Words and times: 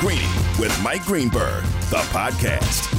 Greeny 0.00 0.28
with 0.58 0.78
Mike 0.82 1.04
Greenberg, 1.06 1.64
the 1.88 2.02
podcast. 2.12 2.92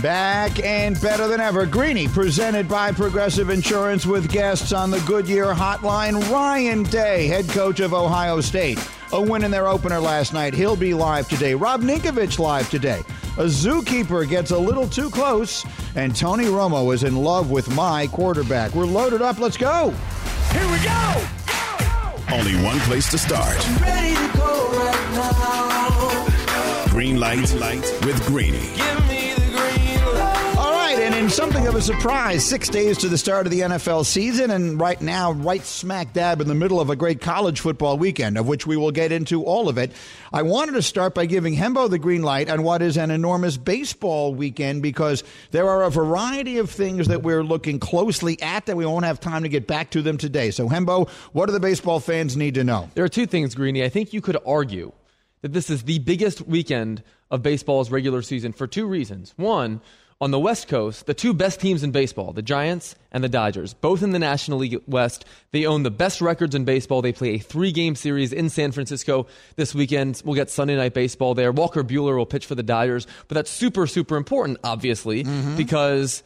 Back 0.00 0.62
and 0.62 1.00
better 1.00 1.26
than 1.26 1.40
ever. 1.40 1.66
Greeny, 1.66 2.06
presented 2.06 2.68
by 2.68 2.92
Progressive 2.92 3.50
Insurance, 3.50 4.06
with 4.06 4.30
guests 4.30 4.72
on 4.72 4.92
the 4.92 5.00
Goodyear 5.00 5.46
Hotline. 5.46 6.30
Ryan 6.30 6.84
Day, 6.84 7.26
head 7.26 7.48
coach 7.48 7.80
of 7.80 7.92
Ohio 7.92 8.40
State. 8.40 8.78
A 9.12 9.20
win 9.20 9.42
in 9.42 9.50
their 9.50 9.66
opener 9.66 9.98
last 9.98 10.32
night. 10.32 10.54
He'll 10.54 10.76
be 10.76 10.94
live 10.94 11.28
today. 11.28 11.54
Rob 11.54 11.82
Ninkovich 11.82 12.38
live 12.38 12.70
today. 12.70 13.00
A 13.36 13.46
zookeeper 13.46 14.28
gets 14.28 14.52
a 14.52 14.58
little 14.58 14.86
too 14.86 15.10
close, 15.10 15.66
and 15.96 16.14
Tony 16.14 16.44
Romo 16.44 16.94
is 16.94 17.02
in 17.02 17.16
love 17.16 17.50
with 17.50 17.68
my 17.74 18.06
quarterback. 18.06 18.76
We're 18.76 18.86
loaded 18.86 19.22
up. 19.22 19.40
Let's 19.40 19.56
go. 19.56 19.92
Here 20.52 20.70
we 20.70 20.78
go. 20.84 21.35
Only 22.32 22.56
one 22.56 22.78
place 22.80 23.08
to 23.12 23.18
start. 23.18 23.56
Ready 23.80 24.14
to 24.14 24.36
go 24.36 24.70
right 24.72 25.10
now. 25.14 26.86
Green 26.90 27.20
light, 27.20 27.54
light 27.54 27.84
with 28.04 28.24
Greeny. 28.26 29.15
In 31.16 31.30
something 31.30 31.66
of 31.66 31.74
a 31.74 31.80
surprise, 31.80 32.44
six 32.44 32.68
days 32.68 32.98
to 32.98 33.08
the 33.08 33.16
start 33.16 33.46
of 33.46 33.50
the 33.50 33.60
NFL 33.60 34.04
season, 34.04 34.50
and 34.50 34.78
right 34.78 35.00
now, 35.00 35.32
right 35.32 35.62
smack 35.62 36.12
dab 36.12 36.42
in 36.42 36.48
the 36.48 36.54
middle 36.54 36.78
of 36.78 36.90
a 36.90 36.96
great 36.96 37.22
college 37.22 37.60
football 37.60 37.96
weekend, 37.96 38.36
of 38.36 38.46
which 38.46 38.66
we 38.66 38.76
will 38.76 38.90
get 38.90 39.12
into 39.12 39.42
all 39.42 39.70
of 39.70 39.78
it. 39.78 39.92
I 40.30 40.42
wanted 40.42 40.72
to 40.72 40.82
start 40.82 41.14
by 41.14 41.24
giving 41.24 41.56
Hembo 41.56 41.88
the 41.88 41.98
green 41.98 42.22
light 42.22 42.50
on 42.50 42.62
what 42.62 42.82
is 42.82 42.98
an 42.98 43.10
enormous 43.10 43.56
baseball 43.56 44.34
weekend 44.34 44.82
because 44.82 45.24
there 45.52 45.66
are 45.66 45.84
a 45.84 45.90
variety 45.90 46.58
of 46.58 46.70
things 46.70 47.08
that 47.08 47.22
we're 47.22 47.42
looking 47.42 47.78
closely 47.78 48.38
at 48.42 48.66
that 48.66 48.76
we 48.76 48.84
won't 48.84 49.06
have 49.06 49.18
time 49.18 49.42
to 49.44 49.48
get 49.48 49.66
back 49.66 49.90
to 49.92 50.02
them 50.02 50.18
today. 50.18 50.50
So, 50.50 50.68
Hembo, 50.68 51.08
what 51.32 51.46
do 51.46 51.52
the 51.52 51.60
baseball 51.60 51.98
fans 51.98 52.36
need 52.36 52.56
to 52.56 52.64
know? 52.64 52.90
There 52.94 53.04
are 53.04 53.08
two 53.08 53.26
things, 53.26 53.54
Greeny. 53.54 53.82
I 53.82 53.88
think 53.88 54.12
you 54.12 54.20
could 54.20 54.36
argue 54.44 54.92
that 55.40 55.54
this 55.54 55.70
is 55.70 55.84
the 55.84 55.98
biggest 55.98 56.42
weekend 56.42 57.02
of 57.30 57.42
baseball's 57.42 57.90
regular 57.90 58.20
season 58.20 58.52
for 58.52 58.66
two 58.66 58.86
reasons. 58.86 59.32
One, 59.36 59.80
on 60.20 60.30
the 60.30 60.38
West 60.38 60.68
Coast, 60.68 61.06
the 61.06 61.14
two 61.14 61.34
best 61.34 61.60
teams 61.60 61.82
in 61.82 61.90
baseball, 61.90 62.32
the 62.32 62.42
Giants 62.42 62.94
and 63.12 63.22
the 63.22 63.28
Dodgers, 63.28 63.74
both 63.74 64.02
in 64.02 64.10
the 64.10 64.18
National 64.18 64.58
League 64.58 64.80
West, 64.86 65.26
they 65.52 65.66
own 65.66 65.82
the 65.82 65.90
best 65.90 66.22
records 66.22 66.54
in 66.54 66.64
baseball. 66.64 67.02
They 67.02 67.12
play 67.12 67.34
a 67.34 67.38
three 67.38 67.70
game 67.70 67.94
series 67.94 68.32
in 68.32 68.48
San 68.48 68.72
Francisco 68.72 69.26
this 69.56 69.74
weekend. 69.74 70.22
We'll 70.24 70.34
get 70.34 70.50
Sunday 70.50 70.76
night 70.76 70.94
baseball 70.94 71.34
there. 71.34 71.52
Walker 71.52 71.84
Buehler 71.84 72.16
will 72.16 72.26
pitch 72.26 72.46
for 72.46 72.54
the 72.54 72.62
Dodgers, 72.62 73.06
but 73.28 73.34
that's 73.34 73.50
super, 73.50 73.86
super 73.86 74.16
important, 74.16 74.58
obviously, 74.64 75.24
mm-hmm. 75.24 75.56
because 75.56 76.22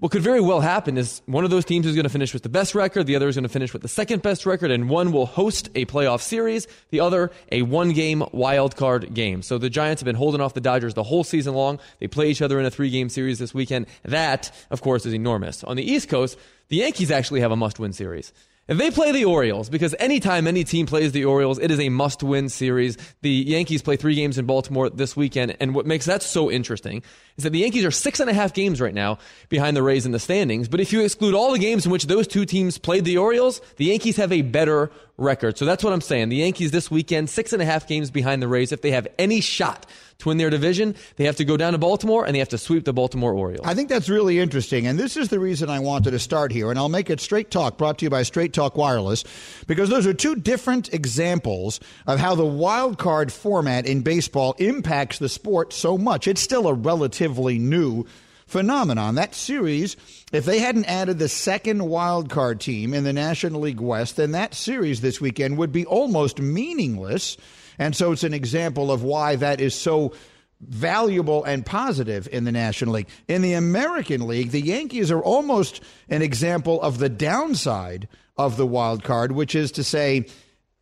what 0.00 0.10
could 0.10 0.22
very 0.22 0.40
well 0.40 0.60
happen 0.60 0.96
is 0.96 1.20
one 1.26 1.44
of 1.44 1.50
those 1.50 1.64
teams 1.64 1.86
is 1.86 1.94
going 1.94 2.04
to 2.04 2.10
finish 2.10 2.32
with 2.32 2.42
the 2.42 2.48
best 2.48 2.74
record, 2.74 3.06
the 3.06 3.16
other 3.16 3.28
is 3.28 3.36
going 3.36 3.42
to 3.44 3.50
finish 3.50 3.72
with 3.72 3.82
the 3.82 3.88
second 3.88 4.22
best 4.22 4.46
record, 4.46 4.70
and 4.70 4.88
one 4.88 5.12
will 5.12 5.26
host 5.26 5.68
a 5.74 5.84
playoff 5.84 6.22
series, 6.22 6.66
the 6.88 7.00
other 7.00 7.30
a 7.52 7.62
one 7.62 7.92
game 7.92 8.24
wild 8.32 8.76
card 8.76 9.12
game. 9.12 9.42
So 9.42 9.58
the 9.58 9.68
Giants 9.68 10.00
have 10.00 10.06
been 10.06 10.16
holding 10.16 10.40
off 10.40 10.54
the 10.54 10.60
Dodgers 10.60 10.94
the 10.94 11.02
whole 11.02 11.22
season 11.22 11.54
long. 11.54 11.78
They 11.98 12.08
play 12.08 12.30
each 12.30 12.40
other 12.40 12.58
in 12.58 12.64
a 12.64 12.70
three 12.70 12.90
game 12.90 13.10
series 13.10 13.38
this 13.38 13.52
weekend. 13.52 13.86
That, 14.02 14.50
of 14.70 14.80
course, 14.80 15.04
is 15.04 15.12
enormous. 15.12 15.62
On 15.64 15.76
the 15.76 15.84
East 15.84 16.08
Coast, 16.08 16.38
the 16.68 16.76
Yankees 16.76 17.10
actually 17.10 17.40
have 17.40 17.52
a 17.52 17.56
must 17.56 17.78
win 17.78 17.92
series. 17.92 18.32
If 18.70 18.78
they 18.78 18.92
play 18.92 19.10
the 19.10 19.24
Orioles, 19.24 19.68
because 19.68 19.96
anytime 19.98 20.46
any 20.46 20.62
team 20.62 20.86
plays 20.86 21.10
the 21.10 21.24
Orioles, 21.24 21.58
it 21.58 21.72
is 21.72 21.80
a 21.80 21.88
must 21.88 22.22
win 22.22 22.48
series. 22.48 22.96
The 23.20 23.28
Yankees 23.28 23.82
play 23.82 23.96
three 23.96 24.14
games 24.14 24.38
in 24.38 24.46
Baltimore 24.46 24.88
this 24.88 25.16
weekend, 25.16 25.56
and 25.58 25.74
what 25.74 25.86
makes 25.86 26.06
that 26.06 26.22
so 26.22 26.52
interesting 26.52 27.02
is 27.36 27.42
that 27.42 27.50
the 27.50 27.58
Yankees 27.58 27.84
are 27.84 27.90
six 27.90 28.20
and 28.20 28.30
a 28.30 28.32
half 28.32 28.54
games 28.54 28.80
right 28.80 28.94
now 28.94 29.18
behind 29.48 29.76
the 29.76 29.82
Rays 29.82 30.06
in 30.06 30.12
the 30.12 30.20
standings. 30.20 30.68
But 30.68 30.78
if 30.78 30.92
you 30.92 31.00
exclude 31.00 31.34
all 31.34 31.50
the 31.50 31.58
games 31.58 31.84
in 31.84 31.90
which 31.90 32.06
those 32.06 32.28
two 32.28 32.44
teams 32.44 32.78
played 32.78 33.04
the 33.04 33.18
Orioles, 33.18 33.60
the 33.74 33.86
Yankees 33.86 34.16
have 34.18 34.30
a 34.30 34.42
better 34.42 34.92
record. 35.20 35.58
So 35.58 35.64
that's 35.64 35.84
what 35.84 35.92
I'm 35.92 36.00
saying. 36.00 36.30
The 36.30 36.36
Yankees 36.36 36.70
this 36.70 36.90
weekend, 36.90 37.30
six 37.30 37.52
and 37.52 37.62
a 37.62 37.64
half 37.64 37.86
games 37.86 38.10
behind 38.10 38.42
the 38.42 38.48
Rays. 38.48 38.72
If 38.72 38.82
they 38.82 38.90
have 38.92 39.06
any 39.18 39.40
shot 39.40 39.86
to 40.18 40.28
win 40.28 40.38
their 40.38 40.50
division, 40.50 40.94
they 41.16 41.24
have 41.24 41.36
to 41.36 41.44
go 41.44 41.56
down 41.56 41.72
to 41.72 41.78
Baltimore 41.78 42.24
and 42.24 42.34
they 42.34 42.38
have 42.38 42.48
to 42.50 42.58
sweep 42.58 42.84
the 42.84 42.92
Baltimore 42.92 43.32
Orioles. 43.32 43.66
I 43.66 43.74
think 43.74 43.88
that's 43.88 44.08
really 44.08 44.38
interesting. 44.38 44.86
And 44.86 44.98
this 44.98 45.16
is 45.16 45.28
the 45.28 45.38
reason 45.38 45.70
I 45.70 45.78
wanted 45.78 46.10
to 46.12 46.18
start 46.18 46.52
here. 46.52 46.70
And 46.70 46.78
I'll 46.78 46.88
make 46.88 47.10
it 47.10 47.20
Straight 47.20 47.50
Talk, 47.50 47.78
brought 47.78 47.98
to 47.98 48.06
you 48.06 48.10
by 48.10 48.22
Straight 48.22 48.52
Talk 48.52 48.76
Wireless, 48.76 49.24
because 49.66 49.88
those 49.88 50.06
are 50.06 50.14
two 50.14 50.36
different 50.36 50.92
examples 50.92 51.80
of 52.06 52.18
how 52.18 52.34
the 52.34 52.44
wild 52.44 52.98
card 52.98 53.32
format 53.32 53.86
in 53.86 54.00
baseball 54.00 54.54
impacts 54.58 55.18
the 55.18 55.28
sport 55.28 55.72
so 55.72 55.96
much. 55.96 56.26
It's 56.26 56.40
still 56.40 56.66
a 56.66 56.74
relatively 56.74 57.58
new 57.58 58.06
phenomenon. 58.50 59.14
That 59.14 59.34
series, 59.34 59.96
if 60.32 60.44
they 60.44 60.58
hadn't 60.58 60.86
added 60.86 61.18
the 61.18 61.28
second 61.28 61.88
wild 61.88 62.28
card 62.28 62.60
team 62.60 62.92
in 62.92 63.04
the 63.04 63.12
National 63.12 63.60
League 63.60 63.80
West, 63.80 64.16
then 64.16 64.32
that 64.32 64.54
series 64.54 65.00
this 65.00 65.20
weekend 65.20 65.56
would 65.58 65.70
be 65.70 65.86
almost 65.86 66.40
meaningless. 66.40 67.36
And 67.78 67.94
so 67.94 68.10
it's 68.12 68.24
an 68.24 68.34
example 68.34 68.90
of 68.90 69.04
why 69.04 69.36
that 69.36 69.60
is 69.60 69.74
so 69.74 70.12
valuable 70.60 71.44
and 71.44 71.64
positive 71.64 72.28
in 72.32 72.44
the 72.44 72.52
National 72.52 72.94
League. 72.94 73.08
In 73.28 73.40
the 73.40 73.54
American 73.54 74.26
League, 74.26 74.50
the 74.50 74.60
Yankees 74.60 75.10
are 75.10 75.22
almost 75.22 75.80
an 76.08 76.20
example 76.20 76.82
of 76.82 76.98
the 76.98 77.08
downside 77.08 78.08
of 78.36 78.56
the 78.56 78.66
wild 78.66 79.04
card, 79.04 79.32
which 79.32 79.54
is 79.54 79.70
to 79.72 79.84
say, 79.84 80.26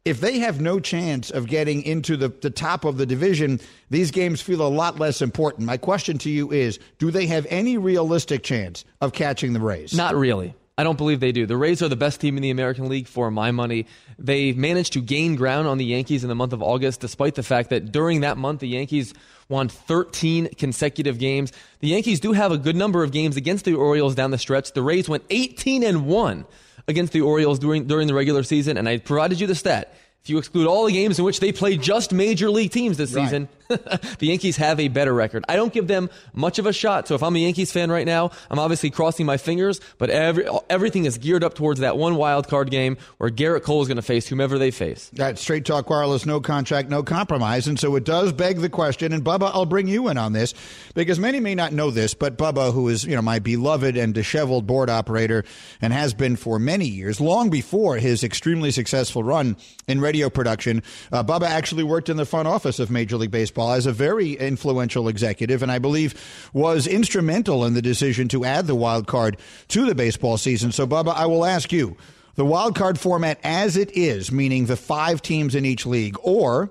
if 0.05 0.21
they 0.21 0.39
have 0.39 0.61
no 0.61 0.81
chance 0.81 1.31
of 1.31 1.47
getting 1.47 1.83
into 1.83 2.17
the, 2.17 2.29
the 2.29 2.51
top 2.51 2.85
of 2.85 2.97
the 2.97 3.07
division, 3.07 3.61
these 3.91 4.11
games 4.11 4.41
feel 4.41 4.63
a 4.63 4.69
lot 4.69 4.99
less 4.99 5.21
important. 5.21 5.67
My 5.67 5.77
question 5.77 6.19
to 6.19 6.31
you 6.31 6.51
is 6.51 6.79
do 6.99 7.11
they 7.11 7.27
have 7.27 7.47
any 7.51 7.77
realistic 7.77 8.43
chance 8.43 8.85
of 9.01 9.13
catching 9.13 9.53
the 9.53 9.61
Rays? 9.61 9.95
Not 9.95 10.15
really. 10.15 10.55
I 10.79 10.85
don't 10.85 10.97
believe 10.97 11.19
they 11.19 11.33
do. 11.33 11.45
The 11.45 11.57
Rays 11.57 11.83
are 11.83 11.89
the 11.89 11.97
best 11.97 12.21
team 12.21 12.37
in 12.37 12.43
the 12.43 12.51
American 12.51 12.89
League 12.89 13.09
for 13.09 13.33
my 13.33 13.51
money. 13.51 13.87
They 14.17 14.53
managed 14.53 14.93
to 14.93 15.01
gain 15.01 15.35
ground 15.35 15.67
on 15.67 15.77
the 15.77 15.85
Yankees 15.85 16.23
in 16.23 16.29
the 16.29 16.37
month 16.37 16.53
of 16.53 16.63
August, 16.63 17.01
despite 17.01 17.35
the 17.35 17.43
fact 17.43 17.71
that 17.71 17.91
during 17.91 18.21
that 18.21 18.39
month, 18.39 18.61
the 18.61 18.69
Yankees 18.69 19.13
won 19.49 19.69
13 19.69 20.51
consecutive 20.57 21.19
games. 21.19 21.53
The 21.81 21.89
Yankees 21.89 22.21
do 22.21 22.33
have 22.33 22.53
a 22.53 22.59
good 22.59 22.77
number 22.77 23.03
of 23.03 23.11
games 23.11 23.37
against 23.37 23.65
the 23.65 23.75
Orioles 23.75 24.15
down 24.15 24.31
the 24.31 24.39
stretch. 24.39 24.73
The 24.73 24.83
Rays 24.83 25.09
went 25.09 25.25
18 25.31 25.83
and 25.83 26.07
1 26.07 26.47
against 26.89 27.13
the 27.13 27.21
Orioles 27.21 27.59
during, 27.59 27.87
during 27.87 28.09
the 28.09 28.15
regular 28.15 28.43
season, 28.43 28.77
and 28.77 28.89
I 28.89 28.99
provided 28.99 29.41
you 29.41 29.47
the 29.47 29.55
stat. 29.55 29.95
If 30.25 30.31
you 30.31 30.39
exclude 30.39 30.67
all 30.67 30.87
the 30.87 30.93
games 30.93 31.19
in 31.19 31.25
which 31.25 31.39
they 31.41 31.53
play 31.53 31.77
just 31.77 32.13
major 32.13 32.51
league 32.51 32.73
teams 32.73 32.97
this 32.97 33.15
Right. 33.15 33.25
season, 33.25 33.49
the 34.19 34.27
Yankees 34.27 34.57
have 34.57 34.81
a 34.81 34.89
better 34.89 35.13
record. 35.13 35.45
I 35.49 35.57
don't 35.57 35.73
give 35.73 35.89
them 35.89 36.09
much 36.33 36.59
of 36.59 36.65
a 36.65 36.73
shot. 36.73 37.07
So 37.07 37.15
if 37.15 37.23
I'm 37.23 37.37
a 37.37 37.39
Yankees 37.39 37.71
fan 37.71 37.91
right 37.91 38.07
now, 38.07 38.31
I'm 38.51 38.59
obviously 38.59 38.89
crossing 38.91 39.27
my 39.27 39.37
fingers, 39.37 39.79
but 39.99 40.09
every, 40.09 40.49
everything 40.71 41.05
is 41.05 41.19
geared 41.19 41.45
up 41.45 41.55
towards 41.55 41.81
that 41.81 41.99
one 41.99 42.17
wild 42.17 42.49
card 42.49 42.71
game 42.71 42.97
where 43.19 43.29
Gerrit 43.29 43.63
Cole 43.63 43.83
is 43.83 43.89
going 43.89 43.97
to 43.97 44.03
face 44.03 44.27
whomever 44.27 44.59
they 44.59 44.71
face. 44.71 45.11
That's 45.13 45.43
Straight 45.43 45.67
Talk 45.67 45.91
Wireless, 45.91 46.25
no 46.25 46.41
contract, 46.41 46.89
no 46.89 47.03
compromise. 47.03 47.69
And 47.69 47.79
so 47.79 47.95
it 47.97 48.05
does 48.05 48.33
beg 48.33 48.59
the 48.59 48.71
question, 48.71 49.13
and 49.13 49.23
Bubba, 49.23 49.51
I'll 49.53 49.67
bring 49.67 49.87
you 49.87 50.09
in 50.09 50.17
on 50.17 50.33
this 50.33 50.55
because 50.95 51.19
many 51.19 51.39
may 51.39 51.55
not 51.55 51.75
know 51.75 51.91
this, 51.91 52.15
but 52.15 52.39
Bubba, 52.39 52.73
who 52.73 52.89
is, 52.89 53.05
you 53.05 53.17
know, 53.17 53.23
my 53.23 53.39
beloved 53.39 53.99
and 53.99 54.15
disheveled 54.15 54.67
board 54.67 54.89
operator 54.89 55.45
and 55.83 55.93
has 55.93 56.15
been 56.15 56.37
for 56.37 56.59
many 56.59 56.87
years, 56.87 57.21
long 57.21 57.51
before 57.51 57.97
his 57.97 58.25
extremely 58.25 58.71
successful 58.71 59.23
run 59.23 59.57
in 59.87 60.01
radio 60.01 60.31
production, 60.31 60.83
uh, 61.13 61.23
Bubba 61.23 61.47
actually 61.47 61.83
worked 61.83 62.09
in 62.09 62.17
the 62.17 62.25
front 62.25 62.49
office 62.49 62.79
of 62.79 62.91
Major 62.91 63.19
League 63.19 63.31
Baseball 63.31 63.58
as 63.61 63.87
a 63.87 63.93
very 63.93 64.33
influential 64.33 65.09
executive, 65.09 65.63
and 65.63 65.71
I 65.71 65.79
believe 65.79 66.15
was 66.53 66.87
instrumental 66.87 67.65
in 67.65 67.75
the 67.75 67.83
decision 67.83 68.29
to 68.29 68.45
add 68.45 68.67
the 68.67 68.75
wild 68.75 69.07
card 69.07 69.37
to 69.69 69.87
the 69.87 69.95
baseball 69.95 70.39
season. 70.39 70.73
So, 70.73 70.87
Bubba, 70.87 71.15
I 71.15 71.27
will 71.27 71.45
ask 71.45 71.73
you 71.73 71.97
the 72.37 72.45
wild 72.45 72.77
card 72.77 72.99
format 72.99 73.39
as 73.43 73.77
it 73.77 73.97
is, 73.97 74.31
meaning 74.31 74.67
the 74.67 74.77
five 74.77 75.23
teams 75.23 75.55
in 75.55 75.65
each 75.65 75.85
league, 75.85 76.17
or 76.23 76.71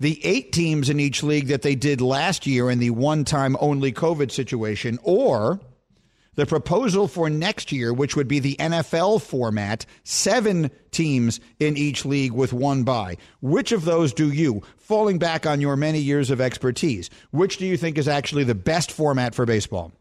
the 0.00 0.24
eight 0.24 0.52
teams 0.52 0.88
in 0.88 1.00
each 1.00 1.22
league 1.22 1.48
that 1.48 1.62
they 1.62 1.74
did 1.74 2.00
last 2.00 2.46
year 2.46 2.70
in 2.70 2.78
the 2.78 2.90
one 2.90 3.24
time 3.24 3.56
only 3.60 3.92
COVID 3.92 4.30
situation, 4.30 4.98
or 5.02 5.60
the 6.38 6.46
proposal 6.46 7.08
for 7.08 7.28
next 7.28 7.72
year, 7.72 7.92
which 7.92 8.14
would 8.14 8.28
be 8.28 8.38
the 8.38 8.54
NFL 8.60 9.20
format, 9.20 9.84
seven 10.04 10.70
teams 10.92 11.40
in 11.58 11.76
each 11.76 12.04
league 12.04 12.30
with 12.30 12.52
one 12.52 12.84
bye. 12.84 13.16
Which 13.40 13.72
of 13.72 13.84
those 13.84 14.12
do 14.12 14.30
you, 14.30 14.62
falling 14.88 15.18
back 15.18 15.46
on 15.46 15.60
your 15.60 15.76
many 15.76 15.98
years 15.98 16.30
of 16.30 16.40
expertise, 16.40 17.10
which 17.30 17.58
do 17.58 17.66
you 17.66 17.76
think 17.76 17.98
is 17.98 18.08
actually 18.08 18.42
the 18.42 18.54
best 18.54 18.90
format 18.90 19.34
for 19.34 19.44
baseball? 19.44 19.92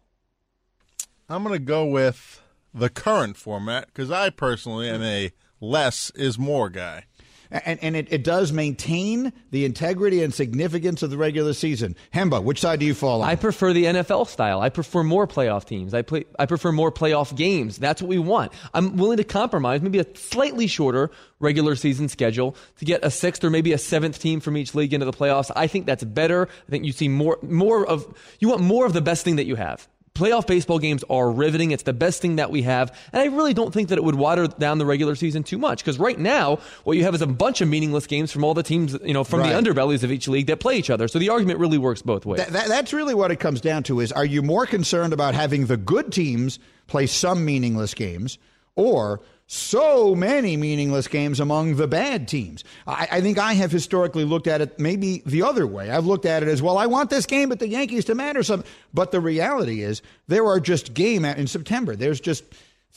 I'm 1.28 1.44
going 1.44 1.54
to 1.54 1.60
go 1.60 1.86
with 1.86 2.42
the 2.74 2.88
current 2.88 3.36
format 3.36 3.88
because 3.88 4.10
I 4.10 4.30
personally 4.30 4.90
am 4.90 5.04
a 5.04 5.34
less 5.60 6.10
is 6.12 6.40
more 6.40 6.70
guy. 6.70 7.04
And, 7.52 7.80
and 7.82 7.96
it, 7.96 8.08
it 8.12 8.24
does 8.24 8.52
maintain 8.52 9.34
the 9.52 9.66
integrity 9.66 10.24
and 10.24 10.34
significance 10.34 11.04
of 11.04 11.10
the 11.10 11.18
regular 11.18 11.54
season. 11.54 11.96
Hembo, 12.14 12.44
which 12.44 12.60
side 12.60 12.80
do 12.80 12.86
you 12.86 12.94
fall 12.94 13.22
on? 13.22 13.30
I 13.30 13.36
prefer 13.36 13.74
the 13.74 13.86
NFL 13.86 14.28
style. 14.28 14.62
I 14.62 14.70
prefer 14.70 15.04
more 15.04 15.28
playoff 15.28 15.66
teams. 15.66 15.94
I 15.94 16.02
play, 16.02 16.26
I 16.38 16.46
prefer 16.46 16.72
more 16.72 16.92
playoff 16.92 17.36
games. 17.36 17.78
That's 17.78 18.02
what 18.02 18.10
we 18.10 18.20
want. 18.20 18.52
I'm 18.74 18.98
willing 18.98 19.18
to 19.18 19.24
compromise, 19.24 19.82
maybe 19.82 20.00
a 20.00 20.06
slightly 20.16 20.68
shorter 20.68 21.12
regular 21.40 21.76
season 21.76 22.10
schedule 22.10 22.56
to 22.78 22.86
get 22.86 23.04
a 23.04 23.12
sixth 23.12 23.44
or 23.44 23.50
maybe 23.50 23.74
a 23.74 23.78
seventh 23.78 24.20
team 24.20 24.40
from 24.40 24.58
each 24.58 24.76
league 24.76 24.94
into 24.94 25.06
the 25.06 25.14
playoffs. 25.14 25.52
I 25.56 25.68
think 25.68 25.86
that's 25.86 26.04
better. 26.04 26.48
I 26.68 26.72
think 26.72 26.86
you 26.86 26.92
see 26.92 27.08
more, 27.08 27.38
more 27.42 27.86
of, 27.86 28.06
you 28.40 28.50
want 28.50 28.62
more 28.62 28.86
of 28.86 28.94
the 28.94 29.02
best 29.02 29.24
thing 29.24 29.38
that 29.38 29.46
you 29.46 29.56
have. 29.56 29.88
Playoff 30.18 30.48
baseball 30.48 30.80
games 30.80 31.04
are 31.12 31.30
riveting. 31.30 31.70
It's 31.70 31.84
the 31.84 31.94
best 31.94 32.22
thing 32.22 32.38
that 32.38 32.50
we 32.50 32.64
have. 32.64 32.92
And 33.14 33.22
I 33.22 33.26
really 33.26 33.54
don't 33.54 33.72
think 33.72 33.90
that 33.90 34.00
it 34.00 34.04
would 34.04 34.16
water 34.16 34.48
down 34.48 34.80
the 34.80 34.86
regular 34.86 35.14
season 35.14 35.44
too 35.44 35.60
much 35.60 35.84
because 35.84 36.00
right 36.00 36.18
now, 36.18 36.58
what 36.86 36.98
you 36.98 37.04
have 37.04 37.14
is 37.14 37.22
a 37.22 37.28
bunch 37.28 37.62
of 37.62 37.68
meaningless 37.68 38.08
games 38.08 38.32
from 38.32 38.44
all 38.44 38.56
the 38.56 38.64
teams, 38.64 38.98
you 39.04 39.14
know, 39.14 39.24
from 39.24 39.42
Right. 39.42 39.54
the 39.54 39.72
underbellies 39.72 40.04
of 40.04 40.12
each 40.12 40.28
league 40.28 40.48
that 40.48 40.60
play 40.60 40.76
each 40.78 40.90
other. 40.90 41.08
So 41.08 41.20
the 41.20 41.30
argument 41.30 41.60
really 41.60 41.78
works 41.78 42.02
both 42.02 42.26
ways. 42.26 42.40
That, 42.40 42.50
that, 42.54 42.68
that's 42.68 42.94
really 42.94 43.14
what 43.14 43.30
it 43.30 43.36
comes 43.40 43.62
down 43.62 43.84
to 43.84 44.00
is 44.00 44.12
are 44.12 44.26
you 44.26 44.42
more 44.42 44.66
concerned 44.66 45.14
about 45.14 45.36
having 45.36 45.68
the 45.68 45.78
good 45.78 46.12
teams 46.12 46.58
play 46.88 47.06
some 47.06 47.46
meaningless 47.46 47.94
games 47.94 48.40
or 48.76 49.22
so 49.48 50.14
many 50.14 50.58
meaningless 50.58 51.08
games 51.08 51.40
among 51.40 51.78
the 51.78 51.88
bad 51.88 52.28
teams? 52.28 52.64
I, 52.86 53.08
I 53.14 53.22
think 53.22 53.38
I 53.38 53.54
have 53.54 53.72
historically 53.72 54.26
looked 54.26 54.48
at 54.48 54.62
it 54.62 54.78
maybe 54.78 55.24
the 55.26 55.44
other 55.44 55.66
way. 55.66 55.90
I've 55.90 56.06
looked 56.06 56.26
at 56.26 56.44
it 56.44 56.50
as, 56.50 56.62
well, 56.62 56.78
I 56.78 56.86
want 56.86 57.10
this 57.10 57.26
game 57.26 57.52
at 57.52 57.60
the 57.60 57.68
Yankees 57.68 58.06
to 58.06 58.16
matter 58.16 58.44
some. 58.44 58.64
But 58.94 59.12
the 59.12 59.22
reality 59.22 59.82
is 59.82 60.02
there 60.28 60.46
are 60.46 60.60
just 60.60 60.94
game 60.94 61.26
in 61.26 61.48
September. 61.48 61.96
There's 61.96 62.20
just 62.20 62.44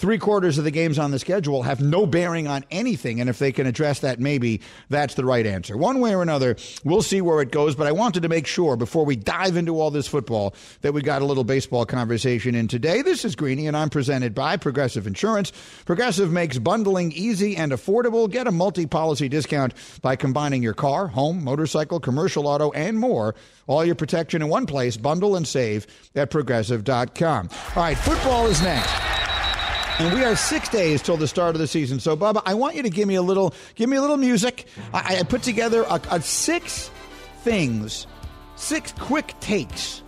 three 0.01 0.17
quarters 0.17 0.57
of 0.57 0.65
the 0.65 0.71
games 0.71 0.99
on 0.99 1.11
the 1.11 1.19
schedule 1.19 1.63
have 1.63 1.83
no 1.83 2.07
bearing 2.07 2.49
on 2.49 2.65
anything. 2.71 3.21
And 3.21 3.29
if 3.29 3.39
they 3.39 3.53
can 3.53 3.67
address 3.67 4.01
that, 4.01 4.19
maybe 4.19 4.63
that's 4.89 5.15
the 5.15 5.27
right 5.27 5.45
answer. 5.45 5.77
One 5.77 6.01
way 6.01 6.15
or 6.15 6.23
another, 6.23 6.57
we'll 6.85 7.03
see 7.03 7.21
where 7.21 7.43
it 7.43 7.51
goes. 7.51 7.75
But 7.75 7.87
I 7.87 7.93
wanted 7.93 8.23
to 8.23 8.31
make 8.31 8.47
sure 8.47 8.77
before 8.77 9.05
we 9.05 9.15
dive 9.15 9.59
into 9.59 9.79
all 9.79 9.91
this 9.91 10.09
football 10.09 10.55
that 10.81 10.95
we 10.95 11.03
got 11.03 11.21
a 11.21 11.27
little 11.27 11.45
baseball 11.45 11.85
conversation 11.85 12.55
in 12.55 12.67
today. 12.67 13.03
This 13.03 13.27
is 13.27 13.37
Greeny, 13.37 13.67
and 13.67 13.77
I'm 13.77 13.91
presented 13.91 14.35
by 14.35 14.57
Progressive 14.57 15.07
Insurance. 15.07 15.53
Progressive 15.85 16.33
makes 16.33 16.57
bundling 16.57 17.13
easy 17.13 17.55
and 17.55 17.71
affordable. 17.71 18.31
Get 18.31 18.47
a 18.47 18.53
multi 18.53 18.87
policy 18.87 19.29
discount 19.29 19.75
by 20.01 20.17
combining 20.17 20.63
your 20.63 20.75
car, 20.75 21.09
home, 21.09 21.45
motorcycle, 21.45 22.01
commercial 22.01 22.49
auto, 22.49 22.71
and 22.71 22.99
more. 22.99 23.35
All 23.67 23.85
your 23.85 23.97
protection 23.97 24.41
in 24.41 24.49
one 24.49 24.65
place. 24.65 24.97
Bundle 24.97 25.37
and 25.37 25.47
save 25.47 25.87
at 26.15 26.31
progressive.com. 26.31 27.51
All 27.77 27.83
right, 27.83 27.99
football 27.99 28.47
is 28.47 28.63
next. 28.63 29.20
And 29.99 30.15
we 30.15 30.25
are 30.25 30.35
six 30.37 30.69
days 30.69 31.03
till 31.03 31.17
the 31.17 31.29
start 31.29 31.55
of 31.55 31.61
the 31.61 31.67
season. 31.67 32.01
So, 32.01 32.17
Bubba, 32.17 32.43
I 32.47 32.55
want 32.55 32.77
you 32.77 32.83
to 32.83 32.91
give 32.91 33.07
me 33.07 33.17
a 33.17 33.23
little, 33.23 33.53
give 33.75 33.89
me 33.89 33.97
a 33.97 34.01
little 34.01 34.17
music. 34.17 34.67
I, 34.95 35.19
I 35.19 35.23
put 35.25 35.43
together 35.43 35.83
a, 35.83 36.01
a 36.11 36.23
six 36.23 36.91
things, 37.43 38.07
six 38.57 38.93
quick 38.99 39.35
takes, 39.41 40.03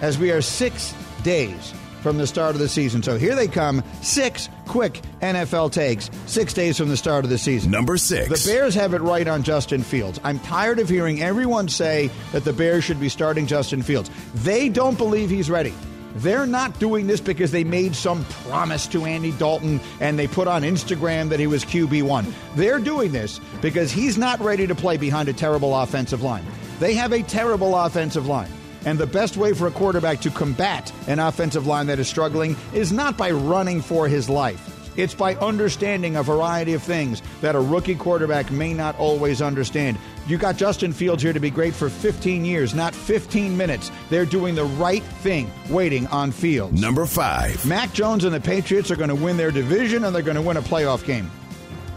as 0.00 0.18
we 0.18 0.32
are 0.32 0.42
six 0.42 0.94
days 1.22 1.72
from 2.02 2.18
the 2.18 2.26
start 2.26 2.54
of 2.54 2.60
the 2.60 2.68
season. 2.68 3.02
So 3.02 3.18
here 3.18 3.34
they 3.34 3.48
come, 3.48 3.82
six 4.02 4.48
quick 4.66 5.00
NFL 5.20 5.72
takes, 5.72 6.10
six 6.26 6.52
days 6.52 6.76
from 6.76 6.88
the 6.88 6.96
start 6.96 7.24
of 7.24 7.30
the 7.30 7.38
season. 7.38 7.70
Number 7.70 7.96
six. 7.96 8.44
The 8.44 8.50
Bears 8.52 8.74
have 8.74 8.94
it 8.94 9.00
right 9.00 9.26
on 9.26 9.42
Justin 9.42 9.82
Fields. 9.82 10.20
I'm 10.24 10.38
tired 10.40 10.78
of 10.78 10.88
hearing 10.88 11.22
everyone 11.22 11.68
say 11.68 12.10
that 12.32 12.44
the 12.44 12.52
Bears 12.52 12.84
should 12.84 13.00
be 13.00 13.08
starting 13.08 13.46
Justin 13.46 13.82
Fields. 13.82 14.10
They 14.34 14.68
don't 14.68 14.96
believe 14.96 15.30
he's 15.30 15.50
ready. 15.50 15.74
They're 16.16 16.46
not 16.46 16.78
doing 16.78 17.06
this 17.06 17.20
because 17.20 17.50
they 17.50 17.64
made 17.64 17.94
some 17.94 18.24
promise 18.26 18.86
to 18.88 19.04
Andy 19.04 19.32
Dalton 19.32 19.80
and 20.00 20.18
they 20.18 20.26
put 20.26 20.48
on 20.48 20.62
Instagram 20.62 21.28
that 21.28 21.40
he 21.40 21.46
was 21.46 21.64
QB1. 21.64 22.32
They're 22.56 22.80
doing 22.80 23.12
this 23.12 23.40
because 23.60 23.92
he's 23.92 24.18
not 24.18 24.40
ready 24.40 24.66
to 24.66 24.74
play 24.74 24.96
behind 24.96 25.28
a 25.28 25.32
terrible 25.32 25.74
offensive 25.76 26.22
line. 26.22 26.44
They 26.80 26.94
have 26.94 27.12
a 27.12 27.22
terrible 27.22 27.76
offensive 27.76 28.26
line. 28.26 28.50
And 28.84 28.98
the 28.98 29.06
best 29.06 29.36
way 29.36 29.52
for 29.52 29.66
a 29.66 29.70
quarterback 29.70 30.20
to 30.20 30.30
combat 30.30 30.92
an 31.08 31.18
offensive 31.18 31.66
line 31.66 31.88
that 31.88 31.98
is 31.98 32.08
struggling 32.08 32.56
is 32.72 32.92
not 32.92 33.16
by 33.16 33.30
running 33.30 33.82
for 33.82 34.08
his 34.08 34.28
life. 34.28 34.77
It's 34.98 35.14
by 35.14 35.36
understanding 35.36 36.16
a 36.16 36.24
variety 36.24 36.74
of 36.74 36.82
things 36.82 37.22
that 37.40 37.54
a 37.54 37.60
rookie 37.60 37.94
quarterback 37.94 38.50
may 38.50 38.74
not 38.74 38.98
always 38.98 39.40
understand. 39.40 39.96
You 40.26 40.38
got 40.38 40.56
Justin 40.56 40.92
Fields 40.92 41.22
here 41.22 41.32
to 41.32 41.38
be 41.38 41.50
great 41.50 41.72
for 41.72 41.88
15 41.88 42.44
years, 42.44 42.74
not 42.74 42.96
15 42.96 43.56
minutes. 43.56 43.92
They're 44.10 44.26
doing 44.26 44.56
the 44.56 44.64
right 44.64 45.04
thing, 45.22 45.52
waiting 45.70 46.08
on 46.08 46.32
Fields. 46.32 46.80
Number 46.80 47.06
five. 47.06 47.64
Mac 47.64 47.92
Jones 47.92 48.24
and 48.24 48.34
the 48.34 48.40
Patriots 48.40 48.90
are 48.90 48.96
going 48.96 49.08
to 49.08 49.14
win 49.14 49.36
their 49.36 49.52
division 49.52 50.02
and 50.02 50.12
they're 50.12 50.20
going 50.20 50.34
to 50.34 50.42
win 50.42 50.56
a 50.56 50.62
playoff 50.62 51.04
game. 51.04 51.30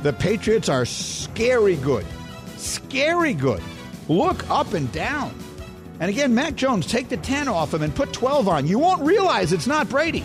The 0.03 0.13
Patriots 0.13 0.69
are 0.69 0.86
scary 0.86 1.77
good. 1.77 2.06
Scary 2.57 3.33
good. 3.33 3.63
Look 4.09 4.48
up 4.51 4.75
and 4.75 4.92
down. 4.92 5.33
And 6.00 6.12
again, 6.12 6.36
Mac 6.36 6.53
Jones, 6.53 6.86
take 6.86 7.09
the 7.09 7.18
10 7.18 7.48
off 7.48 7.74
him 7.74 7.81
and 7.81 7.95
put 7.95 8.13
12 8.13 8.48
on. 8.48 8.68
You 8.68 8.77
won't 8.77 9.01
realize 9.01 9.53
it's 9.53 9.65
not 9.65 9.89
Brady. 9.89 10.24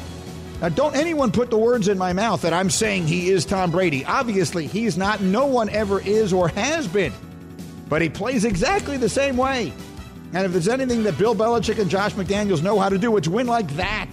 Now, 0.60 0.70
don't 0.70 0.96
anyone 0.96 1.32
put 1.32 1.50
the 1.50 1.58
words 1.58 1.88
in 1.88 1.98
my 1.98 2.12
mouth 2.12 2.42
that 2.42 2.54
I'm 2.54 2.70
saying 2.70 3.06
he 3.06 3.28
is 3.28 3.44
Tom 3.44 3.70
Brady. 3.70 4.04
Obviously, 4.04 4.66
he's 4.66 4.96
not. 4.96 5.20
No 5.20 5.46
one 5.46 5.68
ever 5.68 6.00
is 6.00 6.32
or 6.32 6.48
has 6.48 6.88
been. 6.88 7.12
But 7.88 8.02
he 8.02 8.08
plays 8.08 8.44
exactly 8.44 8.96
the 8.96 9.08
same 9.08 9.36
way. 9.36 9.72
And 10.32 10.44
if 10.44 10.52
there's 10.52 10.68
anything 10.68 11.02
that 11.04 11.18
Bill 11.18 11.34
Belichick 11.34 11.78
and 11.78 11.90
Josh 11.90 12.14
McDaniels 12.14 12.62
know 12.62 12.78
how 12.78 12.88
to 12.88 12.98
do, 12.98 13.16
it's 13.16 13.28
win 13.28 13.46
like 13.46 13.68
that. 13.76 14.10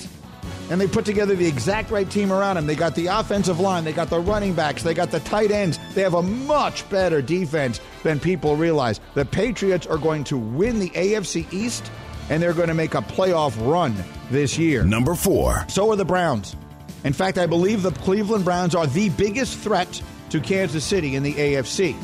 And 0.69 0.79
they 0.79 0.87
put 0.87 1.05
together 1.05 1.35
the 1.35 1.45
exact 1.45 1.91
right 1.91 2.09
team 2.09 2.31
around 2.31 2.57
him. 2.57 2.67
They 2.67 2.75
got 2.75 2.95
the 2.95 3.07
offensive 3.07 3.59
line, 3.59 3.83
they 3.83 3.93
got 3.93 4.09
the 4.09 4.19
running 4.19 4.53
backs, 4.53 4.83
they 4.83 4.93
got 4.93 5.11
the 5.11 5.19
tight 5.21 5.51
ends. 5.51 5.79
They 5.93 6.01
have 6.01 6.13
a 6.13 6.21
much 6.21 6.89
better 6.89 7.21
defense 7.21 7.79
than 8.03 8.19
people 8.19 8.55
realize. 8.55 8.99
The 9.13 9.25
Patriots 9.25 9.87
are 9.87 9.97
going 9.97 10.23
to 10.25 10.37
win 10.37 10.79
the 10.79 10.89
AFC 10.91 11.51
East, 11.51 11.91
and 12.29 12.41
they're 12.41 12.53
going 12.53 12.67
to 12.67 12.73
make 12.73 12.93
a 12.93 13.01
playoff 13.01 13.55
run 13.69 13.95
this 14.31 14.57
year. 14.57 14.83
Number 14.83 15.15
four. 15.15 15.65
So 15.67 15.91
are 15.91 15.95
the 15.95 16.05
Browns. 16.05 16.55
In 17.03 17.13
fact, 17.13 17.37
I 17.37 17.45
believe 17.45 17.83
the 17.83 17.91
Cleveland 17.91 18.45
Browns 18.45 18.75
are 18.75 18.87
the 18.87 19.09
biggest 19.09 19.57
threat 19.59 20.01
to 20.29 20.39
Kansas 20.39 20.83
City 20.83 21.15
in 21.15 21.23
the 21.23 21.33
AFC. 21.33 21.95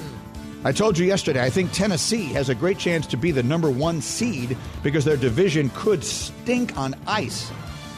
I 0.63 0.73
told 0.73 0.97
you 0.97 1.05
yesterday, 1.05 1.41
I 1.41 1.49
think 1.49 1.71
Tennessee 1.71 2.25
has 2.33 2.49
a 2.49 2.55
great 2.55 2.77
chance 2.77 3.07
to 3.07 3.17
be 3.17 3.31
the 3.31 3.43
number 3.43 3.71
one 3.71 4.01
seed 4.01 4.57
because 4.83 5.05
their 5.05 5.15
division 5.15 5.71
could 5.73 6.03
stink 6.03 6.77
on 6.77 6.95
ice. 7.07 7.49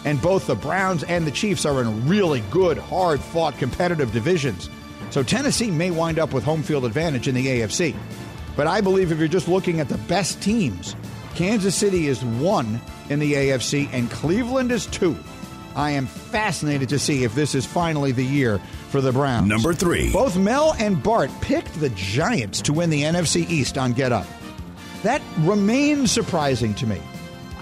And 0.05 0.21
both 0.21 0.45
the 0.45 0.55
Browns 0.55 1.03
and 1.03 1.25
the 1.25 1.31
Chiefs 1.31 1.65
are 1.65 1.81
in 1.81 2.07
really 2.07 2.41
good, 2.51 2.77
hard 2.77 3.19
fought, 3.19 3.57
competitive 3.57 4.11
divisions. 4.11 4.69
So 5.09 5.23
Tennessee 5.23 5.71
may 5.71 5.89
wind 5.89 6.19
up 6.19 6.33
with 6.33 6.43
home 6.43 6.61
field 6.61 6.85
advantage 6.85 7.27
in 7.27 7.33
the 7.33 7.45
AFC. 7.47 7.95
But 8.55 8.67
I 8.67 8.79
believe 8.79 9.11
if 9.11 9.17
you're 9.17 9.27
just 9.27 9.47
looking 9.47 9.79
at 9.79 9.89
the 9.89 9.97
best 9.97 10.41
teams, 10.41 10.95
Kansas 11.35 11.75
City 11.75 12.07
is 12.07 12.23
one 12.23 12.81
in 13.09 13.19
the 13.19 13.33
AFC 13.33 13.89
and 13.91 14.09
Cleveland 14.11 14.71
is 14.71 14.85
two. 14.87 15.15
I 15.75 15.91
am 15.91 16.05
fascinated 16.05 16.89
to 16.89 16.99
see 16.99 17.23
if 17.23 17.33
this 17.33 17.55
is 17.55 17.65
finally 17.65 18.11
the 18.11 18.25
year 18.25 18.59
for 18.89 18.99
the 18.99 19.11
Browns. 19.11 19.47
Number 19.47 19.73
three. 19.73 20.11
Both 20.11 20.37
Mel 20.37 20.75
and 20.79 21.01
Bart 21.01 21.31
picked 21.39 21.79
the 21.79 21.89
Giants 21.91 22.61
to 22.63 22.73
win 22.73 22.89
the 22.89 23.03
NFC 23.03 23.49
East 23.49 23.77
on 23.77 23.93
Get 23.93 24.11
Up. 24.11 24.27
That 25.03 25.21
remains 25.39 26.11
surprising 26.11 26.73
to 26.75 26.85
me. 26.85 27.01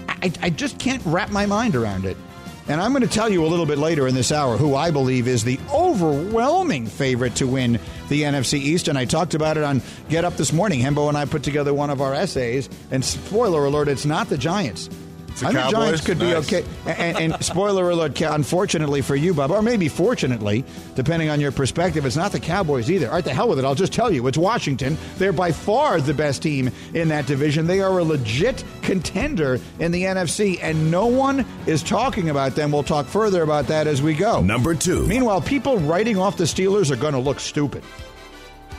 I, 0.08 0.32
I 0.42 0.50
just 0.50 0.78
can't 0.78 1.02
wrap 1.06 1.30
my 1.30 1.46
mind 1.46 1.76
around 1.76 2.04
it. 2.04 2.16
And 2.68 2.80
I'm 2.80 2.92
going 2.92 3.02
to 3.02 3.08
tell 3.08 3.28
you 3.28 3.44
a 3.44 3.48
little 3.48 3.66
bit 3.66 3.78
later 3.78 4.06
in 4.06 4.14
this 4.14 4.30
hour 4.30 4.56
who 4.56 4.74
I 4.74 4.90
believe 4.90 5.26
is 5.26 5.42
the 5.44 5.58
overwhelming 5.72 6.86
favorite 6.86 7.34
to 7.36 7.46
win 7.46 7.80
the 8.08 8.22
NFC 8.22 8.54
East. 8.54 8.88
And 8.88 8.96
I 8.96 9.04
talked 9.06 9.34
about 9.34 9.56
it 9.56 9.64
on 9.64 9.82
Get 10.08 10.24
Up 10.24 10.36
this 10.36 10.52
morning. 10.52 10.80
Hembo 10.80 11.08
and 11.08 11.16
I 11.16 11.24
put 11.24 11.42
together 11.42 11.74
one 11.74 11.90
of 11.90 12.00
our 12.00 12.14
essays. 12.14 12.68
And 12.90 13.04
spoiler 13.04 13.64
alert, 13.64 13.88
it's 13.88 14.06
not 14.06 14.28
the 14.28 14.38
Giants. 14.38 14.88
The 15.40 15.46
I 15.46 15.50
think 15.52 15.62
Cowboys? 15.64 15.72
Giants 15.72 16.00
could 16.06 16.18
be 16.18 16.32
Nice. 16.32 16.52
okay. 16.52 16.64
And, 16.86 17.32
and 17.32 17.44
spoiler 17.44 17.90
alert, 17.90 18.20
unfortunately 18.20 19.00
for 19.02 19.16
you, 19.16 19.34
Bob, 19.34 19.50
or 19.50 19.62
maybe 19.62 19.88
fortunately, 19.88 20.64
depending 20.94 21.28
on 21.28 21.40
your 21.40 21.52
perspective, 21.52 22.06
it's 22.06 22.16
not 22.16 22.32
the 22.32 22.40
Cowboys 22.40 22.90
either. 22.90 23.08
All 23.08 23.14
right, 23.14 23.24
the 23.24 23.34
hell 23.34 23.48
with 23.48 23.58
it. 23.58 23.64
I'll 23.64 23.74
just 23.74 23.92
tell 23.92 24.12
you. 24.12 24.26
It's 24.26 24.38
Washington. 24.38 24.96
They're 25.18 25.32
by 25.32 25.52
far 25.52 26.00
the 26.00 26.14
best 26.14 26.42
team 26.42 26.70
in 26.94 27.08
that 27.08 27.26
division. 27.26 27.66
They 27.66 27.80
are 27.80 27.98
a 27.98 28.04
legit 28.04 28.62
contender 28.82 29.58
in 29.78 29.92
the 29.92 30.02
NFC, 30.04 30.58
and 30.62 30.90
no 30.90 31.06
one 31.06 31.44
is 31.66 31.82
talking 31.82 32.30
about 32.30 32.54
them. 32.54 32.72
We'll 32.72 32.82
talk 32.82 33.06
further 33.06 33.42
about 33.42 33.66
that 33.68 33.86
as 33.86 34.02
we 34.02 34.14
go. 34.14 34.40
Number 34.40 34.74
two. 34.74 35.06
Meanwhile, 35.06 35.40
people 35.42 35.78
writing 35.78 36.18
off 36.18 36.36
the 36.36 36.44
Steelers 36.44 36.90
are 36.90 36.96
going 36.96 37.14
to 37.14 37.18
look 37.20 37.40
stupid. 37.40 37.82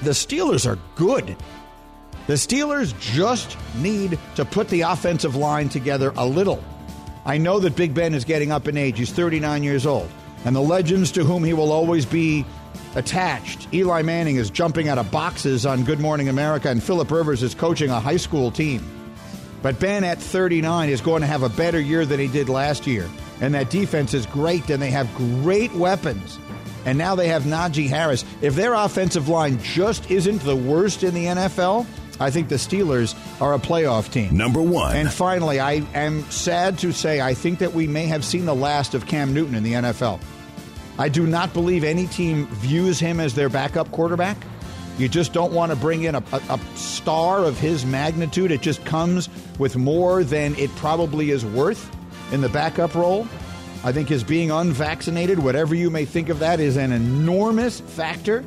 The 0.01 0.11
Steelers 0.11 0.65
are 0.69 0.79
good. 0.95 1.35
The 2.27 2.33
Steelers 2.33 2.97
just 2.99 3.57
need 3.75 4.17
to 4.35 4.45
put 4.45 4.69
the 4.69 4.81
offensive 4.81 5.35
line 5.35 5.69
together 5.69 6.13
a 6.15 6.25
little. 6.25 6.63
I 7.25 7.37
know 7.37 7.59
that 7.59 7.75
Big 7.75 7.93
Ben 7.93 8.13
is 8.13 8.25
getting 8.25 8.51
up 8.51 8.67
in 8.67 8.77
age. 8.77 8.97
He's 8.97 9.11
39 9.11 9.63
years 9.63 9.85
old. 9.85 10.09
And 10.45 10.55
the 10.55 10.61
legends 10.61 11.11
to 11.13 11.23
whom 11.23 11.43
he 11.43 11.53
will 11.53 11.71
always 11.71 12.05
be 12.05 12.45
attached. 12.95 13.71
Eli 13.73 14.01
Manning 14.01 14.37
is 14.37 14.49
jumping 14.49 14.87
out 14.87 14.97
of 14.97 15.11
boxes 15.11 15.65
on 15.65 15.83
Good 15.83 15.99
Morning 15.99 16.29
America, 16.29 16.69
and 16.69 16.81
Philip 16.81 17.11
Rivers 17.11 17.43
is 17.43 17.53
coaching 17.53 17.89
a 17.89 17.99
high 17.99 18.17
school 18.17 18.51
team. 18.51 18.83
But 19.61 19.79
Ben 19.79 20.03
at 20.03 20.17
39 20.17 20.89
is 20.89 21.01
going 21.01 21.21
to 21.21 21.27
have 21.27 21.43
a 21.43 21.49
better 21.49 21.79
year 21.79 22.05
than 22.05 22.19
he 22.19 22.27
did 22.27 22.49
last 22.49 22.87
year. 22.87 23.07
And 23.39 23.53
that 23.53 23.69
defense 23.69 24.13
is 24.13 24.25
great, 24.25 24.69
and 24.69 24.81
they 24.81 24.91
have 24.91 25.13
great 25.15 25.73
weapons. 25.73 26.39
And 26.85 26.97
now 26.97 27.13
they 27.13 27.27
have 27.27 27.43
Najee 27.43 27.87
Harris. 27.87 28.25
If 28.41 28.55
their 28.55 28.73
offensive 28.73 29.29
line 29.29 29.61
just 29.61 30.09
isn't 30.09 30.41
the 30.41 30.55
worst 30.55 31.03
in 31.03 31.13
the 31.13 31.25
NFL, 31.25 31.85
I 32.21 32.29
think 32.29 32.49
the 32.49 32.55
Steelers 32.55 33.15
are 33.41 33.55
a 33.55 33.59
playoff 33.59 34.11
team. 34.11 34.37
Number 34.37 34.61
one. 34.61 34.95
And 34.95 35.11
finally, 35.11 35.59
I 35.59 35.83
am 35.95 36.23
sad 36.29 36.77
to 36.79 36.91
say 36.91 37.19
I 37.19 37.33
think 37.33 37.59
that 37.59 37.73
we 37.73 37.87
may 37.87 38.05
have 38.05 38.23
seen 38.23 38.45
the 38.45 38.53
last 38.53 38.93
of 38.93 39.07
Cam 39.07 39.33
Newton 39.33 39.55
in 39.55 39.63
the 39.63 39.73
NFL. 39.73 40.21
I 40.99 41.09
do 41.09 41.25
not 41.25 41.51
believe 41.51 41.83
any 41.83 42.05
team 42.05 42.45
views 42.47 42.99
him 42.99 43.19
as 43.19 43.33
their 43.33 43.49
backup 43.49 43.91
quarterback. 43.91 44.37
You 44.99 45.09
just 45.09 45.33
don't 45.33 45.51
want 45.51 45.71
to 45.71 45.75
bring 45.75 46.03
in 46.03 46.13
a, 46.13 46.23
a, 46.31 46.41
a 46.49 46.59
star 46.75 47.43
of 47.43 47.57
his 47.57 47.87
magnitude. 47.87 48.51
It 48.51 48.61
just 48.61 48.85
comes 48.85 49.27
with 49.57 49.75
more 49.75 50.23
than 50.23 50.53
it 50.55 50.69
probably 50.75 51.31
is 51.31 51.43
worth 51.43 51.89
in 52.31 52.41
the 52.41 52.49
backup 52.49 52.93
role. 52.93 53.27
I 53.83 53.91
think 53.91 54.09
his 54.09 54.23
being 54.23 54.51
unvaccinated, 54.51 55.39
whatever 55.39 55.73
you 55.73 55.89
may 55.89 56.05
think 56.05 56.29
of 56.29 56.37
that, 56.37 56.59
is 56.59 56.77
an 56.77 56.91
enormous 56.91 57.79
factor 57.79 58.43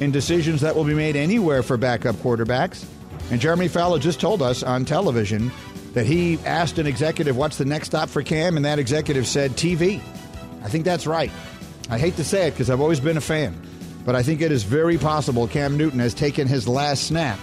in 0.00 0.10
decisions 0.10 0.60
that 0.62 0.74
will 0.74 0.82
be 0.82 0.94
made 0.94 1.14
anywhere 1.14 1.62
for 1.62 1.76
backup 1.76 2.16
quarterbacks. 2.16 2.84
And 3.30 3.40
Jeremy 3.40 3.68
Fowler 3.68 3.98
just 3.98 4.20
told 4.20 4.42
us 4.42 4.62
on 4.62 4.84
television 4.84 5.50
that 5.94 6.06
he 6.06 6.38
asked 6.44 6.78
an 6.78 6.86
executive, 6.86 7.36
What's 7.36 7.58
the 7.58 7.64
next 7.64 7.88
stop 7.88 8.08
for 8.08 8.22
Cam? 8.22 8.56
And 8.56 8.64
that 8.64 8.78
executive 8.78 9.26
said, 9.26 9.52
TV. 9.52 10.00
I 10.62 10.68
think 10.68 10.84
that's 10.84 11.06
right. 11.06 11.30
I 11.90 11.98
hate 11.98 12.16
to 12.16 12.24
say 12.24 12.48
it 12.48 12.52
because 12.52 12.70
I've 12.70 12.80
always 12.80 13.00
been 13.00 13.16
a 13.16 13.22
fan, 13.22 13.60
but 14.04 14.14
I 14.14 14.22
think 14.22 14.40
it 14.40 14.52
is 14.52 14.62
very 14.62 14.96
possible 14.96 15.48
Cam 15.48 15.76
Newton 15.76 15.98
has 15.98 16.14
taken 16.14 16.46
his 16.46 16.68
last 16.68 17.04
snap 17.04 17.38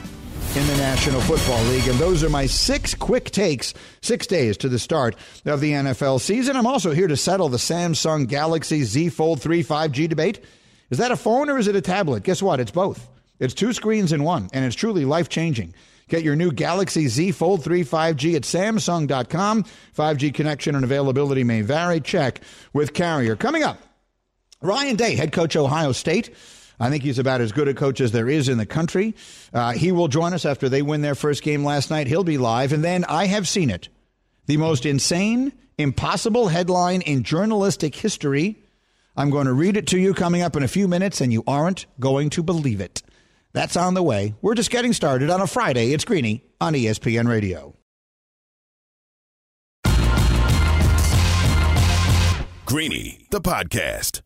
in 0.55 0.65
the 0.65 0.77
National 0.77 1.21
Football 1.21 1.63
League. 1.65 1.87
And 1.87 1.99
those 1.99 2.23
are 2.23 2.29
my 2.29 2.47
six 2.47 2.95
quick 2.95 3.29
takes, 3.29 3.73
six 4.01 4.25
days 4.25 4.57
to 4.57 4.69
the 4.69 4.79
start 4.79 5.15
of 5.45 5.61
the 5.61 5.73
NFL 5.73 6.19
season. 6.21 6.55
I'm 6.55 6.65
also 6.65 6.91
here 6.91 7.07
to 7.07 7.17
settle 7.17 7.49
the 7.49 7.57
Samsung 7.57 8.27
Galaxy 8.27 8.83
Z 8.83 9.09
Fold 9.09 9.41
3 9.41 9.63
5G 9.63 10.09
debate. 10.09 10.43
Is 10.89 10.97
that 10.97 11.11
a 11.11 11.15
phone 11.15 11.49
or 11.49 11.59
is 11.59 11.67
it 11.67 11.75
a 11.75 11.81
tablet? 11.81 12.23
Guess 12.23 12.41
what? 12.41 12.59
It's 12.59 12.71
both. 12.71 13.07
It's 13.39 13.53
two 13.53 13.73
screens 13.73 14.11
in 14.11 14.23
one, 14.23 14.49
and 14.53 14.65
it's 14.65 14.75
truly 14.75 15.05
life 15.05 15.29
changing. 15.29 15.73
Get 16.09 16.23
your 16.23 16.35
new 16.35 16.51
Galaxy 16.51 17.07
Z 17.07 17.31
Fold 17.31 17.63
3 17.63 17.83
5G 17.83 18.35
at 18.35 18.41
Samsung.com. 18.41 19.63
5G 19.95 20.33
connection 20.33 20.75
and 20.75 20.83
availability 20.83 21.43
may 21.43 21.61
vary. 21.61 22.01
Check 22.01 22.41
with 22.73 22.93
carrier. 22.93 23.35
Coming 23.35 23.63
up, 23.63 23.79
Ryan 24.61 24.95
Day, 24.95 25.15
head 25.15 25.31
coach 25.31 25.55
Ohio 25.55 25.91
State. 25.91 26.35
I 26.79 26.89
think 26.89 27.03
he's 27.03 27.19
about 27.19 27.41
as 27.41 27.51
good 27.51 27.67
a 27.67 27.73
coach 27.73 27.99
as 28.01 28.11
there 28.11 28.29
is 28.29 28.47
in 28.47 28.57
the 28.57 28.65
country. 28.65 29.13
Uh, 29.53 29.71
he 29.71 29.91
will 29.91 30.07
join 30.07 30.33
us 30.33 30.45
after 30.45 30.69
they 30.69 30.81
win 30.81 31.01
their 31.01 31.15
first 31.15 31.43
game 31.43 31.63
last 31.63 31.89
night. 31.89 32.07
He'll 32.07 32.23
be 32.23 32.37
live. 32.37 32.71
And 32.71 32.83
then 32.83 33.03
I 33.05 33.25
have 33.25 33.47
seen 33.47 33.69
it 33.69 33.89
the 34.45 34.57
most 34.57 34.85
insane, 34.85 35.51
impossible 35.77 36.47
headline 36.47 37.01
in 37.01 37.23
journalistic 37.23 37.95
history. 37.95 38.63
I'm 39.15 39.29
going 39.29 39.47
to 39.47 39.53
read 39.53 39.75
it 39.75 39.87
to 39.87 39.99
you 39.99 40.13
coming 40.13 40.41
up 40.41 40.55
in 40.55 40.63
a 40.63 40.67
few 40.67 40.87
minutes, 40.87 41.19
and 41.19 41.33
you 41.33 41.43
aren't 41.45 41.85
going 41.99 42.29
to 42.31 42.43
believe 42.43 42.79
it. 42.79 43.03
That's 43.53 43.75
on 43.75 43.93
the 43.93 44.03
way. 44.03 44.35
We're 44.41 44.55
just 44.55 44.71
getting 44.71 44.93
started 44.93 45.29
on 45.29 45.41
a 45.41 45.47
Friday. 45.47 45.93
It's 45.93 46.05
Greeny 46.05 46.43
on 46.61 46.73
ESPN 46.73 47.27
Radio. 47.27 47.75
Greeny, 52.65 53.25
the 53.31 53.41
podcast. 53.41 54.21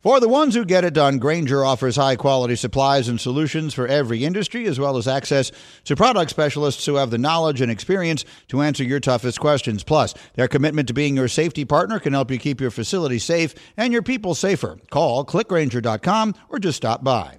For 0.00 0.18
the 0.18 0.28
ones 0.28 0.56
who 0.56 0.64
get 0.64 0.82
it 0.82 0.94
done, 0.94 1.18
Grainger 1.18 1.64
offers 1.64 1.94
high 1.94 2.16
quality 2.16 2.56
supplies 2.56 3.06
and 3.06 3.20
solutions 3.20 3.72
for 3.72 3.86
every 3.86 4.24
industry, 4.24 4.66
as 4.66 4.80
well 4.80 4.96
as 4.96 5.06
access 5.06 5.52
to 5.84 5.94
product 5.94 6.28
specialists 6.30 6.84
who 6.84 6.96
have 6.96 7.10
the 7.12 7.18
knowledge 7.18 7.60
and 7.60 7.70
experience 7.70 8.24
to 8.48 8.62
answer 8.62 8.82
your 8.82 8.98
toughest 8.98 9.38
questions. 9.38 9.84
Plus, 9.84 10.12
their 10.34 10.48
commitment 10.48 10.88
to 10.88 10.94
being 10.94 11.14
your 11.14 11.28
safety 11.28 11.64
partner 11.64 12.00
can 12.00 12.12
help 12.14 12.32
you 12.32 12.38
keep 12.40 12.60
your 12.60 12.72
facility 12.72 13.20
safe 13.20 13.54
and 13.76 13.92
your 13.92 14.02
people 14.02 14.34
safer. 14.34 14.76
Call 14.90 15.24
clickgrainger.com 15.24 16.34
or 16.48 16.58
just 16.58 16.78
stop 16.78 17.04
by. 17.04 17.38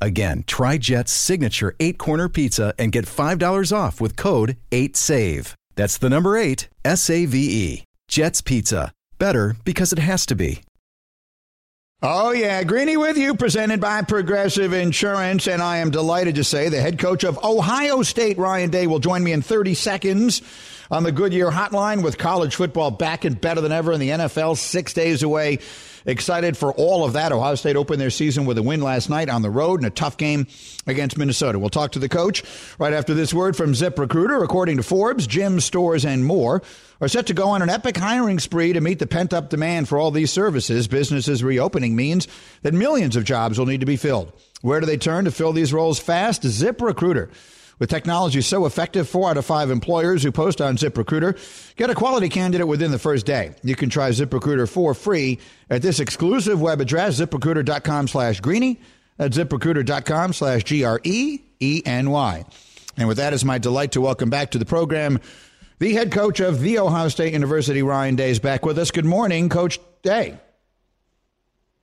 Again, 0.00 0.44
try 0.46 0.78
Jet's 0.78 1.12
signature 1.12 1.74
eight 1.80 1.98
corner 1.98 2.28
pizza 2.28 2.74
and 2.78 2.92
get 2.92 3.06
$5 3.06 3.76
off 3.76 4.00
with 4.00 4.16
code 4.16 4.56
8SAVE. 4.70 5.54
That's 5.74 5.98
the 5.98 6.10
number 6.10 6.36
eight, 6.36 6.68
S 6.84 7.08
A 7.08 7.24
V 7.26 7.38
E. 7.38 7.84
Jet's 8.08 8.40
Pizza. 8.40 8.92
Better 9.18 9.56
because 9.64 9.92
it 9.92 9.98
has 9.98 10.26
to 10.26 10.34
be. 10.34 10.62
Oh, 12.00 12.30
yeah. 12.30 12.62
Greeny 12.62 12.96
with 12.96 13.16
you, 13.16 13.34
presented 13.34 13.80
by 13.80 14.02
Progressive 14.02 14.72
Insurance. 14.72 15.48
And 15.48 15.60
I 15.60 15.78
am 15.78 15.90
delighted 15.90 16.36
to 16.36 16.44
say 16.44 16.68
the 16.68 16.80
head 16.80 16.98
coach 16.98 17.24
of 17.24 17.42
Ohio 17.44 18.02
State, 18.02 18.38
Ryan 18.38 18.70
Day, 18.70 18.86
will 18.86 19.00
join 19.00 19.24
me 19.24 19.32
in 19.32 19.42
30 19.42 19.74
seconds 19.74 20.42
on 20.90 21.02
the 21.02 21.12
Goodyear 21.12 21.50
Hotline 21.50 22.02
with 22.02 22.18
college 22.18 22.56
football 22.56 22.90
back 22.90 23.24
and 23.24 23.40
better 23.40 23.60
than 23.60 23.72
ever 23.72 23.92
in 23.92 24.00
the 24.00 24.10
NFL, 24.10 24.56
six 24.56 24.92
days 24.92 25.22
away. 25.22 25.58
Excited 26.06 26.56
for 26.56 26.72
all 26.72 27.04
of 27.04 27.12
that. 27.12 27.32
Ohio 27.32 27.54
State 27.54 27.76
opened 27.76 28.00
their 28.00 28.08
season 28.08 28.46
with 28.46 28.56
a 28.56 28.62
win 28.62 28.80
last 28.80 29.10
night 29.10 29.28
on 29.28 29.42
the 29.42 29.50
road 29.50 29.80
in 29.80 29.86
a 29.86 29.90
tough 29.90 30.16
game 30.16 30.46
against 30.86 31.18
Minnesota. 31.18 31.58
We'll 31.58 31.68
talk 31.68 31.92
to 31.92 31.98
the 31.98 32.08
coach 32.08 32.42
right 32.78 32.94
after 32.94 33.12
this 33.12 33.34
word 33.34 33.56
from 33.56 33.74
Zip 33.74 33.98
Recruiter. 33.98 34.42
According 34.42 34.78
to 34.78 34.82
Forbes, 34.82 35.26
gym 35.26 35.60
stores 35.60 36.06
and 36.06 36.24
more 36.24 36.62
are 37.00 37.08
set 37.08 37.26
to 37.26 37.34
go 37.34 37.48
on 37.48 37.62
an 37.62 37.68
epic 37.68 37.96
hiring 37.96 38.38
spree 38.38 38.72
to 38.72 38.80
meet 38.80 38.98
the 38.98 39.06
pent 39.06 39.34
up 39.34 39.50
demand 39.50 39.88
for 39.88 39.98
all 39.98 40.10
these 40.10 40.32
services. 40.32 40.88
Businesses 40.88 41.44
reopening 41.44 41.94
means 41.94 42.26
that 42.62 42.72
millions 42.72 43.14
of 43.14 43.24
jobs 43.24 43.58
will 43.58 43.66
need 43.66 43.80
to 43.80 43.86
be 43.86 43.96
filled. 43.96 44.32
Where 44.62 44.80
do 44.80 44.86
they 44.86 44.96
turn 44.96 45.26
to 45.26 45.30
fill 45.30 45.52
these 45.52 45.72
roles 45.72 45.98
fast? 45.98 46.42
Zip 46.42 46.80
Recruiter. 46.80 47.30
With 47.78 47.90
technology 47.90 48.40
so 48.40 48.66
effective, 48.66 49.08
four 49.08 49.30
out 49.30 49.36
of 49.36 49.44
five 49.44 49.70
employers 49.70 50.22
who 50.22 50.32
post 50.32 50.60
on 50.60 50.76
ZipRecruiter 50.76 51.38
get 51.76 51.90
a 51.90 51.94
quality 51.94 52.28
candidate 52.28 52.66
within 52.66 52.90
the 52.90 52.98
first 52.98 53.24
day. 53.24 53.54
You 53.62 53.76
can 53.76 53.88
try 53.88 54.10
ZipRecruiter 54.10 54.68
for 54.68 54.94
free 54.94 55.38
at 55.70 55.82
this 55.82 56.00
exclusive 56.00 56.60
web 56.60 56.80
address, 56.80 57.20
ziprecruiter.com 57.20 58.08
slash 58.08 58.40
greeny. 58.40 58.80
That's 59.16 59.36
ziprecruiter.com 59.36 60.32
slash 60.32 60.64
G 60.64 60.84
R 60.84 61.00
E 61.04 61.40
E 61.60 61.82
N 61.84 62.10
Y. 62.10 62.44
And 62.96 63.06
with 63.06 63.18
that, 63.18 63.32
it's 63.32 63.44
my 63.44 63.58
delight 63.58 63.92
to 63.92 64.00
welcome 64.00 64.30
back 64.30 64.50
to 64.52 64.58
the 64.58 64.66
program 64.66 65.20
the 65.78 65.92
head 65.92 66.10
coach 66.10 66.40
of 66.40 66.60
The 66.60 66.80
Ohio 66.80 67.08
State 67.08 67.32
University, 67.32 67.82
Ryan 67.82 68.16
Day, 68.16 68.30
is 68.30 68.40
back 68.40 68.66
with 68.66 68.78
us. 68.78 68.90
Good 68.90 69.04
morning, 69.04 69.48
Coach 69.48 69.78
Day. 70.02 70.38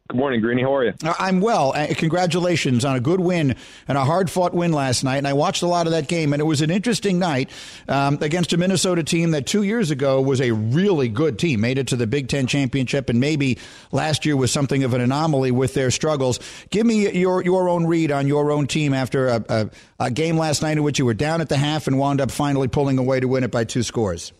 Good 0.08 0.18
morning, 0.18 0.40
Greeny. 0.40 0.62
How 0.62 0.76
are 0.76 0.86
you? 0.86 0.94
I'm 1.18 1.42
well. 1.42 1.74
Uh, 1.76 1.88
congratulations 1.98 2.86
on 2.86 2.96
a 2.96 3.00
good 3.00 3.20
win 3.20 3.56
and 3.88 3.98
a 3.98 4.06
hard 4.06 4.30
fought 4.30 4.54
win 4.54 4.72
last 4.72 5.04
night. 5.04 5.18
And 5.18 5.28
I 5.28 5.34
watched 5.34 5.64
a 5.64 5.68
lot 5.68 5.88
of 5.88 5.94
that 5.94 6.08
game, 6.08 6.32
and 6.32 6.40
it 6.40 6.46
was 6.46 6.62
an 6.62 6.70
interesting 6.70 7.18
night 7.18 7.50
um, 7.88 8.20
against 8.22 8.54
a 8.54 8.58
Minnesota 8.58 9.04
team 9.04 9.32
that 9.32 9.48
two 9.48 9.64
years 9.64 9.90
ago 9.90 10.22
was 10.22 10.42
a 10.42 10.52
really 10.52 11.10
good 11.10 11.40
team, 11.40 11.60
made 11.60 11.80
it 11.80 11.88
to 11.88 11.96
the 11.96 12.06
Big 12.06 12.28
Ten 12.28 12.46
championship, 12.46 13.10
and 13.10 13.20
maybe 13.20 13.58
last 13.92 14.28
year 14.28 14.38
was 14.38 14.52
something 14.52 14.84
of 14.84 14.94
an 14.94 15.02
anomaly 15.02 15.50
with 15.50 15.74
their 15.74 15.90
struggles. 15.90 16.40
Give 16.70 16.86
me 16.86 17.10
your 17.12 17.44
your 17.44 17.68
own 17.68 17.88
read 17.88 18.12
on 18.12 18.28
your 18.28 18.52
own 18.52 18.68
team 18.68 18.94
after 18.94 19.28
a, 19.28 19.46
a, 19.50 19.70
a 20.00 20.12
game 20.12 20.38
last 20.38 20.62
night 20.62 20.78
in 20.78 20.84
which 20.84 21.00
you 21.00 21.06
were 21.06 21.16
down 21.16 21.42
at 21.42 21.50
the 21.50 21.58
half 21.58 21.88
and 21.88 21.98
wound 21.98 22.22
up 22.22 22.30
finally 22.30 22.68
pulling 22.68 23.00
away 23.00 23.22
to 23.22 23.28
win 23.28 23.44
it 23.44 23.50
by 23.50 23.64
two 23.64 23.82
scores 23.82 24.34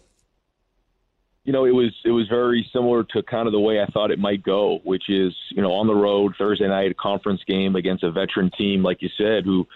you 1.46 1.54
know, 1.54 1.66
it 1.66 1.72
was 1.72 1.94
it 2.04 2.10
was 2.10 2.28
very 2.28 2.68
similar 2.74 3.04
to 3.04 3.22
kind 3.24 3.48
of 3.48 3.54
the 3.54 3.60
way 3.60 3.80
I 3.80 3.86
thought 3.86 4.10
it 4.10 4.18
might 4.18 4.44
go, 4.44 4.80
which 4.84 5.10
is 5.10 5.34
you 5.50 5.62
know 5.62 5.72
on 5.74 5.86
the 5.86 5.94
road 5.94 6.34
Thursday 6.38 6.68
night 6.68 6.92
a 6.92 6.96
conference 6.96 7.42
game 7.48 7.76
against 7.76 8.04
a 8.04 8.12
veteran 8.12 8.50
team, 8.58 8.84
like 8.84 9.02
you 9.02 9.10
said, 9.16 9.46
who 9.46 9.68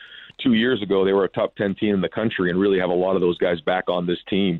two 0.43 0.53
years 0.53 0.81
ago 0.81 1.05
they 1.05 1.13
were 1.13 1.25
a 1.25 1.29
top 1.29 1.55
ten 1.55 1.75
team 1.75 1.93
in 1.93 2.01
the 2.01 2.09
country, 2.09 2.49
and 2.49 2.59
really 2.59 2.79
have 2.79 2.89
a 2.89 2.93
lot 2.93 3.15
of 3.15 3.21
those 3.21 3.38
guys 3.38 3.61
back 3.61 3.83
on 3.88 4.07
this 4.07 4.17
team. 4.27 4.59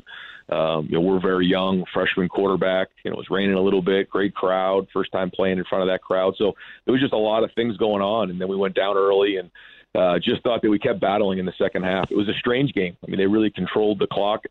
Um, 0.50 0.86
you 0.86 0.92
know, 0.92 1.00
we're 1.00 1.20
very 1.20 1.46
young, 1.46 1.84
freshman 1.92 2.28
quarterback. 2.28 2.88
You 3.04 3.10
know, 3.10 3.16
it 3.16 3.18
was 3.18 3.30
raining 3.30 3.56
a 3.56 3.60
little 3.60 3.82
bit, 3.82 4.08
great 4.08 4.34
crowd, 4.34 4.86
first 4.92 5.10
time 5.10 5.30
playing 5.30 5.58
in 5.58 5.64
front 5.64 5.82
of 5.82 5.88
that 5.88 6.02
crowd. 6.02 6.34
So 6.38 6.52
there 6.84 6.92
was 6.92 7.00
just 7.00 7.12
a 7.12 7.18
lot 7.18 7.42
of 7.42 7.50
things 7.54 7.76
going 7.76 8.02
on, 8.02 8.30
and 8.30 8.40
then 8.40 8.48
we 8.48 8.56
went 8.56 8.76
down 8.76 8.96
early 8.96 9.36
and. 9.36 9.50
Uh, 9.92 10.20
just 10.20 10.40
thought 10.44 10.62
that 10.62 10.70
we 10.70 10.78
kept 10.78 11.00
battling 11.00 11.40
in 11.40 11.44
the 11.44 11.52
second 11.58 11.82
half. 11.82 12.08
It 12.12 12.16
was 12.16 12.28
a 12.28 12.38
strange 12.38 12.72
game. 12.74 12.96
I 13.04 13.10
mean, 13.10 13.18
they 13.18 13.26
really 13.26 13.50
controlled 13.50 13.98
the 13.98 14.06
clock 14.06 14.44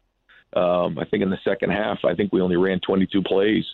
um, 0.54 0.98
I 0.98 1.06
think 1.06 1.24
in 1.24 1.30
the 1.30 1.40
second 1.44 1.72
half, 1.72 2.00
I 2.04 2.16
think 2.16 2.34
we 2.34 2.42
only 2.42 2.56
ran 2.56 2.80
22 2.80 3.22
plays 3.24 3.66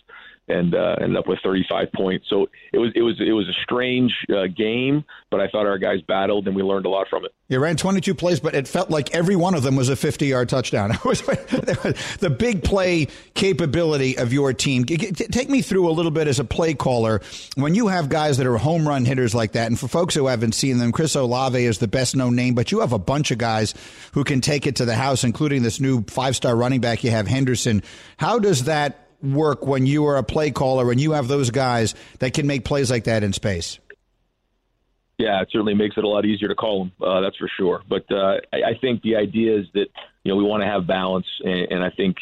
and 0.48 0.74
uh, 0.74 0.96
ended 1.00 1.16
up 1.16 1.26
with 1.26 1.38
35 1.42 1.92
points. 1.92 2.26
So 2.28 2.48
it 2.72 2.78
was 2.78 2.92
it 2.94 3.02
was 3.02 3.20
it 3.20 3.32
was 3.32 3.48
a 3.48 3.52
strange 3.52 4.12
uh, 4.34 4.46
game, 4.46 5.04
but 5.30 5.40
I 5.40 5.48
thought 5.48 5.66
our 5.66 5.78
guys 5.78 6.00
battled 6.02 6.46
and 6.46 6.54
we 6.54 6.62
learned 6.62 6.86
a 6.86 6.88
lot 6.88 7.08
from 7.08 7.24
it. 7.24 7.32
You 7.48 7.60
ran 7.60 7.76
22 7.76 8.14
plays, 8.14 8.40
but 8.40 8.54
it 8.54 8.66
felt 8.66 8.90
like 8.90 9.14
every 9.14 9.36
one 9.36 9.54
of 9.54 9.62
them 9.62 9.76
was 9.76 9.88
a 9.88 9.96
50 9.96 10.26
yard 10.26 10.48
touchdown. 10.48 10.90
the 11.00 12.34
big 12.36 12.64
play 12.64 13.08
capability 13.34 14.18
of 14.18 14.32
your 14.32 14.52
team. 14.52 14.84
Take 14.84 15.48
me 15.48 15.62
through 15.62 15.88
a 15.88 15.92
little 15.92 16.10
bit 16.10 16.28
as 16.28 16.38
a 16.38 16.44
play 16.44 16.74
caller 16.74 17.20
when 17.56 17.74
you 17.74 17.88
have 17.88 18.08
guys 18.08 18.38
that 18.38 18.46
are 18.46 18.56
home 18.56 18.86
run 18.86 19.04
hitters 19.04 19.34
like 19.34 19.52
that. 19.52 19.66
And 19.66 19.78
for 19.78 19.88
folks 19.88 20.14
who 20.14 20.26
haven't 20.26 20.52
seen 20.52 20.78
them, 20.78 20.92
Chris 20.92 21.14
Olave 21.14 21.62
is 21.62 21.78
the 21.78 21.88
best 21.88 22.16
known 22.16 22.36
name, 22.36 22.54
but 22.54 22.72
you 22.72 22.80
have 22.80 22.92
a 22.92 22.98
bunch 22.98 23.30
of 23.30 23.38
guys 23.38 23.74
who 24.12 24.24
can 24.24 24.40
take 24.40 24.66
it 24.66 24.76
to 24.76 24.84
the 24.84 24.94
house, 24.94 25.24
including 25.24 25.62
this 25.62 25.80
new 25.80 26.02
five 26.04 26.36
star 26.36 26.54
running 26.54 26.80
back 26.80 27.04
you 27.04 27.10
have, 27.10 27.26
Henderson. 27.26 27.82
How 28.16 28.38
does 28.38 28.64
that 28.64 29.05
work 29.22 29.66
when 29.66 29.86
you 29.86 30.06
are 30.06 30.16
a 30.16 30.22
play 30.22 30.50
caller 30.50 30.90
and 30.90 31.00
you 31.00 31.12
have 31.12 31.28
those 31.28 31.50
guys 31.50 31.94
that 32.18 32.34
can 32.34 32.46
make 32.46 32.64
plays 32.64 32.90
like 32.90 33.04
that 33.04 33.22
in 33.22 33.32
space? 33.32 33.78
Yeah, 35.18 35.40
it 35.40 35.48
certainly 35.50 35.74
makes 35.74 35.96
it 35.96 36.04
a 36.04 36.08
lot 36.08 36.26
easier 36.26 36.48
to 36.48 36.54
call 36.54 36.84
them. 36.84 36.92
Uh, 37.00 37.20
that's 37.20 37.36
for 37.36 37.48
sure. 37.56 37.82
But 37.88 38.04
uh, 38.10 38.36
I, 38.52 38.70
I 38.70 38.78
think 38.80 39.02
the 39.02 39.16
idea 39.16 39.58
is 39.58 39.66
that 39.72 39.86
you 40.22 40.32
know 40.32 40.36
we 40.36 40.44
want 40.44 40.62
to 40.62 40.68
have 40.68 40.86
balance, 40.86 41.26
and, 41.42 41.72
and 41.72 41.84
I 41.84 41.90
think 41.90 42.16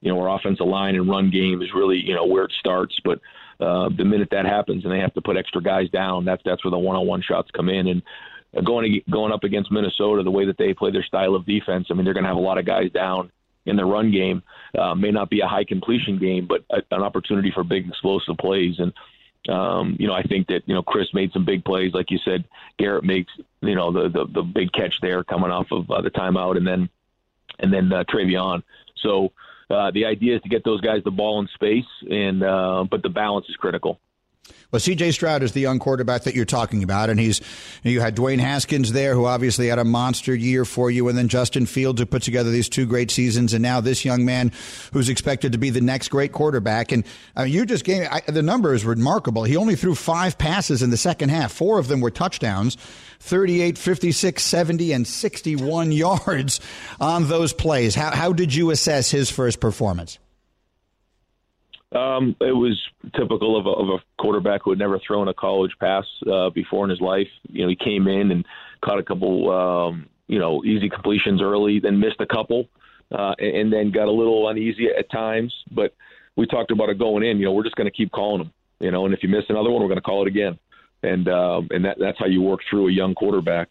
you 0.00 0.12
know 0.12 0.20
our 0.20 0.36
offensive 0.36 0.66
line 0.66 0.96
and 0.96 1.08
run 1.08 1.30
game 1.30 1.62
is 1.62 1.68
really 1.74 1.98
you 1.98 2.14
know 2.14 2.26
where 2.26 2.44
it 2.44 2.52
starts. 2.58 2.96
But 3.04 3.20
uh, 3.60 3.90
the 3.96 4.04
minute 4.04 4.28
that 4.32 4.44
happens 4.44 4.84
and 4.84 4.92
they 4.92 4.98
have 4.98 5.14
to 5.14 5.20
put 5.20 5.36
extra 5.36 5.62
guys 5.62 5.88
down, 5.90 6.24
that's 6.24 6.42
that's 6.44 6.64
where 6.64 6.72
the 6.72 6.78
one-on-one 6.78 7.22
shots 7.22 7.48
come 7.54 7.68
in. 7.68 7.86
And 7.86 8.02
uh, 8.56 8.62
going 8.62 9.00
going 9.08 9.32
up 9.32 9.44
against 9.44 9.70
Minnesota, 9.70 10.24
the 10.24 10.30
way 10.32 10.46
that 10.46 10.58
they 10.58 10.74
play 10.74 10.90
their 10.90 11.04
style 11.04 11.36
of 11.36 11.46
defense, 11.46 11.86
I 11.90 11.94
mean, 11.94 12.04
they're 12.04 12.14
going 12.14 12.24
to 12.24 12.30
have 12.30 12.36
a 12.36 12.40
lot 12.40 12.58
of 12.58 12.66
guys 12.66 12.90
down 12.90 13.30
in 13.66 13.76
the 13.76 13.84
run 13.84 14.10
game. 14.10 14.42
Uh, 14.76 14.94
may 14.94 15.10
not 15.10 15.30
be 15.30 15.40
a 15.40 15.46
high 15.46 15.64
completion 15.64 16.18
game, 16.18 16.46
but 16.46 16.64
a, 16.70 16.82
an 16.94 17.02
opportunity 17.02 17.50
for 17.50 17.64
big 17.64 17.88
explosive 17.88 18.36
plays. 18.38 18.78
And 18.78 18.92
um, 19.48 19.96
you 19.98 20.06
know, 20.06 20.14
I 20.14 20.22
think 20.22 20.48
that 20.48 20.62
you 20.66 20.74
know 20.74 20.82
Chris 20.82 21.08
made 21.12 21.32
some 21.32 21.44
big 21.44 21.64
plays, 21.64 21.92
like 21.94 22.10
you 22.10 22.18
said. 22.24 22.44
Garrett 22.78 23.04
makes 23.04 23.32
you 23.60 23.74
know 23.74 23.92
the 23.92 24.08
the, 24.08 24.26
the 24.32 24.42
big 24.42 24.72
catch 24.72 24.94
there 25.02 25.24
coming 25.24 25.50
off 25.50 25.66
of 25.72 25.90
uh, 25.90 26.00
the 26.00 26.10
timeout, 26.10 26.56
and 26.56 26.66
then 26.66 26.88
and 27.58 27.72
then 27.72 27.92
uh, 27.92 28.04
TreVeyon. 28.04 28.62
So 28.96 29.32
uh, 29.68 29.90
the 29.90 30.04
idea 30.04 30.36
is 30.36 30.42
to 30.42 30.48
get 30.48 30.64
those 30.64 30.80
guys 30.80 31.02
the 31.04 31.10
ball 31.10 31.40
in 31.40 31.48
space, 31.54 31.86
and 32.08 32.42
uh, 32.42 32.84
but 32.88 33.02
the 33.02 33.08
balance 33.08 33.46
is 33.48 33.56
critical. 33.56 33.98
Well, 34.72 34.80
C.J. 34.80 35.12
Stroud 35.12 35.42
is 35.42 35.52
the 35.52 35.60
young 35.60 35.78
quarterback 35.78 36.22
that 36.22 36.34
you're 36.34 36.46
talking 36.46 36.82
about, 36.82 37.10
and 37.10 37.20
he's 37.20 37.42
you 37.82 38.00
had 38.00 38.16
Dwayne 38.16 38.40
Haskins 38.40 38.92
there, 38.92 39.14
who 39.14 39.26
obviously 39.26 39.68
had 39.68 39.78
a 39.78 39.84
monster 39.84 40.34
year 40.34 40.64
for 40.64 40.90
you, 40.90 41.08
and 41.08 41.18
then 41.18 41.28
Justin 41.28 41.66
Fields, 41.66 42.00
who 42.00 42.06
put 42.06 42.22
together 42.22 42.50
these 42.50 42.70
two 42.70 42.86
great 42.86 43.10
seasons, 43.10 43.52
and 43.52 43.62
now 43.62 43.82
this 43.82 44.02
young 44.02 44.24
man 44.24 44.50
who's 44.94 45.10
expected 45.10 45.52
to 45.52 45.58
be 45.58 45.68
the 45.68 45.82
next 45.82 46.08
great 46.08 46.32
quarterback. 46.32 46.90
And 46.90 47.04
uh, 47.36 47.42
you 47.42 47.66
just 47.66 47.84
gave 47.84 48.08
I, 48.10 48.22
the 48.26 48.42
number 48.42 48.72
is 48.72 48.86
remarkable. 48.86 49.44
He 49.44 49.58
only 49.58 49.76
threw 49.76 49.94
five 49.94 50.38
passes 50.38 50.82
in 50.82 50.88
the 50.88 50.96
second 50.96 51.28
half. 51.28 51.52
Four 51.52 51.78
of 51.78 51.88
them 51.88 52.00
were 52.00 52.10
touchdowns. 52.10 52.78
38, 53.20 53.76
56, 53.76 54.42
70, 54.42 54.92
and 54.92 55.06
61 55.06 55.92
yards 55.92 56.60
on 56.98 57.28
those 57.28 57.52
plays. 57.52 57.94
How, 57.94 58.10
how 58.10 58.32
did 58.32 58.54
you 58.54 58.70
assess 58.70 59.10
his 59.10 59.30
first 59.30 59.60
performance? 59.60 60.18
Um, 61.94 62.36
it 62.40 62.56
was 62.56 62.80
typical 63.14 63.58
of 63.58 63.66
a, 63.66 63.70
of 63.70 63.88
a 63.88 64.22
quarterback 64.22 64.62
who 64.64 64.70
had 64.70 64.78
never 64.78 64.98
thrown 64.98 65.28
a 65.28 65.34
college 65.34 65.72
pass 65.78 66.04
uh, 66.30 66.50
before 66.50 66.84
in 66.84 66.90
his 66.90 67.00
life. 67.00 67.28
You 67.48 67.62
know, 67.62 67.68
he 67.68 67.76
came 67.76 68.08
in 68.08 68.30
and 68.30 68.46
caught 68.82 68.98
a 68.98 69.02
couple, 69.02 69.50
um, 69.50 70.08
you 70.26 70.38
know, 70.38 70.64
easy 70.64 70.88
completions 70.88 71.42
early, 71.42 71.80
then 71.80 72.00
missed 72.00 72.20
a 72.20 72.26
couple, 72.26 72.68
uh, 73.10 73.34
and, 73.38 73.56
and 73.56 73.72
then 73.72 73.90
got 73.90 74.08
a 74.08 74.12
little 74.12 74.48
uneasy 74.48 74.88
at 74.88 75.10
times. 75.10 75.52
But 75.70 75.94
we 76.36 76.46
talked 76.46 76.70
about 76.70 76.88
it 76.88 76.98
going 76.98 77.24
in. 77.24 77.38
You 77.38 77.46
know, 77.46 77.52
we're 77.52 77.64
just 77.64 77.76
going 77.76 77.90
to 77.90 77.96
keep 77.96 78.10
calling 78.10 78.38
them. 78.38 78.52
You 78.80 78.90
know, 78.90 79.04
and 79.04 79.14
if 79.14 79.22
you 79.22 79.28
miss 79.28 79.44
another 79.48 79.70
one, 79.70 79.82
we're 79.82 79.88
going 79.88 79.96
to 79.96 80.02
call 80.02 80.26
it 80.26 80.28
again. 80.28 80.58
And 81.02 81.28
um, 81.28 81.68
and 81.72 81.84
that 81.84 81.98
that's 81.98 82.18
how 82.18 82.26
you 82.26 82.42
work 82.42 82.60
through 82.70 82.88
a 82.88 82.92
young 82.92 83.14
quarterback. 83.14 83.70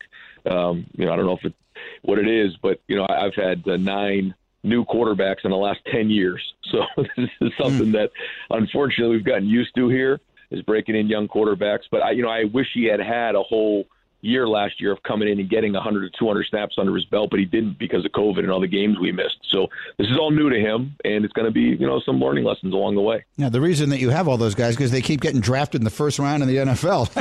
Um, 0.50 0.86
you 0.98 1.06
know, 1.06 1.14
I 1.14 1.16
don't 1.16 1.26
know 1.26 1.38
if 1.38 1.46
it 1.46 1.54
what 2.02 2.20
it 2.20 2.28
is, 2.28 2.56
but 2.62 2.82
you 2.88 2.98
know, 2.98 3.08
I've 3.10 3.36
had 3.36 3.68
uh, 3.68 3.78
nine 3.78 4.36
new 4.64 4.86
quarterbacks 4.86 5.44
in 5.44 5.52
the 5.52 5.58
last 5.58 5.80
10 5.92 6.10
years. 6.10 6.42
So 6.72 6.86
this 7.18 7.30
is 7.42 7.52
something 7.62 7.88
mm. 7.88 7.92
that 7.94 8.12
unfortunately 8.50 9.18
we've 9.18 9.26
gotten 9.26 9.46
used 9.46 9.76
to 9.76 9.90
here 9.90 10.22
is 10.52 10.62
breaking 10.62 10.96
in 10.96 11.08
young 11.08 11.28
quarterbacks. 11.28 11.82
But 11.92 12.02
I, 12.02 12.12
you 12.12 12.24
know, 12.24 12.30
I 12.30 12.46
wish 12.46 12.68
he 12.74 12.86
had 12.86 13.02
had 13.02 13.36
a 13.36 13.44
whole 13.44 13.88
year 14.22 14.48
last 14.48 14.80
year 14.80 14.92
of 14.92 15.02
coming 15.04 15.28
in 15.28 15.40
and 15.40 15.50
getting 15.50 15.74
100 15.74 16.12
to 16.12 16.20
200 16.20 16.46
snaps 16.48 16.76
under 16.78 16.96
his 16.96 17.06
belt, 17.06 17.30
but 17.30 17.40
he 17.40 17.46
didn't 17.46 17.78
because 17.80 18.06
of 18.06 18.12
COVID 18.12 18.40
and 18.40 18.52
all 18.52 18.62
the 18.62 18.68
games 18.68 19.00
we 19.00 19.12
missed. 19.12 19.38
So 19.50 19.68
this 19.98 20.08
is 20.08 20.18
all 20.18 20.32
new 20.32 20.50
to 20.50 20.60
him, 20.60 20.96
and 21.04 21.26
it's 21.26 21.34
going 21.34 21.48
to 21.48 21.52
be 21.52 21.62
you 21.62 21.88
know 21.88 22.00
some 22.06 22.20
learning 22.20 22.44
lessons 22.44 22.74
along 22.74 22.96
the 22.96 23.02
way. 23.02 23.26
Yeah, 23.38 23.50
the 23.50 23.62
reason 23.62 23.90
that 23.90 24.00
you 24.00 24.10
have 24.10 24.28
all 24.28 24.38
those 24.38 24.56
guys 24.56 24.76
because 24.76 24.92
they 24.92 25.02
keep 25.02 25.22
getting 25.22 25.42
drafted 25.42 25.82
in 25.82 25.86
the 25.86 25.90
first 25.90 26.20
round 26.20 26.44
in 26.44 26.50
the 26.50 26.58
NFL. 26.58 27.12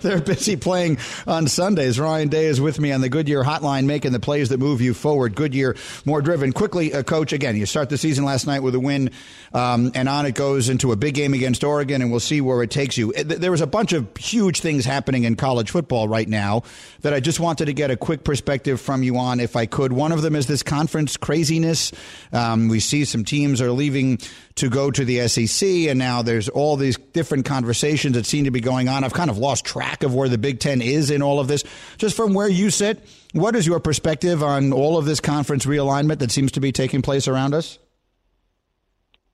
They're 0.00 0.20
busy 0.20 0.56
playing 0.56 0.98
on 1.26 1.46
Sundays. 1.48 1.98
Ryan 1.98 2.28
Day 2.28 2.46
is 2.46 2.60
with 2.60 2.78
me 2.78 2.92
on 2.92 3.00
the 3.00 3.08
Goodyear 3.08 3.42
Hotline, 3.42 3.86
making 3.86 4.12
the 4.12 4.20
plays 4.20 4.50
that 4.50 4.58
move 4.58 4.80
you 4.80 4.94
forward. 4.94 5.34
Goodyear 5.34 5.76
more 6.04 6.20
driven. 6.20 6.52
Quickly, 6.52 6.92
uh, 6.92 7.02
coach. 7.02 7.32
Again, 7.32 7.56
you 7.56 7.66
start 7.66 7.88
the 7.88 7.98
season 7.98 8.24
last 8.24 8.46
night 8.46 8.60
with 8.60 8.74
a 8.74 8.80
win, 8.80 9.10
um, 9.52 9.92
and 9.94 10.08
on 10.08 10.26
it 10.26 10.34
goes 10.34 10.68
into 10.68 10.92
a 10.92 10.96
big 10.96 11.14
game 11.14 11.34
against 11.34 11.64
Oregon, 11.64 12.02
and 12.02 12.10
we'll 12.10 12.20
see 12.20 12.40
where 12.40 12.62
it 12.62 12.70
takes 12.70 12.96
you. 12.96 13.12
There 13.12 13.50
was 13.50 13.60
a 13.60 13.66
bunch 13.66 13.92
of 13.92 14.14
huge 14.16 14.60
things 14.60 14.84
happening 14.84 15.24
in 15.24 15.34
college 15.36 15.45
football 15.70 16.08
right 16.08 16.28
now 16.28 16.62
that 17.02 17.14
I 17.14 17.20
just 17.20 17.40
wanted 17.40 17.66
to 17.66 17.72
get 17.72 17.90
a 17.90 17.96
quick 17.96 18.24
perspective 18.24 18.80
from 18.80 19.02
you 19.02 19.16
on, 19.18 19.40
if 19.40 19.56
I 19.56 19.66
could. 19.66 19.92
One 19.92 20.12
of 20.12 20.22
them 20.22 20.34
is 20.34 20.46
this 20.46 20.62
conference 20.62 21.16
craziness. 21.16 21.92
Um, 22.32 22.68
we 22.68 22.80
see 22.80 23.04
some 23.04 23.24
teams 23.24 23.60
are 23.60 23.70
leaving 23.70 24.18
to 24.56 24.68
go 24.68 24.90
to 24.90 25.04
the 25.04 25.28
SEC, 25.28 25.68
and 25.88 25.98
now 25.98 26.22
there's 26.22 26.48
all 26.48 26.76
these 26.76 26.96
different 26.96 27.44
conversations 27.44 28.14
that 28.14 28.26
seem 28.26 28.44
to 28.44 28.50
be 28.50 28.60
going 28.60 28.88
on. 28.88 29.04
I've 29.04 29.14
kind 29.14 29.30
of 29.30 29.38
lost 29.38 29.64
track 29.64 30.02
of 30.02 30.14
where 30.14 30.28
the 30.28 30.38
Big 30.38 30.60
Ten 30.60 30.80
is 30.80 31.10
in 31.10 31.22
all 31.22 31.40
of 31.40 31.48
this. 31.48 31.64
Just 31.98 32.16
from 32.16 32.34
where 32.34 32.48
you 32.48 32.70
sit, 32.70 33.06
what 33.32 33.54
is 33.54 33.66
your 33.66 33.80
perspective 33.80 34.42
on 34.42 34.72
all 34.72 34.96
of 34.96 35.04
this 35.04 35.20
conference 35.20 35.66
realignment 35.66 36.18
that 36.18 36.30
seems 36.30 36.52
to 36.52 36.60
be 36.60 36.72
taking 36.72 37.02
place 37.02 37.28
around 37.28 37.54
us? 37.54 37.78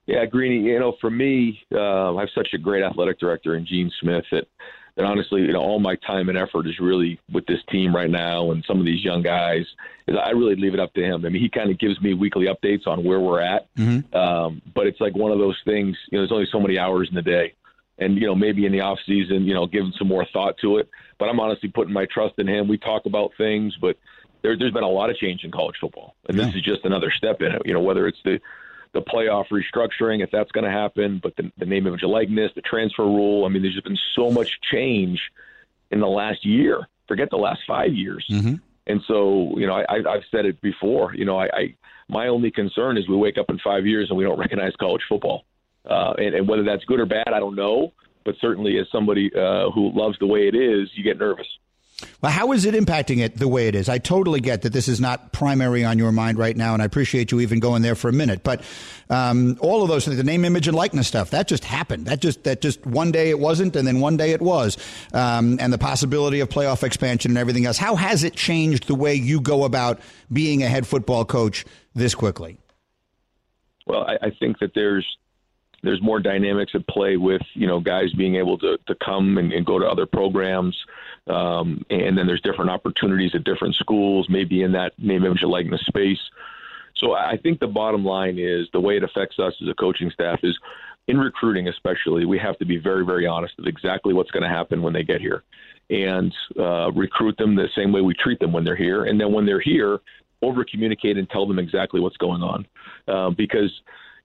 Yeah, 0.06 0.24
Greeny. 0.26 0.68
You 0.68 0.80
know, 0.80 0.96
for 1.00 1.10
me, 1.10 1.60
uh, 1.72 2.14
I 2.16 2.20
have 2.20 2.28
such 2.34 2.48
a 2.54 2.58
great 2.58 2.82
athletic 2.82 3.20
director 3.20 3.54
in 3.54 3.64
Gene 3.64 3.90
Smith 4.00 4.24
that 4.32 4.46
and 4.96 5.06
honestly, 5.06 5.42
you 5.42 5.52
know, 5.52 5.60
all 5.60 5.80
my 5.80 5.96
time 5.96 6.28
and 6.28 6.36
effort 6.36 6.66
is 6.66 6.78
really 6.78 7.18
with 7.32 7.46
this 7.46 7.60
team 7.70 7.94
right 7.94 8.10
now 8.10 8.50
and 8.50 8.64
some 8.66 8.78
of 8.78 8.84
these 8.84 9.04
young 9.04 9.22
guys. 9.22 9.64
Is 10.06 10.16
I 10.22 10.30
really 10.30 10.56
leave 10.56 10.74
it 10.74 10.80
up 10.80 10.92
to 10.94 11.02
him. 11.02 11.24
I 11.24 11.28
mean, 11.28 11.40
he 11.40 11.48
kind 11.48 11.70
of 11.70 11.78
gives 11.78 12.00
me 12.00 12.14
weekly 12.14 12.46
updates 12.46 12.86
on 12.86 13.04
where 13.04 13.20
we're 13.20 13.40
at, 13.40 13.74
mm-hmm. 13.76 14.14
um, 14.14 14.60
but 14.74 14.86
it's 14.86 15.00
like 15.00 15.14
one 15.14 15.32
of 15.32 15.38
those 15.38 15.58
things. 15.64 15.96
You 16.10 16.18
know, 16.18 16.22
there's 16.22 16.32
only 16.32 16.48
so 16.50 16.60
many 16.60 16.78
hours 16.78 17.08
in 17.08 17.14
the 17.14 17.22
day, 17.22 17.54
and 17.98 18.16
you 18.16 18.26
know, 18.26 18.34
maybe 18.34 18.66
in 18.66 18.72
the 18.72 18.80
off 18.80 18.98
season, 19.06 19.44
you 19.44 19.54
know, 19.54 19.66
giving 19.66 19.92
some 19.98 20.08
more 20.08 20.26
thought 20.32 20.56
to 20.62 20.78
it. 20.78 20.88
But 21.18 21.28
I'm 21.28 21.40
honestly 21.40 21.68
putting 21.68 21.94
my 21.94 22.06
trust 22.12 22.34
in 22.38 22.48
him. 22.48 22.68
We 22.68 22.78
talk 22.78 23.06
about 23.06 23.30
things, 23.38 23.74
but 23.80 23.96
there, 24.42 24.52
has 24.52 24.72
been 24.72 24.82
a 24.82 24.88
lot 24.88 25.08
of 25.08 25.16
change 25.16 25.44
in 25.44 25.50
college 25.50 25.76
football, 25.80 26.16
and 26.28 26.36
yeah. 26.36 26.46
this 26.46 26.56
is 26.56 26.62
just 26.62 26.84
another 26.84 27.12
step 27.16 27.40
in 27.40 27.52
it. 27.52 27.62
You 27.64 27.74
know, 27.74 27.80
whether 27.80 28.06
it's 28.06 28.18
the 28.24 28.40
the 28.92 29.00
playoff 29.00 29.46
restructuring, 29.48 30.22
if 30.22 30.30
that's 30.30 30.52
going 30.52 30.64
to 30.64 30.70
happen, 30.70 31.20
but 31.22 31.34
the, 31.36 31.50
the 31.58 31.64
name, 31.64 31.86
image, 31.86 32.02
likeness, 32.02 32.52
the 32.54 32.60
transfer 32.60 33.04
rule. 33.04 33.44
I 33.44 33.48
mean, 33.48 33.62
there's 33.62 33.74
just 33.74 33.84
been 33.84 33.98
so 34.14 34.30
much 34.30 34.58
change 34.70 35.20
in 35.90 36.00
the 36.00 36.08
last 36.08 36.44
year. 36.44 36.88
Forget 37.08 37.30
the 37.30 37.36
last 37.36 37.60
five 37.66 37.92
years. 37.92 38.26
Mm-hmm. 38.30 38.54
And 38.86 39.00
so, 39.06 39.54
you 39.56 39.66
know, 39.66 39.74
I, 39.74 39.96
I've 39.96 40.24
said 40.30 40.44
it 40.44 40.60
before. 40.60 41.14
You 41.14 41.24
know, 41.24 41.38
I, 41.38 41.44
I 41.52 41.74
my 42.08 42.28
only 42.28 42.50
concern 42.50 42.98
is 42.98 43.08
we 43.08 43.16
wake 43.16 43.38
up 43.38 43.46
in 43.48 43.58
five 43.58 43.86
years 43.86 44.08
and 44.10 44.18
we 44.18 44.24
don't 44.24 44.38
recognize 44.38 44.72
college 44.78 45.02
football, 45.08 45.44
uh, 45.88 46.14
and, 46.18 46.34
and 46.34 46.48
whether 46.48 46.64
that's 46.64 46.84
good 46.84 47.00
or 47.00 47.06
bad, 47.06 47.28
I 47.28 47.38
don't 47.38 47.54
know. 47.54 47.92
But 48.24 48.34
certainly, 48.40 48.78
as 48.78 48.86
somebody 48.92 49.30
uh, 49.34 49.70
who 49.70 49.92
loves 49.94 50.18
the 50.18 50.26
way 50.26 50.48
it 50.48 50.54
is, 50.54 50.90
you 50.94 51.02
get 51.02 51.18
nervous. 51.18 51.46
Well, 52.20 52.32
how 52.32 52.52
is 52.52 52.64
it 52.64 52.74
impacting 52.74 53.18
it 53.18 53.36
the 53.36 53.48
way 53.48 53.68
it 53.68 53.74
is? 53.74 53.88
I 53.88 53.98
totally 53.98 54.40
get 54.40 54.62
that 54.62 54.72
this 54.72 54.88
is 54.88 55.00
not 55.00 55.32
primary 55.32 55.84
on 55.84 55.98
your 55.98 56.12
mind 56.12 56.38
right 56.38 56.56
now, 56.56 56.72
and 56.74 56.82
I 56.82 56.84
appreciate 56.84 57.32
you 57.32 57.40
even 57.40 57.60
going 57.60 57.82
there 57.82 57.94
for 57.94 58.08
a 58.08 58.12
minute. 58.12 58.42
But 58.42 58.62
um, 59.10 59.58
all 59.60 59.82
of 59.82 59.88
those 59.88 60.04
things, 60.04 60.16
the 60.16 60.24
name, 60.24 60.44
image, 60.44 60.68
and 60.68 60.76
likeness 60.76 61.08
stuff, 61.08 61.30
that 61.30 61.48
just 61.48 61.64
happened. 61.64 62.06
That 62.06 62.20
just 62.20 62.44
that 62.44 62.60
just 62.60 62.86
one 62.86 63.12
day 63.12 63.30
it 63.30 63.38
wasn't, 63.38 63.76
and 63.76 63.86
then 63.86 64.00
one 64.00 64.16
day 64.16 64.32
it 64.32 64.40
was. 64.40 64.76
Um, 65.12 65.58
and 65.60 65.72
the 65.72 65.78
possibility 65.78 66.40
of 66.40 66.48
playoff 66.48 66.82
expansion 66.82 67.32
and 67.32 67.38
everything 67.38 67.66
else. 67.66 67.78
How 67.78 67.96
has 67.96 68.24
it 68.24 68.34
changed 68.34 68.86
the 68.86 68.94
way 68.94 69.14
you 69.14 69.40
go 69.40 69.64
about 69.64 70.00
being 70.32 70.62
a 70.62 70.68
head 70.68 70.86
football 70.86 71.24
coach 71.24 71.64
this 71.94 72.14
quickly? 72.14 72.58
Well, 73.86 74.04
I, 74.04 74.26
I 74.26 74.30
think 74.30 74.58
that 74.60 74.72
there's 74.74 75.06
there's 75.82 76.00
more 76.02 76.20
dynamics 76.20 76.72
at 76.74 76.86
play 76.86 77.16
with 77.16 77.42
you 77.54 77.66
know 77.66 77.80
guys 77.80 78.12
being 78.12 78.36
able 78.36 78.58
to 78.58 78.78
to 78.86 78.94
come 79.04 79.38
and, 79.38 79.52
and 79.52 79.66
go 79.66 79.78
to 79.78 79.86
other 79.86 80.06
programs, 80.06 80.76
um, 81.28 81.84
and 81.90 82.16
then 82.16 82.26
there's 82.26 82.40
different 82.40 82.70
opportunities 82.70 83.34
at 83.34 83.44
different 83.44 83.74
schools, 83.74 84.26
maybe 84.28 84.62
in 84.62 84.72
that 84.72 84.92
name, 84.98 85.24
image, 85.24 85.42
and 85.42 85.50
likeness 85.50 85.82
space. 85.86 86.20
So 86.96 87.14
I 87.14 87.36
think 87.36 87.58
the 87.58 87.66
bottom 87.66 88.04
line 88.04 88.38
is 88.38 88.68
the 88.72 88.80
way 88.80 88.96
it 88.96 89.02
affects 89.02 89.38
us 89.38 89.54
as 89.60 89.68
a 89.68 89.74
coaching 89.74 90.10
staff 90.10 90.40
is 90.42 90.56
in 91.08 91.18
recruiting, 91.18 91.66
especially, 91.68 92.24
we 92.26 92.38
have 92.38 92.56
to 92.58 92.64
be 92.64 92.76
very, 92.76 93.04
very 93.04 93.26
honest 93.26 93.54
of 93.58 93.66
exactly 93.66 94.14
what's 94.14 94.30
going 94.30 94.44
to 94.44 94.48
happen 94.48 94.82
when 94.82 94.92
they 94.92 95.02
get 95.02 95.20
here, 95.20 95.42
and 95.90 96.32
uh, 96.58 96.92
recruit 96.92 97.36
them 97.38 97.56
the 97.56 97.68
same 97.74 97.92
way 97.92 98.00
we 98.00 98.14
treat 98.14 98.38
them 98.38 98.52
when 98.52 98.64
they're 98.64 98.76
here, 98.76 99.04
and 99.04 99.20
then 99.20 99.32
when 99.32 99.44
they're 99.44 99.60
here, 99.60 99.98
over 100.42 100.64
communicate 100.64 101.16
and 101.16 101.28
tell 101.30 101.46
them 101.46 101.58
exactly 101.58 102.00
what's 102.00 102.16
going 102.16 102.42
on, 102.42 102.66
uh, 103.08 103.30
because 103.30 103.70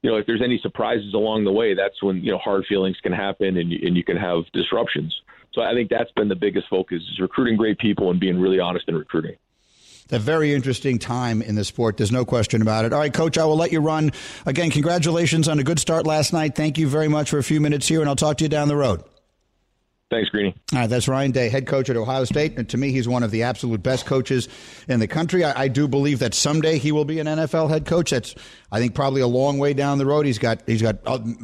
you 0.08 0.14
know, 0.14 0.20
if 0.20 0.26
there's 0.26 0.42
any 0.42 0.58
surprises 0.64 1.14
along 1.14 1.44
the 1.44 1.52
way, 1.52 1.74
that's 1.74 2.02
when 2.02 2.24
you 2.24 2.32
know 2.32 2.38
hard 2.38 2.66
feelings 2.66 2.96
can 3.04 3.12
happen 3.12 3.58
and 3.58 3.74
you, 3.74 3.80
and 3.86 3.98
you 3.98 4.06
can 4.06 4.16
have 4.16 4.44
disruptions. 4.54 5.14
So 5.54 5.62
I 5.62 5.74
think 5.74 5.90
that's 5.90 6.12
been 6.12 6.30
the 6.30 6.36
biggest 6.36 6.70
focus 6.70 7.02
is 7.12 7.20
recruiting 7.20 7.58
great 7.58 7.78
people 7.78 8.10
and 8.10 8.18
being 8.18 8.40
really 8.40 8.58
honest 8.58 8.88
in 8.88 8.96
recruiting. 8.96 9.36
A 10.10 10.18
very 10.18 10.54
interesting 10.54 10.98
time 10.98 11.42
in 11.42 11.56
the 11.56 11.66
sport. 11.66 11.98
There's 11.98 12.14
no 12.14 12.24
question 12.24 12.62
about 12.62 12.86
it. 12.86 12.94
All 12.94 13.00
right, 13.00 13.14
Coach, 13.14 13.38
I 13.38 13.44
will 13.44 13.58
let 13.58 13.74
you 13.74 13.82
run. 13.82 14.14
Again, 14.46 14.72
congratulations 14.72 15.50
on 15.50 15.60
a 15.60 15.64
good 15.66 15.78
start 15.78 16.08
last 16.08 16.32
night. 16.32 16.56
Thank 16.56 16.78
you 16.78 16.88
very 16.88 17.10
much 17.10 17.30
for 17.30 17.38
a 17.38 17.44
few 17.44 17.60
minutes 17.60 17.90
here, 17.90 18.00
and 18.00 18.08
I'll 18.08 18.16
talk 18.16 18.38
to 18.38 18.46
you 18.46 18.50
down 18.50 18.70
the 18.70 18.78
road. 18.78 19.04
Thanks, 20.10 20.30
Greeny. 20.30 20.56
All 20.72 20.80
right, 20.80 20.90
that's 20.90 21.10
Ryan 21.10 21.32
Day, 21.32 21.50
head 21.50 21.68
coach 21.68 21.90
at 21.90 21.98
Ohio 21.98 22.24
State. 22.24 22.58
And 22.58 22.70
to 22.70 22.78
me, 22.78 22.92
he's 22.92 23.10
one 23.10 23.24
of 23.24 23.32
the 23.32 23.44
absolute 23.44 23.84
best 23.84 24.06
coaches 24.06 24.48
in 24.88 25.02
the 25.02 25.08
country. 25.08 25.44
I, 25.44 25.64
I, 25.64 25.68
do 25.68 25.86
believe 25.86 26.20
that 26.20 26.34
someday 26.34 26.78
he 26.78 26.94
will 26.94 27.04
be 27.04 27.20
an 27.20 27.28
NFL 27.28 27.70
head 27.70 27.86
coach. 27.86 28.12
That's, 28.12 28.34
I 28.72 28.80
think, 28.80 28.96
probably 28.96 29.20
a 29.20 29.28
long 29.28 29.58
way 29.58 29.74
down 29.74 29.98
the 29.98 30.06
road. 30.06 30.26
He's 30.26 30.40
got 30.40 30.62
he's 30.66 30.82
got 30.82 31.00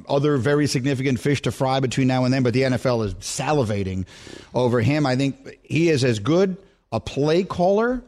other 0.07 0.37
very 0.37 0.67
significant 0.67 1.19
fish 1.19 1.41
to 1.41 1.51
fry 1.51 1.81
between 1.81 2.07
now 2.07 2.23
and 2.23 2.33
then. 2.33 2.41
But 2.43 2.53
the 2.53 2.61
NFL 2.61 3.05
is 3.05 3.15
salivating 3.15 4.05
over 4.53 4.79
him. 4.79 5.05
I 5.05 5.17
think 5.17 5.59
he 5.63 5.89
is 5.89 6.05
as 6.05 6.19
good 6.19 6.55
a 6.93 7.01
play 7.01 7.43
caller 7.43 8.01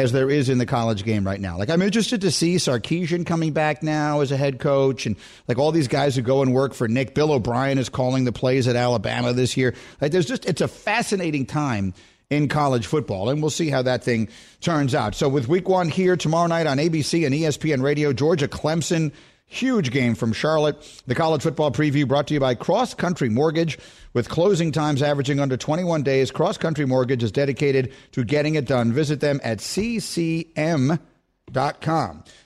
as 0.00 0.12
there 0.12 0.30
is 0.30 0.48
in 0.48 0.58
the 0.58 0.66
college 0.66 1.04
game 1.04 1.24
right 1.24 1.40
now. 1.40 1.58
Like 1.58 1.70
I'm 1.70 1.82
interested 1.82 2.22
to 2.22 2.30
see 2.30 2.56
Sarkisian 2.56 3.26
coming 3.26 3.52
back 3.52 3.82
now 3.82 4.20
as 4.20 4.32
a 4.32 4.36
head 4.36 4.58
coach, 4.58 5.06
and 5.06 5.16
like 5.46 5.58
all 5.58 5.72
these 5.72 5.88
guys 5.88 6.16
who 6.16 6.22
go 6.22 6.42
and 6.42 6.52
work 6.52 6.74
for 6.74 6.88
Nick. 6.88 7.14
Bill 7.14 7.32
O'Brien 7.32 7.78
is 7.78 7.88
calling 7.88 8.24
the 8.24 8.32
plays 8.32 8.66
at 8.66 8.76
Alabama 8.76 9.32
this 9.32 9.56
year. 9.56 9.74
Like 10.00 10.12
there's 10.12 10.26
just 10.26 10.46
it's 10.46 10.60
a 10.60 10.68
fascinating 10.68 11.46
time 11.46 11.94
in 12.30 12.48
college 12.48 12.86
football, 12.86 13.28
and 13.28 13.42
we'll 13.42 13.50
see 13.50 13.68
how 13.68 13.82
that 13.82 14.02
thing 14.02 14.28
turns 14.60 14.94
out. 14.94 15.14
So 15.14 15.28
with 15.28 15.48
Week 15.48 15.68
One 15.68 15.88
here 15.88 16.16
tomorrow 16.16 16.46
night 16.46 16.66
on 16.66 16.78
ABC 16.78 17.26
and 17.26 17.34
ESPN 17.34 17.82
Radio, 17.82 18.12
Georgia 18.12 18.48
Clemson. 18.48 19.12
Huge 19.52 19.90
game 19.90 20.14
from 20.14 20.32
Charlotte. 20.32 20.76
The 21.08 21.14
college 21.16 21.42
football 21.42 21.72
preview 21.72 22.06
brought 22.06 22.28
to 22.28 22.34
you 22.34 22.38
by 22.38 22.54
Cross 22.54 22.94
Country 22.94 23.28
Mortgage. 23.28 23.80
With 24.12 24.28
closing 24.28 24.70
times 24.70 25.02
averaging 25.02 25.40
under 25.40 25.56
21 25.56 26.04
days, 26.04 26.30
Cross 26.30 26.58
Country 26.58 26.86
Mortgage 26.86 27.24
is 27.24 27.32
dedicated 27.32 27.92
to 28.12 28.22
getting 28.22 28.54
it 28.54 28.64
done. 28.64 28.92
Visit 28.92 29.18
them 29.18 29.40
at 29.42 29.58
ccm.com. 29.58 31.02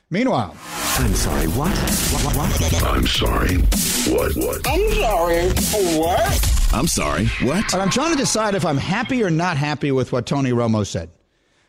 Meanwhile, 0.08 0.56
I'm 0.98 1.14
sorry, 1.14 1.46
what? 1.48 1.76
What? 1.76 2.36
What? 2.36 2.82
I'm 2.84 3.06
sorry. 3.06 3.56
What? 4.08 4.34
What? 4.34 4.66
I'm 4.66 4.92
sorry. 4.94 5.48
What? 5.98 6.70
I'm 6.72 6.86
sorry, 6.86 7.26
what? 7.42 7.70
and 7.74 7.82
I'm 7.82 7.90
trying 7.90 8.12
to 8.12 8.18
decide 8.18 8.54
if 8.54 8.64
I'm 8.64 8.78
happy 8.78 9.22
or 9.22 9.28
not 9.28 9.58
happy 9.58 9.92
with 9.92 10.10
what 10.10 10.24
Tony 10.24 10.52
Romo 10.52 10.86
said. 10.86 11.10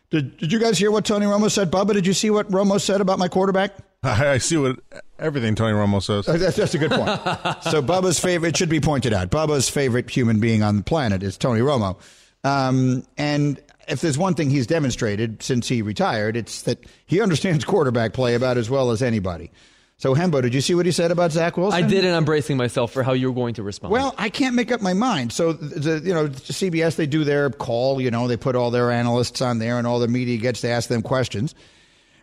Did, 0.08 0.38
did 0.38 0.50
you 0.50 0.58
guys 0.58 0.78
hear 0.78 0.90
what 0.90 1.04
Tony 1.04 1.26
Romo 1.26 1.50
said? 1.50 1.70
Bubba, 1.70 1.92
did 1.92 2.06
you 2.06 2.14
see 2.14 2.30
what 2.30 2.50
Romo 2.50 2.80
said 2.80 3.02
about 3.02 3.18
my 3.18 3.28
quarterback? 3.28 3.72
I, 4.02 4.32
I 4.32 4.38
see 4.38 4.56
what 4.56 4.78
everything 5.18 5.54
Tony 5.54 5.72
Romo 5.72 6.02
says. 6.02 6.28
Uh, 6.28 6.36
That's, 6.36 6.56
that's 6.56 6.74
a 6.74 6.78
good 6.78 6.90
point. 6.90 7.08
so 7.62 7.82
Bubba's 7.82 8.20
favorite, 8.20 8.50
it 8.50 8.56
should 8.56 8.68
be 8.68 8.80
pointed 8.80 9.12
out, 9.12 9.30
Bubba's 9.30 9.68
favorite 9.68 10.10
human 10.10 10.40
being 10.40 10.62
on 10.62 10.76
the 10.76 10.82
planet 10.82 11.22
is 11.22 11.36
Tony 11.36 11.60
Romo. 11.60 11.98
Um, 12.44 13.04
and 13.16 13.60
if 13.88 14.00
there's 14.00 14.18
one 14.18 14.34
thing 14.34 14.50
he's 14.50 14.66
demonstrated 14.66 15.42
since 15.42 15.68
he 15.68 15.82
retired, 15.82 16.36
it's 16.36 16.62
that 16.62 16.84
he 17.06 17.20
understands 17.20 17.64
quarterback 17.64 18.12
play 18.12 18.34
about 18.34 18.58
as 18.58 18.70
well 18.70 18.90
as 18.90 19.02
anybody. 19.02 19.50
So 19.98 20.14
Hembo, 20.14 20.42
did 20.42 20.52
you 20.52 20.60
see 20.60 20.74
what 20.74 20.84
he 20.84 20.92
said 20.92 21.10
about 21.10 21.32
Zach 21.32 21.56
Wilson? 21.56 21.82
I 21.82 21.88
did, 21.88 22.04
and 22.04 22.14
I'm 22.14 22.26
bracing 22.26 22.58
myself 22.58 22.92
for 22.92 23.02
how 23.02 23.12
you're 23.14 23.32
going 23.32 23.54
to 23.54 23.62
respond. 23.62 23.92
Well, 23.92 24.14
I 24.18 24.28
can't 24.28 24.54
make 24.54 24.70
up 24.70 24.82
my 24.82 24.92
mind. 24.92 25.32
So, 25.32 25.54
the, 25.54 26.02
you 26.04 26.12
know, 26.12 26.28
CBS, 26.28 26.96
they 26.96 27.06
do 27.06 27.24
their 27.24 27.48
call, 27.48 27.98
you 27.98 28.10
know, 28.10 28.28
they 28.28 28.36
put 28.36 28.56
all 28.56 28.70
their 28.70 28.90
analysts 28.90 29.40
on 29.40 29.58
there 29.58 29.78
and 29.78 29.86
all 29.86 29.98
the 29.98 30.08
media 30.08 30.36
gets 30.36 30.60
to 30.60 30.68
ask 30.68 30.90
them 30.90 31.00
questions. 31.00 31.54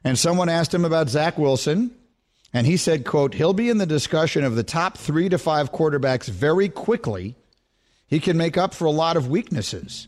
And 0.04 0.20
someone 0.20 0.50
asked 0.50 0.74
him 0.74 0.86
about 0.86 1.10
Zach 1.10 1.38
Wilson, 1.38 1.92
and 2.54 2.68
he 2.68 2.78
said, 2.78 3.06
quote, 3.06 3.34
he'll 3.34 3.54
be 3.54 3.70
in 3.70 3.78
the 3.78 3.86
discussion 3.86 4.44
of 4.44 4.56
the 4.56 4.64
top 4.64 4.98
three 4.98 5.30
to 5.30 5.38
five 5.38 5.72
quarterbacks 5.72 6.30
very 6.30 6.70
quickly. 6.70 7.36
He 8.08 8.20
can 8.20 8.38
make 8.38 8.58
up 8.58 8.74
for 8.74 8.86
a 8.86 8.92
lot 8.92 9.18
of 9.18 9.30
weaknesses. 9.30 10.08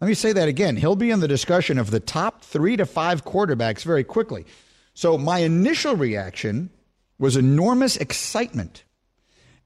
Let 0.00 0.08
me 0.08 0.14
say 0.14 0.32
that 0.32 0.48
again. 0.48 0.76
He'll 0.76 0.94
be 0.94 1.10
in 1.10 1.20
the 1.20 1.26
discussion 1.26 1.78
of 1.78 1.90
the 1.90 2.00
top 2.00 2.42
three 2.42 2.76
to 2.76 2.86
five 2.86 3.24
quarterbacks 3.24 3.82
very 3.82 4.04
quickly. 4.04 4.46
So 4.94 5.18
my 5.18 5.38
initial 5.38 5.96
reaction 5.96 6.70
was 7.18 7.36
enormous 7.36 7.96
excitement. 7.96 8.84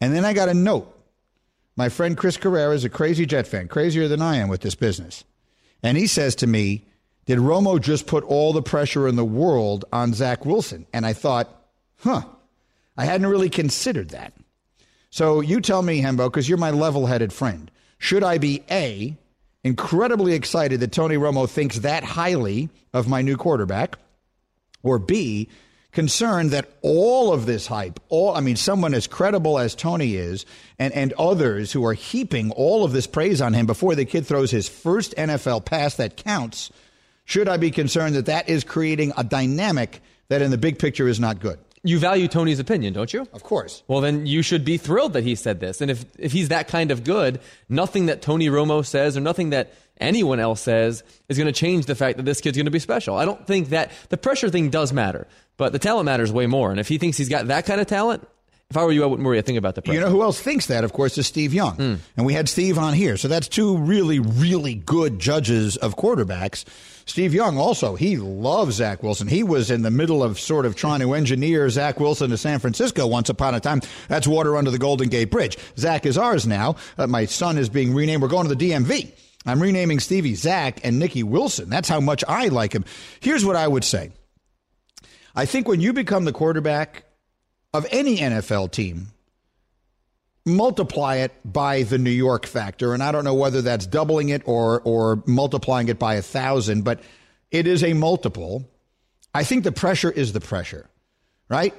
And 0.00 0.14
then 0.14 0.24
I 0.24 0.33
got 0.33 0.48
a 0.48 0.55
note. 0.55 0.88
My 1.76 1.88
friend 1.88 2.16
Chris 2.16 2.37
Carrera 2.37 2.74
is 2.74 2.85
a 2.85 2.90
crazy 2.90 3.26
Jet 3.26 3.46
fan, 3.46 3.68
crazier 3.68 4.09
than 4.09 4.22
I 4.22 4.37
am 4.37 4.48
with 4.48 4.62
this 4.62 4.74
business. 4.74 5.24
And 5.83 5.98
he 5.98 6.07
says 6.07 6.35
to 6.37 6.46
me, 6.46 6.87
Did 7.27 7.39
Romo 7.39 7.81
just 7.81 8.07
put 8.07 8.25
all 8.25 8.53
the 8.53 8.63
pressure 8.63 9.07
in 9.07 9.17
the 9.17 9.25
world 9.25 9.85
on 9.93 10.13
Zach 10.13 10.45
Wilson? 10.45 10.87
And 10.93 11.07
I 11.07 11.13
thought, 11.13 11.49
huh, 11.99 12.23
I 12.97 13.05
hadn't 13.05 13.27
really 13.27 13.51
considered 13.51 14.11
that. 14.11 14.33
So 15.11 15.41
you 15.41 15.61
tell 15.61 15.83
me, 15.83 16.03
Hembo, 16.03 16.27
because 16.27 16.49
you're 16.49 16.59
my 16.59 16.71
level 16.71 17.07
headed 17.07 17.33
friend. 17.33 17.71
Should 17.99 18.25
I 18.25 18.39
be 18.39 18.65
A, 18.71 19.17
incredibly 19.63 20.33
excited 20.33 20.81
that 20.81 20.93
Tony 20.93 21.17
Romo 21.17 21.49
thinks 21.49 21.79
that 21.81 22.03
highly 22.03 22.71
of 22.93 23.09
my 23.09 23.23
new 23.23 23.37
quarterback? 23.37 23.97
Or 24.83 24.99
B, 24.99 25.49
concerned 25.93 26.51
that 26.51 26.69
all 26.81 27.33
of 27.33 27.47
this 27.47 27.67
hype, 27.67 28.01
all 28.09 28.35
I 28.35 28.41
mean, 28.41 28.57
someone 28.57 28.95
as 28.95 29.07
credible 29.07 29.59
as 29.59 29.75
Tony 29.75 30.17
is, 30.17 30.47
and, 30.79 30.93
and 30.95 31.13
others 31.13 31.71
who 31.71 31.85
are 31.85 31.93
heaping 31.93 32.51
all 32.51 32.83
of 32.83 32.93
this 32.93 33.07
praise 33.07 33.41
on 33.41 33.53
him 33.53 33.67
before 33.67 33.95
the 33.95 34.05
kid 34.05 34.27
throws 34.27 34.51
his 34.51 34.69
first 34.69 35.15
NFL 35.17 35.65
pass 35.65 35.95
that 35.97 36.17
counts, 36.17 36.71
should 37.33 37.49
I 37.49 37.57
be 37.57 37.71
concerned 37.71 38.14
that 38.16 38.27
that 38.27 38.51
is 38.51 38.62
creating 38.62 39.14
a 39.16 39.25
dynamic 39.25 40.03
that 40.29 40.42
in 40.42 40.51
the 40.51 40.59
big 40.59 40.79
picture 40.79 41.09
is 41.09 41.18
not 41.18 41.40
good? 41.40 41.59
you 41.85 41.99
value 41.99 42.29
Tony's 42.29 42.61
opinion, 42.61 42.92
don't 42.92 43.12
you? 43.12 43.27
Of 43.33 43.42
course. 43.42 43.83
Well, 43.88 44.01
then 44.01 44.25
you 44.27 44.42
should 44.42 44.64
be 44.64 44.77
thrilled 44.77 45.14
that 45.14 45.25
he 45.25 45.35
said 45.35 45.59
this. 45.59 45.81
And 45.81 45.90
if, 45.90 46.05
if 46.18 46.31
he's 46.31 46.51
that 46.51 46.68
kind 46.68 46.90
of 46.90 47.05
good, 47.05 47.40
nothing 47.68 48.07
that 48.07 48.23
Tony 48.23 48.49
Romo 48.49 48.87
says 48.87 49.16
or 49.16 49.21
nothing 49.21 49.51
that 49.51 49.73
anyone 50.01 50.38
else 50.38 50.61
says 50.61 51.03
is 51.29 51.38
going 51.38 51.53
to 51.53 51.59
change 51.59 51.87
the 51.87 51.95
fact 51.95 52.18
that 52.18 52.25
this 52.25 52.40
kid's 52.40 52.57
going 52.57 52.66
to 52.66 52.71
be 52.71 52.79
special. 52.79 53.16
I 53.16 53.25
don't 53.25 53.47
think 53.47 53.71
that 53.71 53.90
the 54.11 54.16
pressure 54.16 54.49
thing 54.49 54.71
does 54.71 54.92
matter, 54.92 55.27
but 55.57 55.73
the 55.73 55.79
talent 55.81 56.05
matters 56.05 56.31
way 56.31 56.47
more. 56.47 56.71
And 56.71 56.79
if 56.79 56.87
he 56.87 56.99
thinks 56.99 57.16
he's 57.16 57.29
got 57.29 57.49
that 57.49 57.66
kind 57.66 57.81
of 57.81 57.88
talent, 57.88 58.29
if 58.73 58.77
I 58.79 58.85
were 58.85 58.93
you, 58.93 59.03
I 59.03 59.07
wouldn't 59.07 59.27
worry 59.27 59.39
a 59.39 59.43
thing 59.43 59.59
about 59.59 59.75
the 59.75 59.83
pressure. 59.83 59.99
You 59.99 60.01
know 60.01 60.11
who 60.11 60.23
else 60.23 60.41
thinks 60.41 60.65
that, 60.69 60.83
of 60.83 60.95
course, 60.95 61.19
is 61.19 61.27
Steve 61.27 61.53
Young. 61.53 61.75
Hmm. 61.75 61.95
And 62.17 62.25
we 62.25 62.33
had 62.33 62.49
Steve 62.49 62.79
on 62.79 62.95
here. 62.95 63.19
So 63.19 63.29
that's 63.29 63.47
two 63.47 63.77
really, 63.77 64.19
really 64.19 64.75
good 64.75 65.19
judges 65.19 65.77
of 65.77 65.95
quarterbacks. 65.97 66.65
Steve 67.05 67.35
Young 67.35 67.59
also, 67.59 67.97
he 67.97 68.17
loves 68.17 68.77
Zach 68.77 69.03
Wilson. 69.03 69.29
He 69.29 69.43
was 69.43 69.71
in 69.71 69.83
the 69.83 69.91
middle 69.91 70.23
of 70.23 70.41
sort 70.41 70.65
of 70.65 70.75
trying 70.75 71.01
to 71.01 71.13
engineer 71.13 71.69
Zach 71.69 72.01
Wilson 72.01 72.31
to 72.31 72.39
San 72.39 72.61
Francisco 72.61 73.07
once 73.07 73.29
upon 73.29 73.55
a 73.55 73.61
time. 73.61 73.83
That's 74.09 74.27
water 74.27 74.57
under 74.57 74.71
the 74.71 74.79
Golden 74.79 75.11
Gate 75.11 75.31
Bridge. 75.31 75.59
Zach 75.77 76.07
is 76.07 76.17
ours 76.17 76.47
now. 76.47 76.77
Uh, 76.97 77.07
my 77.07 77.27
son 77.27 77.59
is 77.59 77.69
being 77.69 77.93
renamed. 77.93 78.23
We're 78.23 78.29
going 78.29 78.49
to 78.49 78.55
the 78.55 78.71
DMV. 78.71 79.13
I'm 79.45 79.61
renaming 79.61 80.01
Stevie 80.01 80.35
Zach 80.35 80.81
and 80.83 80.99
Nicky 80.99 81.23
Wilson. 81.25 81.69
That's 81.69 81.91
how 81.91 82.01
much 82.01 82.25
I 82.27 82.49
like 82.49 82.73
him. 82.73 82.87
Here's 83.21 83.45
what 83.45 83.57
I 83.57 83.69
would 83.69 83.85
say. 83.85 84.13
I 85.35 85.45
think 85.45 85.69
when 85.69 85.83
you 85.83 85.93
become 85.93 86.25
the 86.25 86.33
quarterback 86.33 87.05
of 87.73 87.87
any 87.91 88.19
NFL 88.19 88.71
team, 88.73 89.09
multiply 90.45 91.17
it 91.17 91.33
by 91.45 91.83
the 91.83 91.99
New 91.99 92.11
York 92.11 92.47
factor. 92.47 92.95
And 92.95 93.03
I 93.03 93.13
don't 93.13 93.25
know 93.25 93.35
whether 93.35 93.63
that's 93.63 93.87
doubling 93.87 94.29
it 94.29 94.43
or, 94.45 94.81
or 94.85 95.23
multiplying 95.27 95.89
it 95.89 95.99
by 95.99 96.15
a 96.15 96.23
thousand, 96.23 96.83
but 96.83 97.01
it 97.51 97.67
is 97.67 97.85
a 97.85 97.93
multiple. 97.93 98.69
I 99.35 99.45
think 99.45 99.65
the 99.65 99.73
pressure 99.73 100.11
is 100.11 100.33
the 100.33 100.41
pressure, 100.41 100.89
right? 101.49 101.75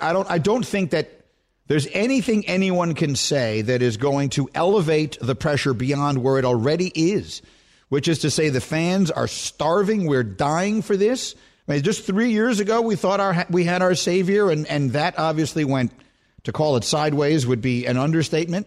I 0.00 0.12
don't, 0.12 0.30
I 0.30 0.38
don't 0.38 0.66
think 0.66 0.90
that 0.90 1.18
there's 1.66 1.86
anything 1.92 2.46
anyone 2.46 2.94
can 2.94 3.14
say 3.14 3.60
that 3.62 3.82
is 3.82 3.98
going 3.98 4.30
to 4.30 4.48
elevate 4.54 5.18
the 5.20 5.34
pressure 5.34 5.74
beyond 5.74 6.22
where 6.22 6.38
it 6.38 6.46
already 6.46 6.90
is, 6.94 7.42
which 7.90 8.08
is 8.08 8.20
to 8.20 8.30
say 8.30 8.48
the 8.48 8.60
fans 8.60 9.10
are 9.10 9.28
starving. 9.28 10.06
We're 10.06 10.24
dying 10.24 10.80
for 10.80 10.96
this. 10.96 11.34
I 11.68 11.74
mean, 11.74 11.82
just 11.82 12.06
three 12.06 12.30
years 12.30 12.60
ago, 12.60 12.80
we 12.80 12.96
thought 12.96 13.20
our, 13.20 13.46
we 13.50 13.64
had 13.64 13.82
our 13.82 13.94
savior, 13.94 14.50
and, 14.50 14.66
and 14.66 14.92
that 14.92 15.18
obviously 15.18 15.64
went 15.64 15.92
to 16.44 16.52
call 16.52 16.76
it 16.76 16.84
sideways 16.84 17.46
would 17.46 17.60
be 17.60 17.84
an 17.84 17.98
understatement. 17.98 18.66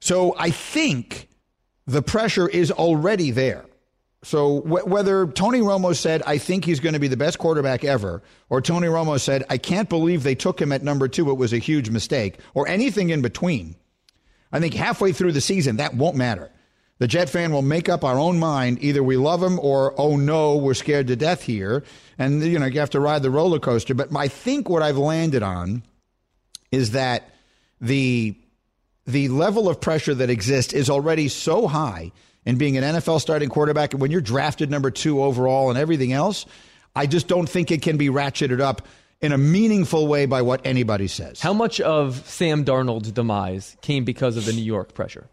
So 0.00 0.34
I 0.36 0.50
think 0.50 1.28
the 1.86 2.02
pressure 2.02 2.48
is 2.48 2.72
already 2.72 3.30
there. 3.30 3.64
So 4.24 4.60
wh- 4.62 4.86
whether 4.88 5.28
Tony 5.28 5.60
Romo 5.60 5.94
said, 5.94 6.22
I 6.26 6.38
think 6.38 6.64
he's 6.64 6.80
going 6.80 6.94
to 6.94 6.98
be 6.98 7.06
the 7.06 7.16
best 7.16 7.38
quarterback 7.38 7.84
ever, 7.84 8.20
or 8.50 8.60
Tony 8.60 8.88
Romo 8.88 9.20
said, 9.20 9.44
I 9.48 9.58
can't 9.58 9.88
believe 9.88 10.24
they 10.24 10.34
took 10.34 10.60
him 10.60 10.72
at 10.72 10.82
number 10.82 11.06
two, 11.06 11.30
it 11.30 11.34
was 11.34 11.52
a 11.52 11.58
huge 11.58 11.88
mistake, 11.88 12.38
or 12.52 12.66
anything 12.66 13.10
in 13.10 13.22
between, 13.22 13.76
I 14.50 14.58
think 14.58 14.74
halfway 14.74 15.12
through 15.12 15.32
the 15.32 15.40
season, 15.40 15.76
that 15.76 15.94
won't 15.94 16.16
matter. 16.16 16.50
The 16.98 17.06
Jet 17.06 17.30
fan 17.30 17.52
will 17.52 17.62
make 17.62 17.88
up 17.88 18.04
our 18.04 18.18
own 18.18 18.38
mind. 18.38 18.82
Either 18.82 19.02
we 19.02 19.16
love 19.16 19.42
him 19.42 19.58
or, 19.60 19.94
oh 19.98 20.16
no, 20.16 20.56
we're 20.56 20.74
scared 20.74 21.06
to 21.08 21.16
death 21.16 21.42
here. 21.42 21.84
And, 22.18 22.42
you 22.42 22.58
know, 22.58 22.66
you 22.66 22.80
have 22.80 22.90
to 22.90 23.00
ride 23.00 23.22
the 23.22 23.30
roller 23.30 23.60
coaster. 23.60 23.94
But 23.94 24.14
I 24.14 24.28
think 24.28 24.68
what 24.68 24.82
I've 24.82 24.98
landed 24.98 25.42
on 25.42 25.82
is 26.72 26.92
that 26.92 27.30
the 27.80 28.36
the 29.06 29.28
level 29.28 29.70
of 29.70 29.80
pressure 29.80 30.14
that 30.14 30.28
exists 30.28 30.74
is 30.74 30.90
already 30.90 31.28
so 31.28 31.66
high 31.66 32.12
in 32.44 32.58
being 32.58 32.76
an 32.76 32.84
NFL 32.84 33.22
starting 33.22 33.48
quarterback 33.48 33.94
and 33.94 34.02
when 34.02 34.10
you're 34.10 34.20
drafted 34.20 34.70
number 34.70 34.90
2 34.90 35.22
overall 35.22 35.70
and 35.70 35.78
everything 35.78 36.12
else 36.12 36.44
I 36.94 37.06
just 37.06 37.28
don't 37.28 37.48
think 37.48 37.70
it 37.70 37.80
can 37.80 37.96
be 37.96 38.08
ratcheted 38.08 38.60
up 38.60 38.86
in 39.20 39.32
a 39.32 39.38
meaningful 39.38 40.06
way 40.06 40.26
by 40.26 40.42
what 40.42 40.60
anybody 40.64 41.06
says. 41.06 41.40
How 41.40 41.52
much 41.52 41.80
of 41.80 42.28
Sam 42.28 42.64
Darnold's 42.64 43.12
demise 43.12 43.76
came 43.82 44.04
because 44.04 44.36
of 44.36 44.44
the 44.44 44.52
New 44.52 44.64
York 44.64 44.94
pressure? 44.94 45.28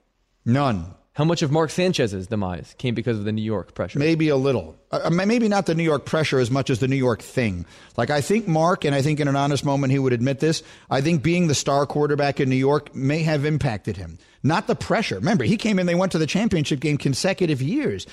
None. 0.45 0.93
How 1.15 1.23
much 1.23 1.41
of 1.41 1.49
Mark 1.49 1.69
Sanchez's 1.69 2.27
demise 2.27 2.75
came 2.77 2.93
because 2.93 3.17
of 3.17 3.23
the 3.23 3.31
New 3.31 3.41
York 3.41 3.73
pressure? 3.73 3.97
Maybe 3.97 4.27
a 4.27 4.35
little. 4.35 4.75
Uh, 4.91 5.09
maybe 5.09 5.47
not 5.47 5.65
the 5.65 5.73
New 5.73 5.83
York 5.83 6.03
pressure 6.05 6.39
as 6.39 6.51
much 6.51 6.69
as 6.69 6.79
the 6.79 6.89
New 6.89 6.97
York 6.97 7.21
thing. 7.21 7.65
Like, 7.95 8.09
I 8.09 8.19
think 8.19 8.49
Mark, 8.49 8.83
and 8.83 8.93
I 8.93 9.01
think 9.01 9.21
in 9.21 9.29
an 9.29 9.37
honest 9.37 9.63
moment 9.63 9.93
he 9.93 9.99
would 9.99 10.11
admit 10.11 10.41
this, 10.41 10.61
I 10.89 10.99
think 10.99 11.23
being 11.23 11.47
the 11.47 11.55
star 11.55 11.85
quarterback 11.85 12.41
in 12.41 12.49
New 12.49 12.57
York 12.57 12.93
may 12.93 13.19
have 13.23 13.45
impacted 13.45 13.95
him. 13.95 14.17
Not 14.43 14.67
the 14.67 14.75
pressure. 14.75 15.15
Remember, 15.15 15.45
he 15.45 15.55
came 15.55 15.79
in, 15.79 15.85
they 15.85 15.95
went 15.95 16.11
to 16.11 16.17
the 16.17 16.27
championship 16.27 16.81
game 16.81 16.97
consecutive 16.97 17.61
years. 17.61 18.05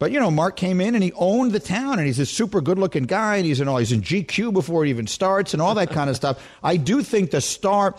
But, 0.00 0.10
you 0.10 0.18
know, 0.18 0.30
Mark 0.30 0.56
came 0.56 0.80
in 0.80 0.96
and 0.96 1.04
he 1.04 1.12
owned 1.12 1.52
the 1.52 1.60
town, 1.60 2.00
and 2.00 2.08
he's 2.08 2.18
a 2.18 2.26
super 2.26 2.60
good 2.60 2.78
looking 2.78 3.04
guy, 3.04 3.36
and 3.36 3.46
he's 3.46 3.60
in 3.60 3.68
all, 3.68 3.78
he's 3.78 3.92
in 3.92 4.02
GQ 4.02 4.52
before 4.52 4.84
he 4.84 4.90
even 4.90 5.06
starts 5.06 5.52
and 5.52 5.62
all 5.62 5.76
that 5.76 5.90
kind 5.90 6.10
of 6.10 6.16
stuff. 6.16 6.44
I 6.60 6.76
do 6.76 7.04
think 7.04 7.30
the 7.30 7.40
star 7.40 7.94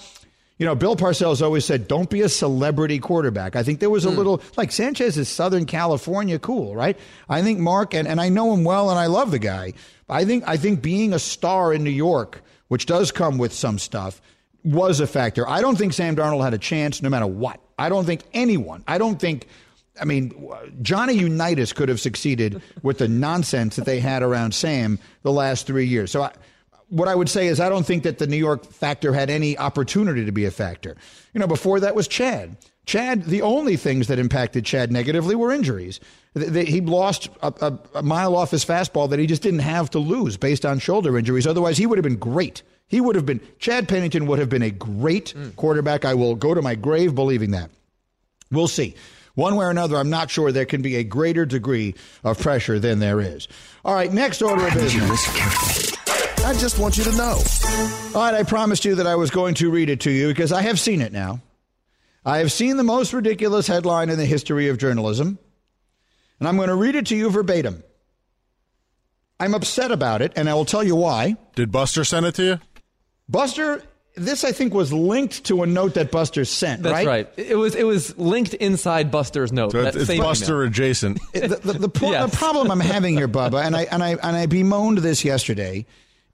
You 0.60 0.66
know, 0.66 0.76
Bill 0.76 0.98
Parcells 0.98 1.42
always 1.42 1.64
said, 1.64 1.88
don't 1.88 2.10
be 2.10 2.22
a 2.22 2.28
celebrity 2.28 3.00
quarterback. 3.00 3.56
I 3.56 3.64
think 3.64 3.80
there 3.80 3.90
was 3.90 4.06
a 4.06 4.10
mm. 4.10 4.18
little, 4.18 4.42
like 4.58 4.74
Sanchez 4.74 5.18
is 5.18 5.30
Southern 5.30 5.66
California 5.66 6.38
cool, 6.38 6.76
right? 6.76 7.00
I 7.30 7.42
think 7.42 7.60
Mark, 7.60 7.94
and, 7.94 8.06
and 8.06 8.20
I 8.20 8.28
know 8.28 8.54
him 8.54 8.66
well 8.66 8.90
and 8.90 9.00
I 9.00 9.06
love 9.06 9.32
the 9.32 9.40
guy. 9.40 9.74
I 10.10 10.26
think, 10.26 10.44
I 10.46 10.58
think 10.58 10.82
being 10.82 11.14
a 11.14 11.20
star 11.20 11.74
in 11.74 11.86
New 11.86 11.90
York, 11.90 12.42
which 12.68 12.86
does 12.86 13.10
come 13.12 13.38
with 13.38 13.54
some 13.54 13.80
stuff, 13.80 14.22
was 14.66 15.00
a 15.00 15.08
factor. 15.08 15.48
I 15.48 15.62
don't 15.62 15.78
think 15.78 15.94
Sam 15.94 16.18
Darnold 16.18 16.44
had 16.44 16.54
a 16.54 16.58
chance 16.58 17.02
no 17.02 17.08
matter 17.10 17.28
what. 17.28 17.62
I 17.78 17.88
don't 17.88 18.06
think 18.06 18.24
anyone, 18.34 18.84
I 18.86 18.98
don't 18.98 19.18
think, 19.18 19.48
I 20.02 20.04
mean, 20.04 20.34
Johnny 20.82 21.14
Unitas 21.14 21.72
could 21.72 21.88
have 21.88 22.02
succeeded 22.02 22.62
with 22.84 22.98
the 22.98 23.08
nonsense 23.08 23.78
that 23.78 23.86
they 23.86 24.02
had 24.02 24.24
around 24.24 24.54
Sam 24.54 25.00
the 25.24 25.32
last 25.32 25.66
three 25.66 25.86
years. 25.86 26.12
So 26.12 26.24
I, 26.24 26.34
what 26.90 27.08
I 27.08 27.16
would 27.16 27.30
say 27.30 27.48
is 27.48 27.60
I 27.60 27.70
don't 27.70 27.86
think 27.86 28.04
that 28.04 28.18
the 28.18 28.28
New 28.28 28.38
York 28.38 28.66
factor 28.66 29.14
had 29.14 29.30
any 29.30 29.58
opportunity 29.58 30.26
to 30.26 30.32
be 30.32 30.46
a 30.46 30.52
factor. 30.52 30.96
You 31.34 31.40
know, 31.40 31.48
before 31.48 31.80
that 31.80 31.96
was 31.96 32.08
Chad. 32.08 32.58
Chad, 32.86 33.26
the 33.26 33.44
only 33.44 33.78
things 33.78 34.08
that 34.08 34.18
impacted 34.18 34.66
Chad 34.66 34.92
negatively 34.92 35.36
were 35.36 35.52
injuries. 35.52 36.00
He 36.34 36.82
lost 36.82 37.30
a, 37.44 37.54
a, 37.62 37.80
a, 38.00 38.04
mile 38.04 38.36
off 38.36 38.50
his 38.50 38.66
fastball 38.66 39.10
that 39.12 39.20
he 39.20 39.28
just 39.28 39.44
didn't 39.44 39.60
have 39.60 39.92
to 39.92 40.00
lose 40.00 40.38
based 40.38 40.66
on 40.66 40.80
shoulder 40.80 41.18
injuries. 41.18 41.46
Otherwise, 41.46 41.78
he 41.78 41.86
would 41.86 42.00
have 42.00 42.04
been 42.04 42.16
great. 42.16 42.64
He 42.88 43.00
would 43.00 43.16
have 43.16 43.26
been, 43.26 43.42
Chad 43.60 43.88
Pennington 43.88 44.26
would 44.26 44.40
have 44.40 44.50
been 44.50 44.64
a 44.64 44.72
great 44.72 45.36
mm. 45.36 45.56
quarterback. 45.56 46.04
I 46.04 46.16
will 46.16 46.36
go 46.36 46.56
to 46.56 46.62
my 46.62 46.74
grave 46.74 47.14
believing 47.14 47.52
that. 47.52 47.70
We'll 48.52 48.68
see. 48.68 48.96
One 49.36 49.56
way 49.56 49.66
or 49.66 49.70
another, 49.70 49.96
I'm 49.96 50.10
not 50.10 50.32
sure 50.32 50.52
there 50.52 50.66
can 50.66 50.82
be 50.82 50.96
a 50.96 51.04
greater 51.04 51.46
degree 51.46 51.94
of 52.24 52.40
pressure 52.40 52.80
than 52.80 53.00
there 53.00 53.22
is. 53.22 53.48
All 53.86 53.94
right, 53.94 54.12
next 54.12 54.42
order 54.42 54.68
of 54.68 54.74
business. 54.74 55.69
I 56.50 56.54
just 56.54 56.80
want 56.80 56.98
you 56.98 57.04
to 57.04 57.12
know. 57.12 57.40
All 58.16 58.24
right, 58.24 58.34
I 58.34 58.42
promised 58.42 58.84
you 58.84 58.96
that 58.96 59.06
I 59.06 59.16
was 59.16 59.30
going 59.30 59.54
to 59.56 59.70
read 59.70 59.88
it 59.88 60.00
to 60.02 60.10
you 60.10 60.30
because 60.30 60.52
I 60.52 60.64
have 60.64 60.80
seen 60.80 61.00
it 61.00 61.14
now. 61.14 61.44
I 62.26 62.40
have 62.40 62.52
seen 62.52 62.76
the 62.76 62.84
most 62.84 63.14
ridiculous 63.14 63.68
headline 63.68 64.10
in 64.10 64.18
the 64.18 64.26
history 64.26 64.68
of 64.68 64.80
journalism, 64.80 65.38
and 66.40 66.48
I'm 66.48 66.56
going 66.56 66.70
to 66.70 66.76
read 66.76 66.96
it 66.96 67.06
to 67.08 67.16
you 67.16 67.30
verbatim. 67.30 67.84
I'm 69.40 69.54
upset 69.54 69.92
about 69.92 70.24
it, 70.24 70.34
and 70.36 70.50
I 70.50 70.56
will 70.56 70.66
tell 70.66 70.84
you 70.84 70.96
why. 70.96 71.38
Did 71.54 71.72
Buster 71.72 72.04
send 72.04 72.26
it 72.26 72.34
to 72.36 72.44
you? 72.44 72.60
Buster 73.30 73.84
this 74.16 74.44
I 74.44 74.52
think 74.52 74.74
was 74.74 74.92
linked 74.92 75.44
to 75.46 75.62
a 75.62 75.68
note 75.68 75.94
that 75.94 76.10
Buster 76.10 76.46
sent. 76.46 76.82
That's 76.82 77.06
right. 77.06 77.08
right. 77.08 77.30
It 77.38 77.58
was 77.58 77.76
it 77.76 77.86
was 77.86 78.18
linked 78.18 78.56
inside 78.56 79.12
Buster's 79.12 79.54
note. 79.54 79.74
So 79.74 79.84
it's 79.84 80.18
Buster 80.18 80.64
email. 80.64 80.68
adjacent. 80.68 81.20
the, 81.32 81.48
the, 81.48 81.74
the, 81.74 82.00
yes. 82.02 82.32
the, 82.32 82.36
problem 82.36 82.72
I'm 82.72 82.80
having 82.80 83.16
here, 83.16 83.28
Bubba, 83.28 83.64
and 83.64 83.76
I 83.76 83.84
and 83.84 84.02
I 84.02 84.10
and 84.16 84.36
I 84.36 84.48
bemoaned 84.48 84.98
this 84.98 85.24
yesterday, 85.24 85.86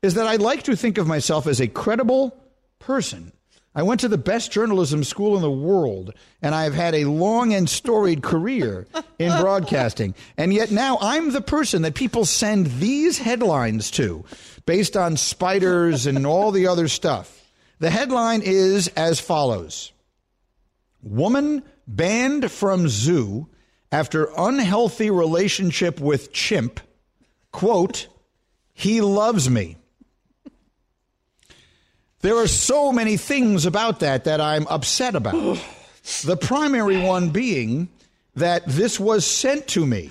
is 0.01 0.15
that 0.15 0.27
I 0.27 0.35
like 0.35 0.63
to 0.63 0.75
think 0.75 0.97
of 0.97 1.07
myself 1.07 1.47
as 1.47 1.59
a 1.59 1.67
credible 1.67 2.37
person. 2.79 3.31
I 3.77 3.83
went 3.83 3.99
to 4.01 4.07
the 4.07 4.17
best 4.17 4.53
journalism 4.53 5.03
school 5.03 5.35
in 5.35 5.41
the 5.41 5.51
world, 5.51 6.13
and 6.41 6.55
I've 6.55 6.73
had 6.73 6.95
a 6.95 7.05
long 7.05 7.53
and 7.53 7.69
storied 7.69 8.23
career 8.23 8.87
in 9.19 9.37
broadcasting. 9.41 10.15
And 10.37 10.53
yet 10.53 10.71
now 10.71 10.97
I'm 11.01 11.31
the 11.31 11.41
person 11.41 11.81
that 11.81 11.93
people 11.93 12.23
send 12.23 12.67
these 12.67 13.17
headlines 13.17 13.91
to 13.91 14.23
based 14.65 14.95
on 14.95 15.17
spiders 15.17 16.05
and 16.05 16.25
all 16.25 16.51
the 16.51 16.67
other 16.67 16.87
stuff. 16.87 17.51
The 17.79 17.89
headline 17.89 18.41
is 18.43 18.87
as 18.89 19.19
follows 19.19 19.91
Woman 21.03 21.61
banned 21.85 22.49
from 22.49 22.87
zoo 22.87 23.47
after 23.91 24.29
unhealthy 24.37 25.11
relationship 25.11 25.99
with 25.99 26.31
chimp. 26.31 26.79
Quote, 27.51 28.07
he 28.73 29.01
loves 29.01 29.49
me. 29.49 29.77
There 32.25 32.37
are 32.37 32.47
so 32.47 32.91
many 32.91 33.17
things 33.17 33.67
about 33.67 33.99
that 33.99 34.23
that 34.23 34.41
I'm 34.41 34.65
upset 34.65 35.13
about. 35.13 35.35
the 36.23 36.35
primary 36.35 36.99
one 36.99 37.29
being 37.29 37.87
that 38.33 38.65
this 38.65 38.99
was 38.99 39.27
sent 39.27 39.67
to 39.67 39.85
me. 39.85 40.09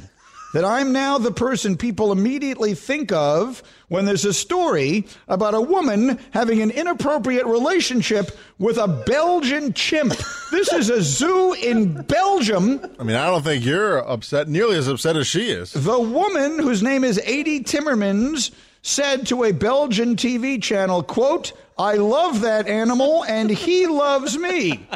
That 0.52 0.64
I'm 0.64 0.92
now 0.92 1.18
the 1.18 1.32
person 1.32 1.76
people 1.76 2.12
immediately 2.12 2.76
think 2.76 3.10
of 3.10 3.64
when 3.88 4.04
there's 4.04 4.24
a 4.24 4.32
story 4.32 5.08
about 5.26 5.54
a 5.54 5.60
woman 5.60 6.20
having 6.30 6.62
an 6.62 6.70
inappropriate 6.70 7.46
relationship 7.46 8.38
with 8.60 8.78
a 8.78 8.86
Belgian 8.86 9.72
chimp. 9.72 10.14
This 10.52 10.72
is 10.72 10.90
a 10.90 11.02
zoo 11.02 11.54
in 11.54 12.00
Belgium. 12.02 12.80
I 13.00 13.02
mean, 13.02 13.16
I 13.16 13.26
don't 13.26 13.42
think 13.42 13.64
you're 13.64 14.08
upset, 14.08 14.46
nearly 14.46 14.76
as 14.76 14.86
upset 14.86 15.16
as 15.16 15.26
she 15.26 15.50
is. 15.50 15.72
The 15.72 15.98
woman, 15.98 16.60
whose 16.60 16.80
name 16.80 17.02
is 17.02 17.18
Adi 17.26 17.64
Timmermans, 17.64 18.52
said 18.82 19.26
to 19.26 19.42
a 19.42 19.50
Belgian 19.50 20.14
TV 20.14 20.62
channel, 20.62 21.02
quote, 21.02 21.52
I 21.76 21.94
love 21.94 22.42
that 22.42 22.68
animal 22.68 23.24
and 23.24 23.50
he 23.50 23.86
loves 23.86 24.38
me. 24.38 24.86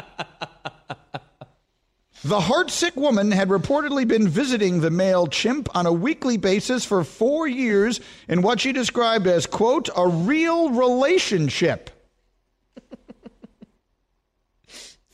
The 2.23 2.39
heartsick 2.39 2.97
woman 2.97 3.31
had 3.31 3.47
reportedly 3.47 4.05
been 4.05 4.27
visiting 4.27 4.81
the 4.81 4.91
male 4.91 5.27
chimp 5.27 5.73
on 5.73 5.85
a 5.85 5.93
weekly 5.93 6.35
basis 6.35 6.83
for 6.83 7.05
four 7.05 7.47
years 7.47 8.01
in 8.27 8.41
what 8.41 8.59
she 8.59 8.73
described 8.73 9.25
as, 9.25 9.45
quote, 9.45 9.87
a 9.95 10.05
real 10.05 10.69
relationship. 10.69 11.89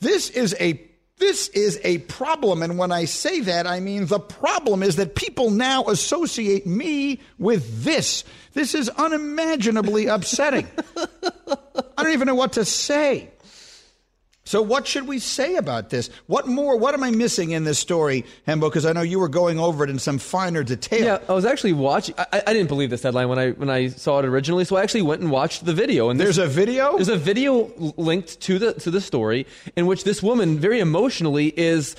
this 0.00 0.30
is 0.30 0.56
a 0.58 0.82
this 1.18 1.48
is 1.48 1.80
a 1.82 1.98
problem. 1.98 2.62
And 2.62 2.76
when 2.76 2.92
I 2.92 3.06
say 3.06 3.40
that, 3.40 3.66
I 3.66 3.80
mean 3.80 4.06
the 4.06 4.18
problem 4.18 4.82
is 4.82 4.96
that 4.96 5.14
people 5.14 5.50
now 5.50 5.84
associate 5.84 6.66
me 6.66 7.20
with 7.38 7.84
this. 7.84 8.24
This 8.56 8.74
is 8.74 8.88
unimaginably 8.88 10.06
upsetting. 10.06 10.66
I 10.96 12.02
don't 12.02 12.14
even 12.14 12.26
know 12.26 12.34
what 12.34 12.54
to 12.54 12.64
say. 12.64 13.28
So, 14.44 14.62
what 14.62 14.86
should 14.86 15.06
we 15.06 15.18
say 15.18 15.56
about 15.56 15.90
this? 15.90 16.08
What 16.26 16.48
more? 16.48 16.78
What 16.78 16.94
am 16.94 17.02
I 17.02 17.10
missing 17.10 17.50
in 17.50 17.64
this 17.64 17.78
story, 17.78 18.24
Hembo? 18.48 18.62
Because 18.70 18.86
I 18.86 18.94
know 18.94 19.02
you 19.02 19.18
were 19.18 19.28
going 19.28 19.58
over 19.58 19.84
it 19.84 19.90
in 19.90 19.98
some 19.98 20.16
finer 20.16 20.62
detail. 20.62 21.04
Yeah, 21.04 21.18
I 21.28 21.34
was 21.34 21.44
actually 21.44 21.74
watching. 21.74 22.14
I, 22.16 22.44
I, 22.46 22.52
didn't 22.54 22.68
believe 22.68 22.88
this 22.88 23.02
headline 23.02 23.28
when 23.28 23.38
I 23.38 23.50
when 23.50 23.68
I 23.68 23.88
saw 23.88 24.20
it 24.20 24.24
originally, 24.24 24.64
so 24.64 24.76
I 24.76 24.82
actually 24.82 25.02
went 25.02 25.20
and 25.20 25.30
watched 25.30 25.66
the 25.66 25.74
video. 25.74 26.08
And 26.08 26.18
there's 26.18 26.38
a 26.38 26.46
video. 26.46 26.94
There's 26.94 27.10
a 27.10 27.18
video 27.18 27.70
linked 27.98 28.40
to 28.42 28.58
the 28.58 28.72
to 28.72 28.90
the 28.90 29.02
story 29.02 29.46
in 29.76 29.84
which 29.84 30.04
this 30.04 30.22
woman 30.22 30.58
very 30.58 30.80
emotionally 30.80 31.52
is 31.58 31.94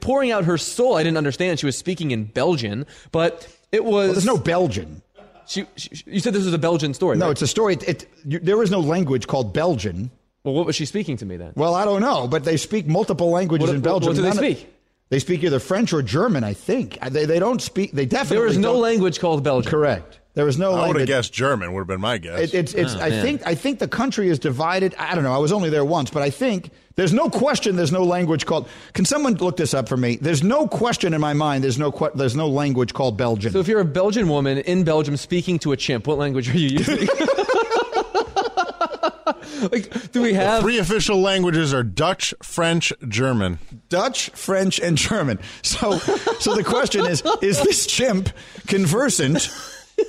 pouring 0.00 0.30
out 0.30 0.44
her 0.44 0.56
soul. 0.56 0.94
I 0.94 1.02
didn't 1.02 1.18
understand 1.18 1.58
she 1.58 1.66
was 1.66 1.76
speaking 1.76 2.12
in 2.12 2.26
Belgian, 2.26 2.86
but 3.10 3.48
it 3.72 3.84
was. 3.84 3.92
Well, 3.92 4.12
there's 4.12 4.24
no 4.24 4.38
Belgian. 4.38 5.02
She, 5.46 5.66
she, 5.76 6.02
you 6.06 6.20
said 6.20 6.32
this 6.32 6.44
was 6.44 6.54
a 6.54 6.58
Belgian 6.58 6.94
story. 6.94 7.16
No, 7.16 7.26
right? 7.26 7.32
it's 7.32 7.42
a 7.42 7.46
story. 7.46 7.74
It, 7.74 7.88
it, 7.88 8.08
you, 8.24 8.38
there 8.38 8.62
is 8.62 8.70
no 8.70 8.80
language 8.80 9.26
called 9.26 9.52
Belgian. 9.52 10.10
Well, 10.44 10.54
what 10.54 10.66
was 10.66 10.76
she 10.76 10.84
speaking 10.84 11.16
to 11.18 11.26
me 11.26 11.36
then? 11.36 11.52
Well, 11.56 11.74
I 11.74 11.84
don't 11.84 12.02
know, 12.02 12.28
but 12.28 12.44
they 12.44 12.56
speak 12.56 12.86
multiple 12.86 13.30
languages 13.30 13.68
what, 13.68 13.76
in 13.76 13.82
Belgium. 13.82 14.08
What 14.08 14.16
do 14.16 14.22
they 14.22 14.32
speak? 14.32 14.74
They 15.08 15.18
speak 15.18 15.44
either 15.44 15.58
French 15.58 15.92
or 15.92 16.02
German, 16.02 16.44
I 16.44 16.54
think. 16.54 16.98
They, 17.00 17.24
they 17.24 17.38
don't 17.38 17.62
speak. 17.62 17.92
They 17.92 18.06
definitely. 18.06 18.38
There 18.38 18.46
is 18.46 18.58
no 18.58 18.78
language 18.78 19.20
called 19.20 19.42
Belgian. 19.42 19.70
Correct. 19.70 20.20
There 20.34 20.44
was 20.44 20.58
no. 20.58 20.74
I 20.74 20.88
would 20.88 20.96
have 20.96 21.06
guessed 21.06 21.32
German. 21.32 21.72
Would 21.72 21.80
have 21.80 21.86
been 21.86 22.00
my 22.00 22.18
guess. 22.18 22.40
It, 22.40 22.54
it's. 22.54 22.74
It's. 22.74 22.96
Oh, 22.96 23.00
I 23.00 23.10
man. 23.10 23.22
think. 23.22 23.46
I 23.46 23.54
think 23.54 23.78
the 23.78 23.86
country 23.86 24.28
is 24.28 24.40
divided. 24.40 24.92
I 24.98 25.14
don't 25.14 25.22
know. 25.22 25.32
I 25.32 25.38
was 25.38 25.52
only 25.52 25.70
there 25.70 25.84
once, 25.84 26.10
but 26.10 26.24
I 26.24 26.30
think 26.30 26.70
there's 26.96 27.12
no 27.12 27.30
question. 27.30 27.76
There's 27.76 27.92
no 27.92 28.02
language 28.02 28.44
called. 28.44 28.68
Can 28.94 29.04
someone 29.04 29.34
look 29.34 29.56
this 29.56 29.74
up 29.74 29.88
for 29.88 29.96
me? 29.96 30.16
There's 30.16 30.42
no 30.42 30.66
question 30.66 31.14
in 31.14 31.20
my 31.20 31.34
mind. 31.34 31.62
There's 31.62 31.78
no. 31.78 31.92
There's 32.16 32.34
no 32.34 32.48
language 32.48 32.94
called 32.94 33.16
Belgian. 33.16 33.52
So 33.52 33.60
if 33.60 33.68
you're 33.68 33.80
a 33.80 33.84
Belgian 33.84 34.28
woman 34.28 34.58
in 34.58 34.82
Belgium 34.82 35.16
speaking 35.16 35.60
to 35.60 35.70
a 35.70 35.76
chimp, 35.76 36.08
what 36.08 36.18
language 36.18 36.52
are 36.52 36.58
you 36.58 36.78
using? 36.78 36.98
like, 39.70 40.10
do 40.10 40.20
we 40.20 40.34
have 40.34 40.56
the 40.56 40.62
three 40.62 40.78
official 40.78 41.20
languages 41.20 41.72
are 41.72 41.84
Dutch, 41.84 42.34
French, 42.42 42.92
German. 43.06 43.60
Dutch, 43.88 44.30
French, 44.30 44.80
and 44.80 44.96
German. 44.96 45.38
So, 45.62 45.98
so 46.40 46.56
the 46.56 46.64
question 46.64 47.06
is: 47.06 47.22
Is 47.40 47.62
this 47.62 47.86
chimp 47.86 48.30
conversant 48.66 49.48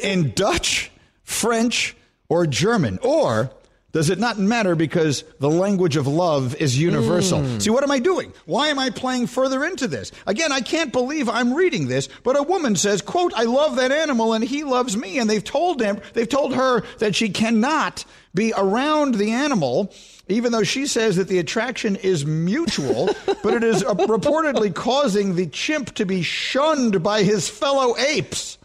in 0.01 0.31
Dutch, 0.31 0.91
French, 1.23 1.95
or 2.29 2.47
German, 2.47 2.99
or 3.01 3.51
does 3.95 4.09
it 4.09 4.19
not 4.19 4.37
matter 4.37 4.75
because 4.75 5.23
the 5.39 5.49
language 5.49 5.95
of 5.95 6.05
love 6.05 6.53
is 6.55 6.77
universal? 6.77 7.39
Mm. 7.39 7.61
See, 7.61 7.69
what 7.69 7.81
am 7.81 7.91
I 7.91 7.99
doing? 7.99 8.33
Why 8.45 8.67
am 8.67 8.77
I 8.77 8.89
playing 8.89 9.27
further 9.27 9.63
into 9.63 9.87
this? 9.87 10.11
Again, 10.27 10.51
I 10.51 10.59
can't 10.59 10.91
believe 10.91 11.29
I'm 11.29 11.53
reading 11.53 11.87
this, 11.87 12.09
but 12.23 12.37
a 12.37 12.43
woman 12.43 12.75
says, 12.75 13.01
quote, 13.01 13.33
I 13.33 13.43
love 13.43 13.77
that 13.77 13.93
animal 13.93 14.33
and 14.33 14.43
he 14.43 14.65
loves 14.65 14.97
me. 14.97 15.17
And 15.17 15.29
they've 15.29 15.41
told 15.41 15.81
him, 15.81 16.01
they've 16.11 16.27
told 16.27 16.55
her 16.55 16.81
that 16.97 17.15
she 17.15 17.29
cannot 17.29 18.03
be 18.33 18.51
around 18.57 19.15
the 19.15 19.31
animal 19.31 19.93
even 20.27 20.51
though 20.51 20.63
she 20.63 20.87
says 20.87 21.17
that 21.17 21.27
the 21.27 21.37
attraction 21.37 21.95
is 21.97 22.25
mutual, 22.25 23.05
but 23.43 23.53
it 23.53 23.63
is 23.63 23.83
reportedly 23.83 24.73
causing 24.73 25.35
the 25.35 25.47
chimp 25.47 25.93
to 25.95 26.05
be 26.05 26.21
shunned 26.21 27.01
by 27.03 27.23
his 27.23 27.47
fellow 27.47 27.95
apes. 27.97 28.57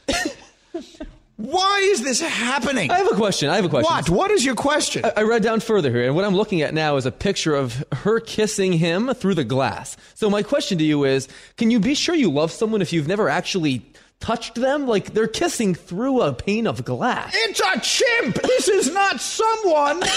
Why 1.40 1.78
is 1.90 2.02
this 2.02 2.20
happening? 2.20 2.90
I 2.90 2.98
have 2.98 3.10
a 3.10 3.16
question. 3.16 3.48
I 3.48 3.56
have 3.56 3.64
a 3.64 3.68
question. 3.70 3.90
What? 3.90 4.10
What 4.10 4.30
is 4.30 4.44
your 4.44 4.54
question? 4.54 5.06
I, 5.06 5.12
I, 5.16 5.22
read 5.22 5.42
down 5.42 5.60
further 5.60 5.90
here, 5.90 6.04
and 6.04 6.14
what 6.14 6.26
I'm 6.26 6.34
looking 6.34 6.60
at 6.60 6.74
now 6.74 6.96
is 6.96 7.06
a 7.06 7.12
picture 7.12 7.54
of 7.54 7.82
her 7.92 8.20
kissing 8.20 8.74
him 8.74 9.14
through 9.14 9.36
the 9.36 9.44
glass. 9.44 9.96
So 10.14 10.28
my 10.28 10.42
question 10.42 10.76
to 10.76 10.84
you 10.84 11.04
is, 11.04 11.28
can 11.56 11.70
you 11.70 11.80
be 11.80 11.94
sure 11.94 12.14
you 12.14 12.30
love 12.30 12.52
someone 12.52 12.82
if 12.82 12.92
you've 12.92 13.08
never 13.08 13.30
actually 13.30 13.90
touched 14.20 14.56
them? 14.56 14.86
Like 14.86 15.14
they're 15.14 15.26
kissing 15.26 15.74
through 15.74 16.20
a 16.20 16.34
pane 16.34 16.66
of 16.66 16.84
glass. 16.84 17.32
It's 17.34 17.60
a 17.60 17.80
chimp. 17.80 18.42
This 18.42 18.68
is 18.68 18.92
not 18.92 19.20
someone. 19.22 20.02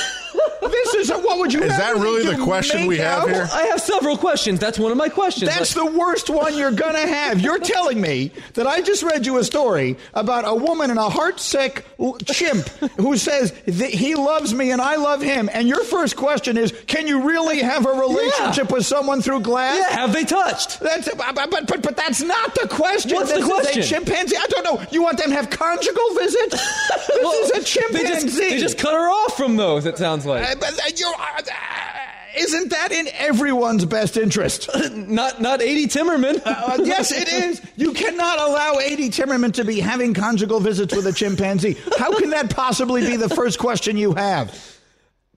this 0.61 0.93
is 0.95 1.09
a, 1.09 1.17
what 1.19 1.37
would 1.39 1.53
you? 1.53 1.61
Is 1.63 1.77
that 1.77 1.95
really 1.95 2.23
the 2.35 2.41
question 2.43 2.87
we 2.87 2.97
have 2.97 3.23
out? 3.23 3.29
here? 3.29 3.47
I 3.51 3.63
have 3.63 3.81
several 3.81 4.17
questions. 4.17 4.59
That's 4.59 4.79
one 4.79 4.91
of 4.91 4.97
my 4.97 5.09
questions. 5.09 5.49
That's 5.49 5.75
Like- 5.75 5.91
the 5.91 5.97
worst 5.97 6.29
one 6.29 6.57
you're 6.57 6.71
going 6.71 6.93
to 6.93 7.07
have. 7.07 7.39
You're 7.41 7.59
telling 7.59 7.99
me 8.01 8.31
that 8.53 8.67
I 8.67 8.81
just 8.81 9.03
read 9.03 9.25
you 9.25 9.37
a 9.37 9.43
story 9.43 9.97
about 10.13 10.45
a 10.47 10.53
woman 10.55 10.89
and 10.89 10.99
a 10.99 11.09
heartsick 11.09 11.83
chimp 12.25 12.67
who 12.99 13.17
says 13.17 13.51
that 13.65 13.89
he 13.89 14.15
loves 14.15 14.53
me 14.53 14.71
and 14.71 14.81
I 14.81 14.95
love 14.95 15.21
him. 15.21 15.49
And 15.53 15.67
your 15.67 15.83
first 15.83 16.15
question 16.15 16.57
is, 16.57 16.73
can 16.87 17.07
you 17.07 17.27
really 17.27 17.59
have 17.61 17.85
a 17.85 17.91
relationship 17.91 18.71
with 18.71 18.85
someone 18.85 19.21
through 19.21 19.41
glass? 19.41 19.77
yeah, 19.77 19.95
have 19.97 20.13
they 20.13 20.23
touched? 20.23 20.79
That's, 20.79 21.09
but, 21.13 21.35
but, 21.35 21.67
but, 21.67 21.81
but 21.81 21.95
that's 21.97 22.21
not 22.21 22.55
the 22.55 22.67
question. 22.67 23.15
What's 23.15 23.31
this 23.31 23.43
the 23.45 23.49
question? 23.49 23.79
Is 23.81 23.91
a 23.91 23.95
chimpanzee. 23.95 24.37
I 24.37 24.45
don't 24.47 24.63
know. 24.63 24.85
You 24.91 25.01
want 25.03 25.17
them 25.17 25.29
to 25.29 25.35
have 25.35 25.49
conjugal 25.49 26.13
visits? 26.15 26.61
This 27.13 27.19
Well, 27.23 27.33
is 27.43 27.49
a 27.51 27.53
They 27.53 27.63
chimpanzee. 27.63 28.25
just, 28.27 28.37
they 28.37 28.57
just 28.59 28.77
cut 28.77 28.93
her 28.93 29.09
off 29.09 29.35
from 29.37 29.55
those. 29.55 29.85
It 29.85 29.97
sounds 29.97 30.22
like 30.25 30.43
Uh, 30.49 30.55
but, 30.59 30.73
uh, 30.73 30.89
you're, 30.95 31.09
uh, 31.13 31.41
uh, 31.41 31.99
isn't 32.37 32.69
that 32.71 32.91
in 32.91 33.07
everyone's 33.13 33.85
best 33.85 34.17
interest? 34.17 34.69
not 34.93 35.39
not 35.41 35.61
Adie 35.61 35.87
Timmerman. 35.87 36.41
Uh, 36.45 36.77
yes, 36.83 37.11
it 37.11 37.27
is. 37.31 37.61
You 37.75 37.93
cannot 37.93 38.39
allow 38.39 38.79
Adie 38.79 39.09
Timmerman 39.09 39.53
to 39.53 39.63
be 39.63 39.79
having 39.79 40.13
conjugal 40.13 40.59
visits 40.59 40.95
with 40.95 41.05
a 41.07 41.13
chimpanzee. 41.13 41.77
How 41.99 42.17
can 42.17 42.31
that 42.31 42.49
possibly 42.49 43.01
be 43.01 43.17
the 43.17 43.29
first 43.29 43.59
question 43.59 43.97
you 43.97 44.13
have? 44.13 44.69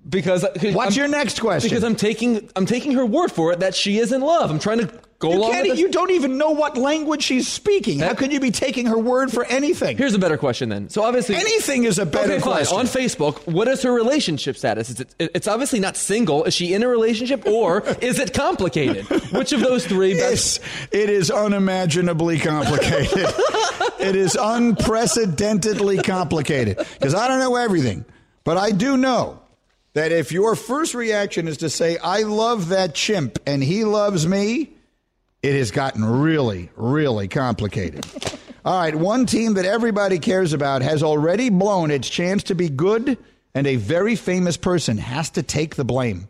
because 0.08 0.44
What's 0.62 0.76
I'm- 0.76 0.92
your 0.92 1.08
next 1.08 1.40
question? 1.40 1.68
Because 1.68 1.82
I'm 1.82 1.96
taking 1.96 2.48
I'm 2.54 2.64
taking 2.64 2.92
her 2.92 3.04
word 3.04 3.32
for 3.32 3.52
it 3.52 3.58
that 3.60 3.74
she 3.74 3.98
is 3.98 4.12
in 4.12 4.20
love. 4.20 4.50
I'm 4.52 4.60
trying 4.60 4.78
to 4.78 4.90
go 5.18 5.32
you, 5.32 5.38
along 5.38 5.76
you 5.76 5.88
don't 5.90 6.10
even 6.10 6.38
know 6.38 6.50
what 6.50 6.76
language 6.76 7.22
she's 7.22 7.48
speaking. 7.48 7.98
How 7.98 8.14
can 8.14 8.30
you 8.30 8.40
be 8.40 8.50
taking 8.50 8.86
her 8.86 8.98
word 8.98 9.32
for 9.32 9.44
anything? 9.44 9.96
Here's 9.96 10.14
a 10.14 10.18
better 10.18 10.36
question 10.36 10.68
then. 10.68 10.88
So 10.88 11.02
obviously 11.02 11.36
Anything 11.36 11.84
is 11.84 11.98
a 11.98 12.06
better 12.06 12.34
okay, 12.34 12.42
question. 12.42 12.78
On 12.78 12.86
Facebook, 12.86 13.46
what 13.52 13.68
is 13.68 13.82
her 13.82 13.92
relationship 13.92 14.56
status? 14.56 14.90
Is 14.90 15.00
it, 15.00 15.14
it's 15.18 15.48
obviously 15.48 15.80
not 15.80 15.96
single. 15.96 16.44
Is 16.44 16.54
she 16.54 16.74
in 16.74 16.82
a 16.82 16.88
relationship 16.88 17.46
or 17.46 17.82
is 18.00 18.18
it 18.18 18.34
complicated? 18.34 19.06
Which 19.32 19.52
of 19.52 19.60
those 19.60 19.86
three 19.86 20.14
best? 20.14 20.60
Yes, 20.60 20.88
it 20.92 21.10
is 21.10 21.30
unimaginably 21.30 22.38
complicated. 22.38 23.10
it 23.98 24.16
is 24.16 24.36
unprecedentedly 24.36 25.98
complicated 25.98 26.78
because 26.98 27.14
I 27.14 27.28
don't 27.28 27.38
know 27.38 27.56
everything, 27.56 28.04
but 28.44 28.56
I 28.56 28.70
do 28.70 28.96
know 28.96 29.40
that 29.96 30.12
if 30.12 30.30
your 30.30 30.54
first 30.54 30.94
reaction 30.94 31.48
is 31.48 31.56
to 31.58 31.70
say, 31.70 31.96
I 31.96 32.22
love 32.22 32.68
that 32.68 32.94
chimp 32.94 33.38
and 33.46 33.62
he 33.62 33.84
loves 33.84 34.26
me, 34.26 34.75
it 35.46 35.54
has 35.54 35.70
gotten 35.70 36.04
really, 36.04 36.70
really 36.74 37.28
complicated. 37.28 38.04
All 38.64 38.80
right, 38.80 38.94
one 38.94 39.26
team 39.26 39.54
that 39.54 39.64
everybody 39.64 40.18
cares 40.18 40.52
about 40.52 40.82
has 40.82 41.04
already 41.04 41.50
blown 41.50 41.92
its 41.92 42.08
chance 42.08 42.42
to 42.44 42.56
be 42.56 42.68
good, 42.68 43.16
and 43.54 43.64
a 43.64 43.76
very 43.76 44.16
famous 44.16 44.56
person 44.56 44.98
has 44.98 45.30
to 45.30 45.44
take 45.44 45.76
the 45.76 45.84
blame. 45.84 46.28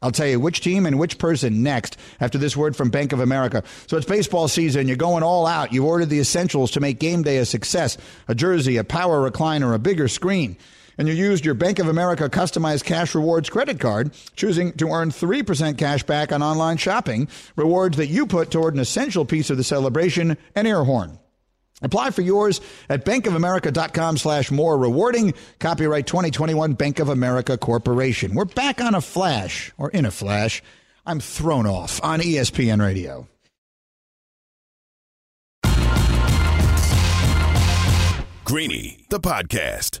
I'll 0.00 0.12
tell 0.12 0.28
you 0.28 0.38
which 0.38 0.60
team 0.60 0.86
and 0.86 1.00
which 1.00 1.18
person 1.18 1.64
next 1.64 1.96
after 2.20 2.38
this 2.38 2.56
word 2.56 2.76
from 2.76 2.90
Bank 2.90 3.12
of 3.12 3.18
America. 3.18 3.64
So 3.88 3.96
it's 3.96 4.06
baseball 4.06 4.46
season. 4.46 4.86
You're 4.86 4.98
going 4.98 5.24
all 5.24 5.48
out. 5.48 5.72
You've 5.72 5.86
ordered 5.86 6.10
the 6.10 6.20
essentials 6.20 6.70
to 6.72 6.80
make 6.80 7.00
game 7.00 7.22
day 7.22 7.38
a 7.38 7.44
success 7.44 7.98
a 8.28 8.36
jersey, 8.36 8.76
a 8.76 8.84
power 8.84 9.28
recliner, 9.28 9.74
a 9.74 9.78
bigger 9.80 10.06
screen. 10.06 10.56
And 10.98 11.08
you 11.08 11.14
used 11.14 11.44
your 11.44 11.54
Bank 11.54 11.78
of 11.78 11.88
America 11.88 12.28
customized 12.28 12.84
cash 12.84 13.14
rewards 13.14 13.50
credit 13.50 13.80
card, 13.80 14.12
choosing 14.36 14.72
to 14.74 14.90
earn 14.90 15.10
3% 15.10 15.76
cash 15.78 16.02
back 16.04 16.32
on 16.32 16.42
online 16.42 16.76
shopping, 16.76 17.28
rewards 17.56 17.96
that 17.96 18.06
you 18.06 18.26
put 18.26 18.50
toward 18.50 18.74
an 18.74 18.80
essential 18.80 19.24
piece 19.24 19.50
of 19.50 19.56
the 19.56 19.64
celebration, 19.64 20.36
an 20.54 20.66
air 20.66 20.84
horn. 20.84 21.18
Apply 21.82 22.10
for 22.10 22.22
yours 22.22 22.60
at 22.88 23.04
bankofamerica.com 23.04 24.16
slash 24.16 24.50
more 24.50 24.78
rewarding. 24.78 25.34
Copyright 25.58 26.06
2021 26.06 26.74
Bank 26.74 26.98
of 26.98 27.08
America 27.08 27.58
Corporation. 27.58 28.34
We're 28.34 28.44
back 28.44 28.80
on 28.80 28.94
a 28.94 29.00
flash, 29.00 29.72
or 29.76 29.90
in 29.90 30.06
a 30.06 30.10
flash. 30.10 30.62
I'm 31.04 31.20
thrown 31.20 31.66
off 31.66 32.00
on 32.02 32.20
ESPN 32.20 32.80
Radio. 32.80 33.28
Greeny, 38.44 39.04
the 39.08 39.20
podcast. 39.20 40.00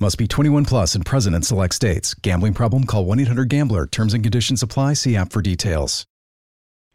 Must 0.00 0.18
be 0.18 0.26
21 0.26 0.64
plus 0.64 0.96
and 0.96 1.06
present 1.06 1.36
in 1.36 1.42
select 1.42 1.72
states. 1.72 2.14
Gambling 2.14 2.54
problem? 2.54 2.84
Call 2.84 3.04
1 3.04 3.20
800 3.20 3.48
Gambler. 3.48 3.86
Terms 3.86 4.12
and 4.12 4.24
conditions 4.24 4.62
apply. 4.62 4.94
See 4.94 5.14
app 5.14 5.32
for 5.32 5.40
details. 5.40 6.04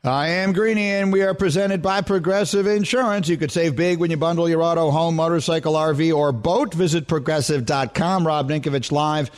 I 0.04 0.30
am 0.30 0.54
Greeny, 0.54 0.92
and 0.92 1.12
we 1.12 1.24
are 1.24 1.34
presented 1.34 1.82
by 1.82 2.00
Progressive 2.02 2.68
Insurance. 2.68 3.28
You 3.28 3.36
could 3.36 3.52
save 3.52 3.76
big 3.76 4.00
when 4.00 4.10
you 4.12 4.16
bundle 4.16 4.48
your 4.48 4.62
auto, 4.62 4.92
home, 4.92 5.16
motorcycle, 5.16 5.74
RV, 5.74 6.16
or 6.16 6.32
boat. 6.32 6.74
Visit 6.74 7.08
progressive.com. 7.08 8.26
Rob 8.26 8.50
Ninkovich 8.50 8.92
live 8.94 9.30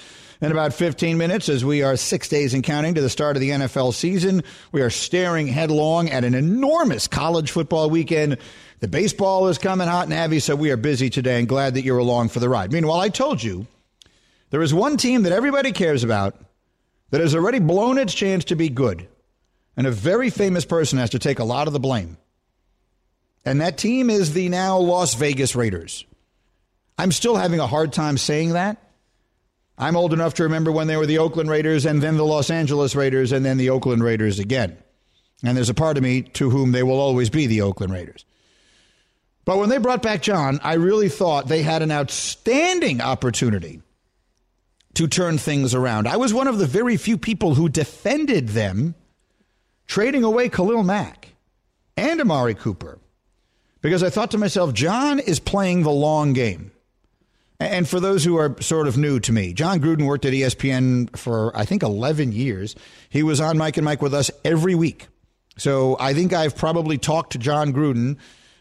in 0.41 0.51
about 0.51 0.73
15 0.73 1.17
minutes 1.17 1.49
as 1.49 1.63
we 1.63 1.83
are 1.83 1.95
six 1.95 2.27
days 2.27 2.55
and 2.55 2.63
counting 2.63 2.95
to 2.95 3.01
the 3.01 3.09
start 3.09 3.37
of 3.37 3.41
the 3.41 3.51
NFL 3.51 3.93
season. 3.93 4.43
We 4.71 4.81
are 4.81 4.89
staring 4.89 5.47
headlong 5.47 6.09
at 6.09 6.23
an 6.23 6.33
enormous 6.33 7.07
college 7.07 7.51
football 7.51 7.91
weekend. 7.91 8.37
The 8.79 8.87
baseball 8.87 9.47
is 9.49 9.59
coming 9.59 9.87
hot 9.87 10.05
and 10.05 10.13
heavy, 10.13 10.39
so 10.39 10.55
we 10.55 10.71
are 10.71 10.77
busy 10.77 11.11
today 11.11 11.37
and 11.37 11.47
glad 11.47 11.75
that 11.75 11.83
you're 11.83 11.99
along 11.99 12.29
for 12.29 12.39
the 12.39 12.49
ride. 12.49 12.71
Meanwhile, 12.71 12.99
I 12.99 13.09
told 13.09 13.43
you 13.43 13.67
there 14.49 14.63
is 14.63 14.73
one 14.73 14.97
team 14.97 15.23
that 15.23 15.31
everybody 15.31 15.71
cares 15.71 16.03
about 16.03 16.35
that 17.11 17.21
has 17.21 17.35
already 17.35 17.59
blown 17.59 17.99
its 17.99 18.13
chance 18.13 18.45
to 18.45 18.55
be 18.55 18.69
good. 18.69 19.07
And 19.77 19.85
a 19.85 19.91
very 19.91 20.31
famous 20.31 20.65
person 20.65 20.97
has 20.97 21.11
to 21.11 21.19
take 21.19 21.39
a 21.39 21.43
lot 21.43 21.67
of 21.67 21.73
the 21.73 21.79
blame. 21.79 22.17
And 23.45 23.61
that 23.61 23.77
team 23.77 24.09
is 24.09 24.33
the 24.33 24.49
now 24.49 24.77
Las 24.79 25.13
Vegas 25.13 25.55
Raiders. 25.55 26.05
I'm 26.97 27.11
still 27.11 27.35
having 27.35 27.59
a 27.59 27.67
hard 27.67 27.93
time 27.93 28.17
saying 28.17 28.53
that. 28.53 28.90
I'm 29.81 29.95
old 29.95 30.13
enough 30.13 30.35
to 30.35 30.43
remember 30.43 30.71
when 30.71 30.85
they 30.85 30.95
were 30.95 31.07
the 31.07 31.17
Oakland 31.17 31.49
Raiders 31.49 31.87
and 31.87 32.03
then 32.03 32.15
the 32.15 32.23
Los 32.23 32.51
Angeles 32.51 32.95
Raiders 32.95 33.31
and 33.31 33.43
then 33.43 33.57
the 33.57 33.71
Oakland 33.71 34.03
Raiders 34.03 34.37
again. 34.37 34.77
And 35.43 35.57
there's 35.57 35.71
a 35.71 35.73
part 35.73 35.97
of 35.97 36.03
me 36.03 36.21
to 36.21 36.51
whom 36.51 36.71
they 36.71 36.83
will 36.83 36.99
always 36.99 37.31
be 37.31 37.47
the 37.47 37.61
Oakland 37.61 37.91
Raiders. 37.91 38.23
But 39.43 39.57
when 39.57 39.69
they 39.69 39.79
brought 39.79 40.03
back 40.03 40.21
John, 40.21 40.59
I 40.63 40.73
really 40.73 41.09
thought 41.09 41.47
they 41.47 41.63
had 41.63 41.81
an 41.81 41.91
outstanding 41.91 43.01
opportunity 43.01 43.81
to 44.93 45.07
turn 45.07 45.39
things 45.39 45.73
around. 45.73 46.07
I 46.07 46.17
was 46.17 46.31
one 46.31 46.47
of 46.47 46.59
the 46.59 46.67
very 46.67 46.95
few 46.95 47.17
people 47.17 47.55
who 47.55 47.67
defended 47.67 48.49
them 48.49 48.93
trading 49.87 50.23
away 50.23 50.49
Khalil 50.49 50.83
Mack 50.83 51.29
and 51.97 52.21
Amari 52.21 52.53
Cooper 52.53 52.99
because 53.81 54.03
I 54.03 54.11
thought 54.11 54.29
to 54.31 54.37
myself, 54.37 54.73
John 54.73 55.17
is 55.17 55.39
playing 55.39 55.81
the 55.81 55.89
long 55.89 56.33
game. 56.33 56.71
And 57.61 57.87
for 57.87 57.99
those 57.99 58.23
who 58.23 58.37
are 58.37 58.59
sort 58.59 58.87
of 58.87 58.97
new 58.97 59.19
to 59.19 59.31
me, 59.31 59.53
John 59.53 59.79
Gruden 59.79 60.07
worked 60.07 60.25
at 60.25 60.33
ESPN 60.33 61.15
for, 61.15 61.55
I 61.55 61.63
think, 61.63 61.83
11 61.83 62.31
years. 62.31 62.75
He 63.09 63.21
was 63.21 63.39
on 63.39 63.57
Mike 63.57 63.77
and 63.77 63.85
Mike 63.85 64.01
with 64.01 64.15
us 64.15 64.31
every 64.43 64.73
week. 64.73 65.07
So 65.57 65.95
I 65.99 66.15
think 66.15 66.33
I've 66.33 66.55
probably 66.55 66.97
talked 66.97 67.33
to 67.33 67.37
John 67.37 67.71
Gruden 67.71 68.17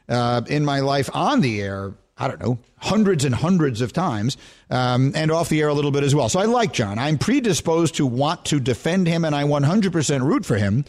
uh, 0.06 0.42
in 0.48 0.66
my 0.66 0.80
life 0.80 1.08
on 1.14 1.40
the 1.40 1.62
air, 1.62 1.94
I 2.18 2.28
don't 2.28 2.40
know, 2.40 2.58
hundreds 2.76 3.24
and 3.24 3.34
hundreds 3.34 3.80
of 3.80 3.94
times, 3.94 4.36
um, 4.68 5.12
and 5.14 5.30
off 5.30 5.48
the 5.48 5.62
air 5.62 5.68
a 5.68 5.74
little 5.74 5.92
bit 5.92 6.04
as 6.04 6.14
well. 6.14 6.28
So 6.28 6.38
I 6.38 6.44
like 6.44 6.74
John. 6.74 6.98
I'm 6.98 7.16
predisposed 7.16 7.94
to 7.94 8.06
want 8.06 8.44
to 8.46 8.60
defend 8.60 9.06
him, 9.06 9.24
and 9.24 9.34
I 9.34 9.44
100% 9.44 10.22
root 10.22 10.44
for 10.44 10.56
him 10.56 10.84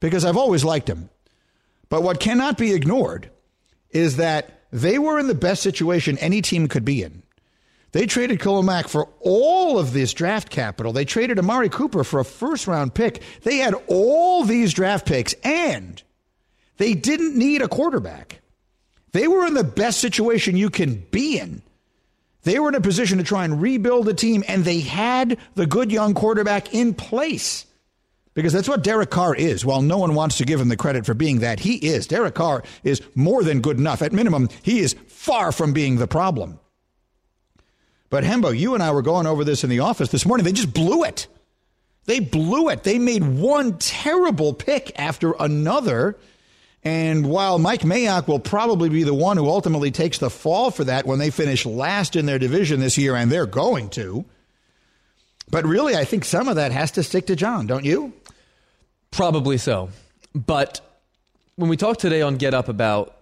because 0.00 0.24
I've 0.24 0.36
always 0.36 0.64
liked 0.64 0.88
him. 0.88 1.10
But 1.88 2.02
what 2.02 2.18
cannot 2.18 2.58
be 2.58 2.72
ignored 2.72 3.30
is 3.90 4.16
that 4.16 4.62
they 4.72 4.98
were 4.98 5.20
in 5.20 5.28
the 5.28 5.34
best 5.34 5.62
situation 5.62 6.18
any 6.18 6.42
team 6.42 6.66
could 6.66 6.84
be 6.84 7.04
in. 7.04 7.22
They 7.92 8.06
traded 8.06 8.40
Khalil 8.40 8.62
Mack 8.62 8.88
for 8.88 9.08
all 9.20 9.78
of 9.78 9.92
this 9.92 10.14
draft 10.14 10.48
capital. 10.48 10.92
They 10.92 11.04
traded 11.04 11.38
Amari 11.38 11.68
Cooper 11.68 12.04
for 12.04 12.20
a 12.20 12.24
first 12.24 12.66
round 12.66 12.94
pick. 12.94 13.22
They 13.42 13.58
had 13.58 13.74
all 13.86 14.44
these 14.44 14.72
draft 14.72 15.06
picks 15.06 15.34
and 15.44 16.02
they 16.78 16.94
didn't 16.94 17.36
need 17.36 17.60
a 17.60 17.68
quarterback. 17.68 18.40
They 19.12 19.28
were 19.28 19.46
in 19.46 19.52
the 19.52 19.62
best 19.62 20.00
situation 20.00 20.56
you 20.56 20.70
can 20.70 21.04
be 21.10 21.38
in. 21.38 21.62
They 22.44 22.58
were 22.58 22.70
in 22.70 22.74
a 22.74 22.80
position 22.80 23.18
to 23.18 23.24
try 23.24 23.44
and 23.44 23.60
rebuild 23.60 24.08
a 24.08 24.14
team 24.14 24.42
and 24.48 24.64
they 24.64 24.80
had 24.80 25.36
the 25.54 25.66
good 25.66 25.92
young 25.92 26.14
quarterback 26.14 26.74
in 26.74 26.94
place. 26.94 27.66
Because 28.34 28.54
that's 28.54 28.68
what 28.68 28.82
Derek 28.82 29.10
Carr 29.10 29.34
is. 29.34 29.66
While 29.66 29.82
no 29.82 29.98
one 29.98 30.14
wants 30.14 30.38
to 30.38 30.46
give 30.46 30.58
him 30.58 30.70
the 30.70 30.76
credit 30.78 31.04
for 31.04 31.12
being 31.12 31.40
that, 31.40 31.60
he 31.60 31.74
is. 31.74 32.06
Derek 32.06 32.34
Carr 32.34 32.62
is 32.82 33.02
more 33.14 33.44
than 33.44 33.60
good 33.60 33.76
enough. 33.76 34.00
At 34.00 34.14
minimum, 34.14 34.48
he 34.62 34.80
is 34.80 34.96
far 35.06 35.52
from 35.52 35.74
being 35.74 35.96
the 35.96 36.06
problem. 36.06 36.58
But 38.12 38.24
Hembo, 38.24 38.54
you 38.54 38.74
and 38.74 38.82
I 38.82 38.90
were 38.90 39.00
going 39.00 39.26
over 39.26 39.42
this 39.42 39.64
in 39.64 39.70
the 39.70 39.78
office 39.80 40.10
this 40.10 40.26
morning. 40.26 40.44
They 40.44 40.52
just 40.52 40.74
blew 40.74 41.02
it. 41.02 41.28
They 42.04 42.20
blew 42.20 42.68
it. 42.68 42.82
They 42.82 42.98
made 42.98 43.24
one 43.24 43.78
terrible 43.78 44.52
pick 44.52 44.92
after 45.00 45.32
another. 45.40 46.18
And 46.84 47.24
while 47.24 47.58
Mike 47.58 47.80
Mayock 47.80 48.28
will 48.28 48.38
probably 48.38 48.90
be 48.90 49.02
the 49.02 49.14
one 49.14 49.38
who 49.38 49.48
ultimately 49.48 49.90
takes 49.90 50.18
the 50.18 50.28
fall 50.28 50.70
for 50.70 50.84
that 50.84 51.06
when 51.06 51.20
they 51.20 51.30
finish 51.30 51.64
last 51.64 52.14
in 52.14 52.26
their 52.26 52.38
division 52.38 52.80
this 52.80 52.98
year, 52.98 53.16
and 53.16 53.32
they're 53.32 53.46
going 53.46 53.88
to, 53.90 54.26
but 55.50 55.64
really, 55.64 55.96
I 55.96 56.04
think 56.04 56.26
some 56.26 56.48
of 56.48 56.56
that 56.56 56.70
has 56.70 56.90
to 56.92 57.02
stick 57.02 57.28
to 57.28 57.36
John, 57.36 57.66
don't 57.66 57.86
you? 57.86 58.12
Probably 59.10 59.56
so. 59.56 59.88
But 60.34 60.82
when 61.56 61.70
we 61.70 61.78
talked 61.78 62.00
today 62.00 62.20
on 62.20 62.36
Get 62.36 62.52
Up 62.52 62.68
about 62.68 63.16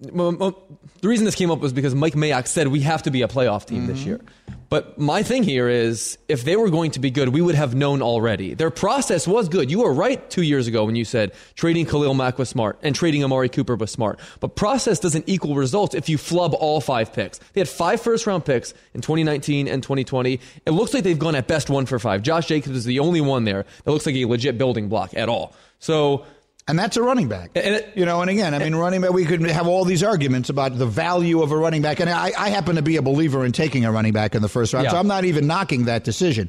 the 0.00 0.54
reason 1.02 1.24
this 1.24 1.34
came 1.34 1.50
up 1.50 1.60
was 1.60 1.72
because 1.72 1.94
Mike 1.94 2.14
Mayock 2.14 2.46
said 2.46 2.68
we 2.68 2.80
have 2.80 3.04
to 3.04 3.10
be 3.10 3.22
a 3.22 3.28
playoff 3.28 3.66
team 3.66 3.82
mm-hmm. 3.82 3.86
this 3.88 4.04
year. 4.04 4.20
But 4.68 4.98
my 4.98 5.22
thing 5.22 5.44
here 5.44 5.68
is 5.68 6.18
if 6.28 6.42
they 6.42 6.56
were 6.56 6.68
going 6.68 6.90
to 6.92 7.00
be 7.00 7.10
good, 7.12 7.28
we 7.28 7.40
would 7.40 7.54
have 7.54 7.76
known 7.76 8.02
already. 8.02 8.54
Their 8.54 8.70
process 8.70 9.28
was 9.28 9.48
good. 9.48 9.70
You 9.70 9.80
were 9.80 9.92
right 9.92 10.28
two 10.30 10.42
years 10.42 10.66
ago 10.66 10.84
when 10.84 10.96
you 10.96 11.04
said 11.04 11.32
trading 11.54 11.86
Khalil 11.86 12.14
Mack 12.14 12.38
was 12.38 12.48
smart 12.48 12.78
and 12.82 12.92
trading 12.92 13.22
Amari 13.22 13.48
Cooper 13.48 13.76
was 13.76 13.92
smart. 13.92 14.18
But 14.40 14.56
process 14.56 14.98
doesn't 14.98 15.28
equal 15.28 15.54
results 15.54 15.94
if 15.94 16.08
you 16.08 16.18
flub 16.18 16.54
all 16.54 16.80
five 16.80 17.12
picks. 17.12 17.38
They 17.52 17.60
had 17.60 17.68
five 17.68 18.00
first 18.00 18.26
round 18.26 18.44
picks 18.44 18.74
in 18.94 19.00
2019 19.00 19.68
and 19.68 19.80
2020. 19.80 20.40
It 20.66 20.70
looks 20.72 20.92
like 20.92 21.04
they've 21.04 21.18
gone 21.18 21.36
at 21.36 21.46
best 21.46 21.70
one 21.70 21.86
for 21.86 22.00
five. 22.00 22.22
Josh 22.22 22.46
Jacobs 22.46 22.76
is 22.76 22.84
the 22.84 22.98
only 22.98 23.20
one 23.20 23.44
there 23.44 23.66
that 23.84 23.92
looks 23.92 24.06
like 24.06 24.16
a 24.16 24.24
legit 24.24 24.58
building 24.58 24.88
block 24.88 25.14
at 25.14 25.28
all. 25.28 25.54
So 25.78 26.24
and 26.66 26.78
that's 26.78 26.96
a 26.96 27.02
running 27.02 27.28
back. 27.28 27.50
And 27.54 27.74
it, 27.74 27.92
you 27.94 28.06
know, 28.06 28.20
and 28.22 28.30
again, 28.30 28.54
I 28.54 28.58
mean, 28.58 28.74
running 28.74 29.02
back, 29.02 29.12
we 29.12 29.26
could 29.26 29.42
have 29.42 29.66
all 29.66 29.84
these 29.84 30.02
arguments 30.02 30.48
about 30.48 30.78
the 30.78 30.86
value 30.86 31.42
of 31.42 31.52
a 31.52 31.56
running 31.56 31.82
back. 31.82 32.00
And 32.00 32.08
I, 32.08 32.32
I 32.38 32.48
happen 32.48 32.76
to 32.76 32.82
be 32.82 32.96
a 32.96 33.02
believer 33.02 33.44
in 33.44 33.52
taking 33.52 33.84
a 33.84 33.92
running 33.92 34.12
back 34.12 34.34
in 34.34 34.42
the 34.42 34.48
first 34.48 34.72
round, 34.72 34.84
yeah. 34.84 34.92
so 34.92 34.96
I'm 34.96 35.06
not 35.06 35.24
even 35.24 35.46
knocking 35.46 35.84
that 35.84 36.04
decision. 36.04 36.48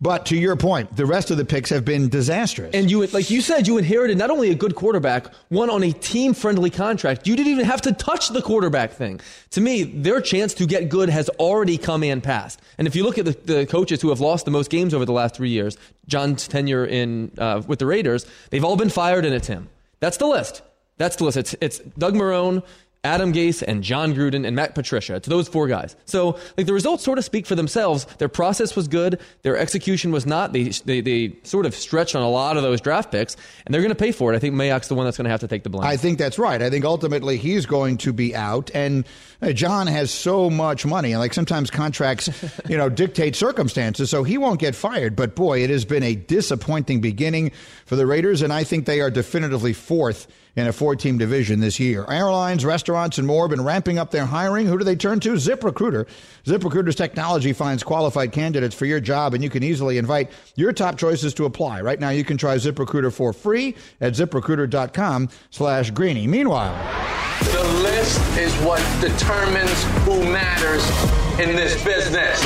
But 0.00 0.26
to 0.26 0.36
your 0.36 0.56
point, 0.56 0.94
the 0.94 1.06
rest 1.06 1.30
of 1.30 1.38
the 1.38 1.44
picks 1.44 1.70
have 1.70 1.84
been 1.84 2.10
disastrous. 2.10 2.74
And 2.74 2.90
you, 2.90 3.06
like 3.06 3.30
you 3.30 3.40
said, 3.40 3.66
you 3.66 3.78
inherited 3.78 4.18
not 4.18 4.30
only 4.30 4.50
a 4.50 4.54
good 4.54 4.74
quarterback, 4.74 5.32
one 5.48 5.70
on 5.70 5.82
a 5.82 5.92
team 5.92 6.34
friendly 6.34 6.68
contract. 6.68 7.26
You 7.26 7.34
didn't 7.34 7.52
even 7.52 7.64
have 7.64 7.80
to 7.82 7.92
touch 7.92 8.28
the 8.28 8.42
quarterback 8.42 8.92
thing. 8.92 9.20
To 9.50 9.60
me, 9.62 9.84
their 9.84 10.20
chance 10.20 10.52
to 10.54 10.66
get 10.66 10.90
good 10.90 11.08
has 11.08 11.30
already 11.30 11.78
come 11.78 12.02
and 12.02 12.22
passed. 12.22 12.60
And 12.76 12.86
if 12.86 12.94
you 12.94 13.04
look 13.04 13.16
at 13.16 13.24
the, 13.24 13.32
the 13.32 13.66
coaches 13.66 14.02
who 14.02 14.10
have 14.10 14.20
lost 14.20 14.44
the 14.44 14.50
most 14.50 14.70
games 14.70 14.92
over 14.92 15.06
the 15.06 15.12
last 15.12 15.34
three 15.34 15.50
years, 15.50 15.78
John's 16.06 16.46
tenure 16.46 16.84
in 16.84 17.32
uh, 17.38 17.62
with 17.66 17.78
the 17.78 17.86
Raiders, 17.86 18.26
they've 18.50 18.64
all 18.64 18.76
been 18.76 18.90
fired, 18.90 19.24
and 19.24 19.34
it's 19.34 19.46
him. 19.46 19.68
That's 20.00 20.18
the 20.18 20.26
list. 20.26 20.60
That's 20.98 21.16
the 21.16 21.24
list. 21.24 21.36
It's, 21.36 21.54
it's 21.60 21.78
Doug 21.78 22.14
Marrone, 22.14 22.62
Adam 23.06 23.32
Gase 23.32 23.62
and 23.62 23.82
John 23.82 24.14
Gruden 24.14 24.44
and 24.44 24.56
Matt 24.56 24.74
Patricia. 24.74 25.20
To 25.20 25.30
those 25.30 25.48
four 25.48 25.68
guys. 25.68 25.94
So 26.04 26.38
like 26.56 26.66
the 26.66 26.72
results 26.72 27.04
sort 27.04 27.18
of 27.18 27.24
speak 27.24 27.46
for 27.46 27.54
themselves. 27.54 28.04
Their 28.18 28.28
process 28.28 28.74
was 28.74 28.88
good. 28.88 29.20
Their 29.42 29.56
execution 29.56 30.10
was 30.10 30.26
not. 30.26 30.52
They 30.52 30.64
they, 30.84 31.00
they 31.00 31.36
sort 31.44 31.66
of 31.66 31.74
stretched 31.74 32.16
on 32.16 32.22
a 32.22 32.28
lot 32.28 32.56
of 32.56 32.62
those 32.62 32.80
draft 32.80 33.12
picks, 33.12 33.36
and 33.64 33.72
they're 33.72 33.80
going 33.80 33.90
to 33.90 33.94
pay 33.94 34.12
for 34.12 34.32
it. 34.32 34.36
I 34.36 34.38
think 34.40 34.54
Mayock's 34.54 34.88
the 34.88 34.94
one 34.94 35.04
that's 35.04 35.16
going 35.16 35.24
to 35.24 35.30
have 35.30 35.40
to 35.40 35.48
take 35.48 35.62
the 35.62 35.70
blame. 35.70 35.86
I 35.86 35.96
think 35.96 36.18
that's 36.18 36.38
right. 36.38 36.60
I 36.60 36.68
think 36.68 36.84
ultimately 36.84 37.36
he's 37.36 37.64
going 37.64 37.98
to 37.98 38.12
be 38.12 38.34
out, 38.34 38.70
and 38.74 39.06
uh, 39.40 39.52
John 39.52 39.86
has 39.86 40.10
so 40.10 40.50
much 40.50 40.84
money, 40.84 41.12
and 41.12 41.20
like 41.20 41.32
sometimes 41.32 41.70
contracts, 41.70 42.28
you 42.68 42.76
know, 42.76 42.88
dictate 42.88 43.36
circumstances, 43.36 44.10
so 44.10 44.24
he 44.24 44.36
won't 44.36 44.58
get 44.58 44.74
fired. 44.74 45.14
But 45.14 45.36
boy, 45.36 45.62
it 45.62 45.70
has 45.70 45.84
been 45.84 46.02
a 46.02 46.16
disappointing 46.16 47.00
beginning 47.00 47.52
for 47.84 47.94
the 47.94 48.06
Raiders, 48.06 48.42
and 48.42 48.52
I 48.52 48.64
think 48.64 48.86
they 48.86 49.00
are 49.00 49.10
definitively 49.10 49.72
fourth 49.72 50.26
in 50.56 50.66
a 50.66 50.72
four 50.72 50.96
team 50.96 51.18
division 51.18 51.60
this 51.60 51.78
year. 51.78 52.06
Airlines, 52.08 52.64
restaurants, 52.64 53.18
and 53.18 53.26
more 53.26 53.44
have 53.44 53.50
been 53.50 53.64
ramping 53.64 53.98
up 53.98 54.10
their 54.10 54.24
hiring. 54.24 54.66
Who 54.66 54.78
do 54.78 54.84
they 54.84 54.96
turn 54.96 55.20
to? 55.20 55.34
ZipRecruiter. 55.34 56.06
ZipRecruiter's 56.44 56.94
technology 56.94 57.52
finds 57.52 57.82
qualified 57.82 58.32
candidates 58.32 58.74
for 58.74 58.86
your 58.86 58.98
job, 59.00 59.34
and 59.34 59.44
you 59.44 59.50
can 59.50 59.62
easily 59.62 59.98
invite 59.98 60.30
your 60.54 60.72
top 60.72 60.96
choices 60.98 61.34
to 61.34 61.44
apply. 61.44 61.82
Right 61.82 62.00
now, 62.00 62.10
you 62.10 62.24
can 62.24 62.38
try 62.38 62.56
ZipRecruiter 62.56 63.12
for 63.12 63.32
free 63.32 63.76
at 64.00 64.14
ziprecruiter.com 64.14 65.28
slash 65.50 65.90
greeny. 65.90 66.26
Meanwhile, 66.26 66.74
the 67.52 67.64
list 67.82 68.20
is 68.38 68.52
what 68.64 68.80
determines 69.00 69.82
who 70.04 70.24
matters 70.32 70.82
in 71.38 71.54
this 71.54 71.82
business. 71.84 72.42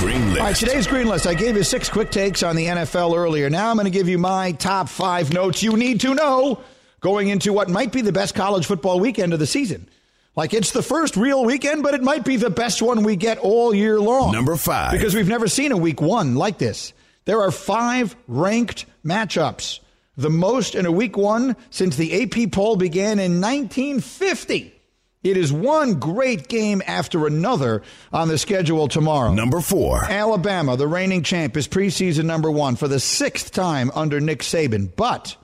All 0.00 0.46
right, 0.46 0.56
today's 0.56 0.86
Green 0.86 1.08
List. 1.08 1.26
I 1.26 1.34
gave 1.34 1.56
you 1.56 1.62
six 1.62 1.88
quick 1.88 2.10
takes 2.10 2.42
on 2.42 2.56
the 2.56 2.66
NFL 2.66 3.14
earlier. 3.16 3.50
Now 3.50 3.68
I'm 3.68 3.76
going 3.76 3.84
to 3.84 3.90
give 3.90 4.08
you 4.08 4.16
my 4.16 4.52
top 4.52 4.88
five 4.88 5.32
notes 5.32 5.62
you 5.62 5.76
need 5.76 6.00
to 6.00 6.14
know 6.14 6.60
going 7.00 7.28
into 7.28 7.52
what 7.52 7.68
might 7.68 7.92
be 7.92 8.02
the 8.02 8.12
best 8.12 8.34
college 8.34 8.66
football 8.66 9.00
weekend 9.00 9.32
of 9.32 9.38
the 9.38 9.46
season. 9.46 9.88
Like 10.36 10.54
it's 10.54 10.70
the 10.70 10.82
first 10.82 11.16
real 11.16 11.44
weekend, 11.44 11.82
but 11.82 11.94
it 11.94 12.02
might 12.02 12.24
be 12.24 12.36
the 12.36 12.50
best 12.50 12.80
one 12.80 13.02
we 13.02 13.16
get 13.16 13.38
all 13.38 13.74
year 13.74 13.98
long. 13.98 14.32
Number 14.32 14.56
five. 14.56 14.92
Because 14.92 15.14
we've 15.14 15.28
never 15.28 15.48
seen 15.48 15.72
a 15.72 15.76
week 15.76 16.00
one 16.00 16.36
like 16.36 16.58
this. 16.58 16.92
There 17.24 17.42
are 17.42 17.50
five 17.50 18.16
ranked 18.26 18.86
matchups, 19.04 19.80
the 20.16 20.30
most 20.30 20.74
in 20.74 20.86
a 20.86 20.92
week 20.92 21.16
one 21.16 21.56
since 21.70 21.96
the 21.96 22.22
AP 22.22 22.52
poll 22.52 22.76
began 22.76 23.18
in 23.18 23.40
1950. 23.40 24.74
It 25.22 25.36
is 25.36 25.52
one 25.52 26.00
great 26.00 26.48
game 26.48 26.80
after 26.86 27.26
another 27.26 27.82
on 28.10 28.28
the 28.28 28.38
schedule 28.38 28.88
tomorrow. 28.88 29.34
Number 29.34 29.60
four. 29.60 30.02
Alabama, 30.04 30.78
the 30.78 30.88
reigning 30.88 31.22
champ, 31.22 31.58
is 31.58 31.68
preseason 31.68 32.24
number 32.24 32.50
one 32.50 32.76
for 32.76 32.88
the 32.88 33.00
sixth 33.00 33.52
time 33.52 33.90
under 33.94 34.18
Nick 34.18 34.40
Saban. 34.40 34.90
But 34.96 35.36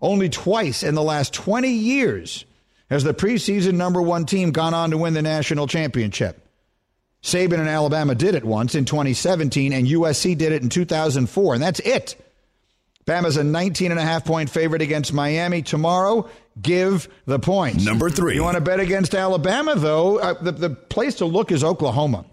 only 0.00 0.28
twice 0.28 0.82
in 0.82 0.94
the 0.94 1.02
last 1.02 1.34
20 1.34 1.68
years 1.68 2.44
has 2.90 3.04
the 3.04 3.14
preseason 3.14 3.74
number 3.74 4.00
one 4.00 4.26
team 4.26 4.50
gone 4.50 4.74
on 4.74 4.90
to 4.90 4.98
win 4.98 5.14
the 5.14 5.22
national 5.22 5.66
championship. 5.66 6.44
Saban 7.22 7.58
and 7.58 7.68
Alabama 7.68 8.14
did 8.14 8.34
it 8.34 8.44
once 8.44 8.74
in 8.74 8.84
2017, 8.84 9.72
and 9.72 9.86
USC 9.86 10.38
did 10.38 10.52
it 10.52 10.62
in 10.62 10.68
2004, 10.68 11.54
and 11.54 11.62
that's 11.62 11.80
it. 11.80 12.16
Bama's 13.04 13.36
a 13.36 13.44
19 13.44 13.90
and 13.90 13.98
a 13.98 14.02
half 14.02 14.24
point 14.24 14.50
favorite 14.50 14.82
against 14.82 15.12
Miami 15.12 15.62
tomorrow. 15.62 16.28
Give 16.60 17.08
the 17.24 17.38
points. 17.38 17.84
Number 17.84 18.10
three. 18.10 18.34
You 18.34 18.42
want 18.42 18.56
to 18.56 18.60
bet 18.60 18.80
against 18.80 19.14
Alabama, 19.14 19.74
though? 19.76 20.18
Uh, 20.18 20.34
the, 20.42 20.52
the 20.52 20.70
place 20.70 21.16
to 21.16 21.24
look 21.24 21.50
is 21.50 21.64
Oklahoma. 21.64 22.26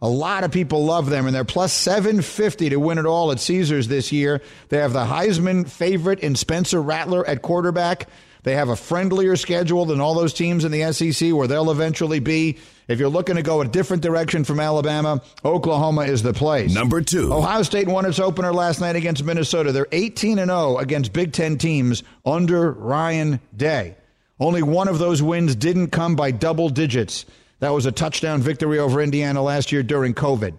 A 0.00 0.08
lot 0.08 0.44
of 0.44 0.52
people 0.52 0.84
love 0.84 1.10
them, 1.10 1.26
and 1.26 1.34
they're 1.34 1.44
plus 1.44 1.72
750 1.72 2.70
to 2.70 2.76
win 2.76 2.98
it 2.98 3.06
all 3.06 3.32
at 3.32 3.40
Caesars 3.40 3.88
this 3.88 4.12
year. 4.12 4.40
They 4.68 4.78
have 4.78 4.92
the 4.92 5.04
Heisman 5.04 5.68
favorite 5.68 6.20
in 6.20 6.36
Spencer 6.36 6.80
Rattler 6.80 7.26
at 7.26 7.42
quarterback. 7.42 8.08
They 8.44 8.54
have 8.54 8.68
a 8.68 8.76
friendlier 8.76 9.36
schedule 9.36 9.84
than 9.84 10.00
all 10.00 10.14
those 10.14 10.32
teams 10.32 10.64
in 10.64 10.70
the 10.70 10.92
SEC 10.92 11.32
where 11.32 11.48
they'll 11.48 11.70
eventually 11.70 12.20
be. 12.20 12.58
If 12.86 12.98
you're 13.00 13.08
looking 13.08 13.36
to 13.36 13.42
go 13.42 13.60
a 13.60 13.66
different 13.66 14.02
direction 14.02 14.44
from 14.44 14.60
Alabama, 14.60 15.20
Oklahoma 15.44 16.02
is 16.02 16.22
the 16.22 16.32
place. 16.32 16.72
Number 16.72 17.02
two. 17.02 17.32
Ohio 17.32 17.62
State 17.62 17.88
won 17.88 18.06
its 18.06 18.20
opener 18.20 18.52
last 18.52 18.80
night 18.80 18.96
against 18.96 19.24
Minnesota. 19.24 19.72
They're 19.72 19.88
18 19.92 20.38
and 20.38 20.48
0 20.50 20.78
against 20.78 21.12
Big 21.12 21.32
Ten 21.32 21.58
teams 21.58 22.04
under 22.24 22.70
Ryan 22.70 23.40
Day. 23.56 23.96
Only 24.40 24.62
one 24.62 24.86
of 24.86 24.98
those 24.98 25.20
wins 25.20 25.56
didn't 25.56 25.88
come 25.88 26.14
by 26.14 26.30
double 26.30 26.68
digits. 26.68 27.26
That 27.60 27.70
was 27.70 27.86
a 27.86 27.92
touchdown 27.92 28.40
victory 28.40 28.78
over 28.78 29.00
Indiana 29.00 29.42
last 29.42 29.72
year 29.72 29.82
during 29.82 30.14
COVID. 30.14 30.58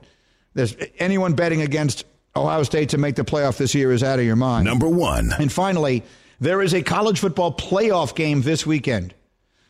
There's 0.54 0.76
anyone 0.98 1.34
betting 1.34 1.62
against 1.62 2.06
Ohio 2.36 2.64
State 2.64 2.90
to 2.90 2.98
make 2.98 3.16
the 3.16 3.24
playoff 3.24 3.58
this 3.58 3.74
year 3.74 3.92
is 3.92 4.04
out 4.04 4.20
of 4.20 4.26
your 4.26 4.36
mind. 4.36 4.66
Number 4.66 4.90
one. 4.90 5.32
And 5.38 5.52
finally, 5.52 6.04
there 6.40 6.62
is 6.62 6.74
a 6.74 6.82
college 6.82 7.20
football 7.20 7.54
playoff 7.54 8.16
game 8.16 8.42
this 8.42 8.66
weekend. 8.66 9.14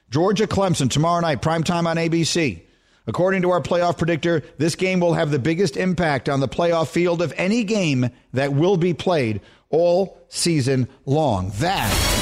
Georgia 0.09 0.47
Clemson 0.47 0.89
tomorrow 0.89 1.21
night, 1.21 1.41
prime 1.41 1.63
time 1.63 1.85
on 1.85 1.97
ABC. 1.97 2.61
According 3.07 3.41
to 3.43 3.51
our 3.51 3.61
playoff 3.61 3.97
predictor, 3.97 4.43
this 4.57 4.75
game 4.75 4.99
will 4.99 5.13
have 5.13 5.31
the 5.31 5.39
biggest 5.39 5.77
impact 5.77 6.29
on 6.29 6.39
the 6.39 6.47
playoff 6.47 6.89
field 6.89 7.21
of 7.21 7.33
any 7.37 7.63
game 7.63 8.09
that 8.33 8.53
will 8.53 8.77
be 8.77 8.93
played 8.93 9.41
all 9.69 10.19
season 10.29 10.87
long. 11.05 11.51
That 11.55 12.18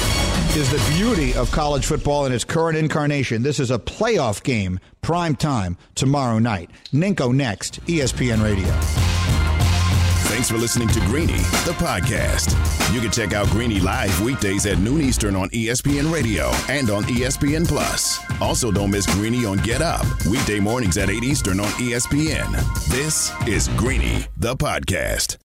is 0.56 0.70
the 0.70 0.94
beauty 0.96 1.34
of 1.34 1.50
college 1.50 1.86
football 1.86 2.26
in 2.26 2.32
its 2.32 2.44
current 2.44 2.76
incarnation. 2.78 3.42
This 3.42 3.60
is 3.60 3.70
a 3.70 3.78
playoff 3.78 4.42
game, 4.42 4.80
prime 5.02 5.36
time, 5.36 5.76
tomorrow 5.94 6.38
night. 6.38 6.70
Ninko 6.92 7.32
next, 7.34 7.84
ESPN 7.86 8.42
Radio. 8.42 8.68
Thanks 10.28 10.48
for 10.50 10.56
listening 10.56 10.88
to 10.88 11.00
Greeny, 11.00 11.36
the 11.66 11.74
podcast. 11.78 12.54
You 12.94 13.00
can 13.00 13.10
check 13.10 13.32
out 13.32 13.48
Greeny 13.48 13.80
live 13.80 14.20
weekdays 14.20 14.66
at 14.66 14.78
noon 14.78 15.00
Eastern 15.02 15.36
on 15.36 15.50
ESPN 15.50 16.12
Radio 16.12 16.50
and 16.68 16.90
on 16.90 17.02
ESPN 17.04 17.66
Plus. 17.66 18.18
Also, 18.40 18.70
don't 18.70 18.90
miss 18.90 19.06
Greeny 19.14 19.44
on 19.44 19.58
Get 19.58 19.82
Up, 19.82 20.06
weekday 20.26 20.60
mornings 20.60 20.96
at 20.96 21.10
8 21.10 21.24
Eastern 21.24 21.60
on 21.60 21.66
ESPN. 21.72 22.52
This 22.88 23.32
is 23.46 23.68
Greeny, 23.76 24.24
the 24.36 24.56
podcast. 24.56 25.36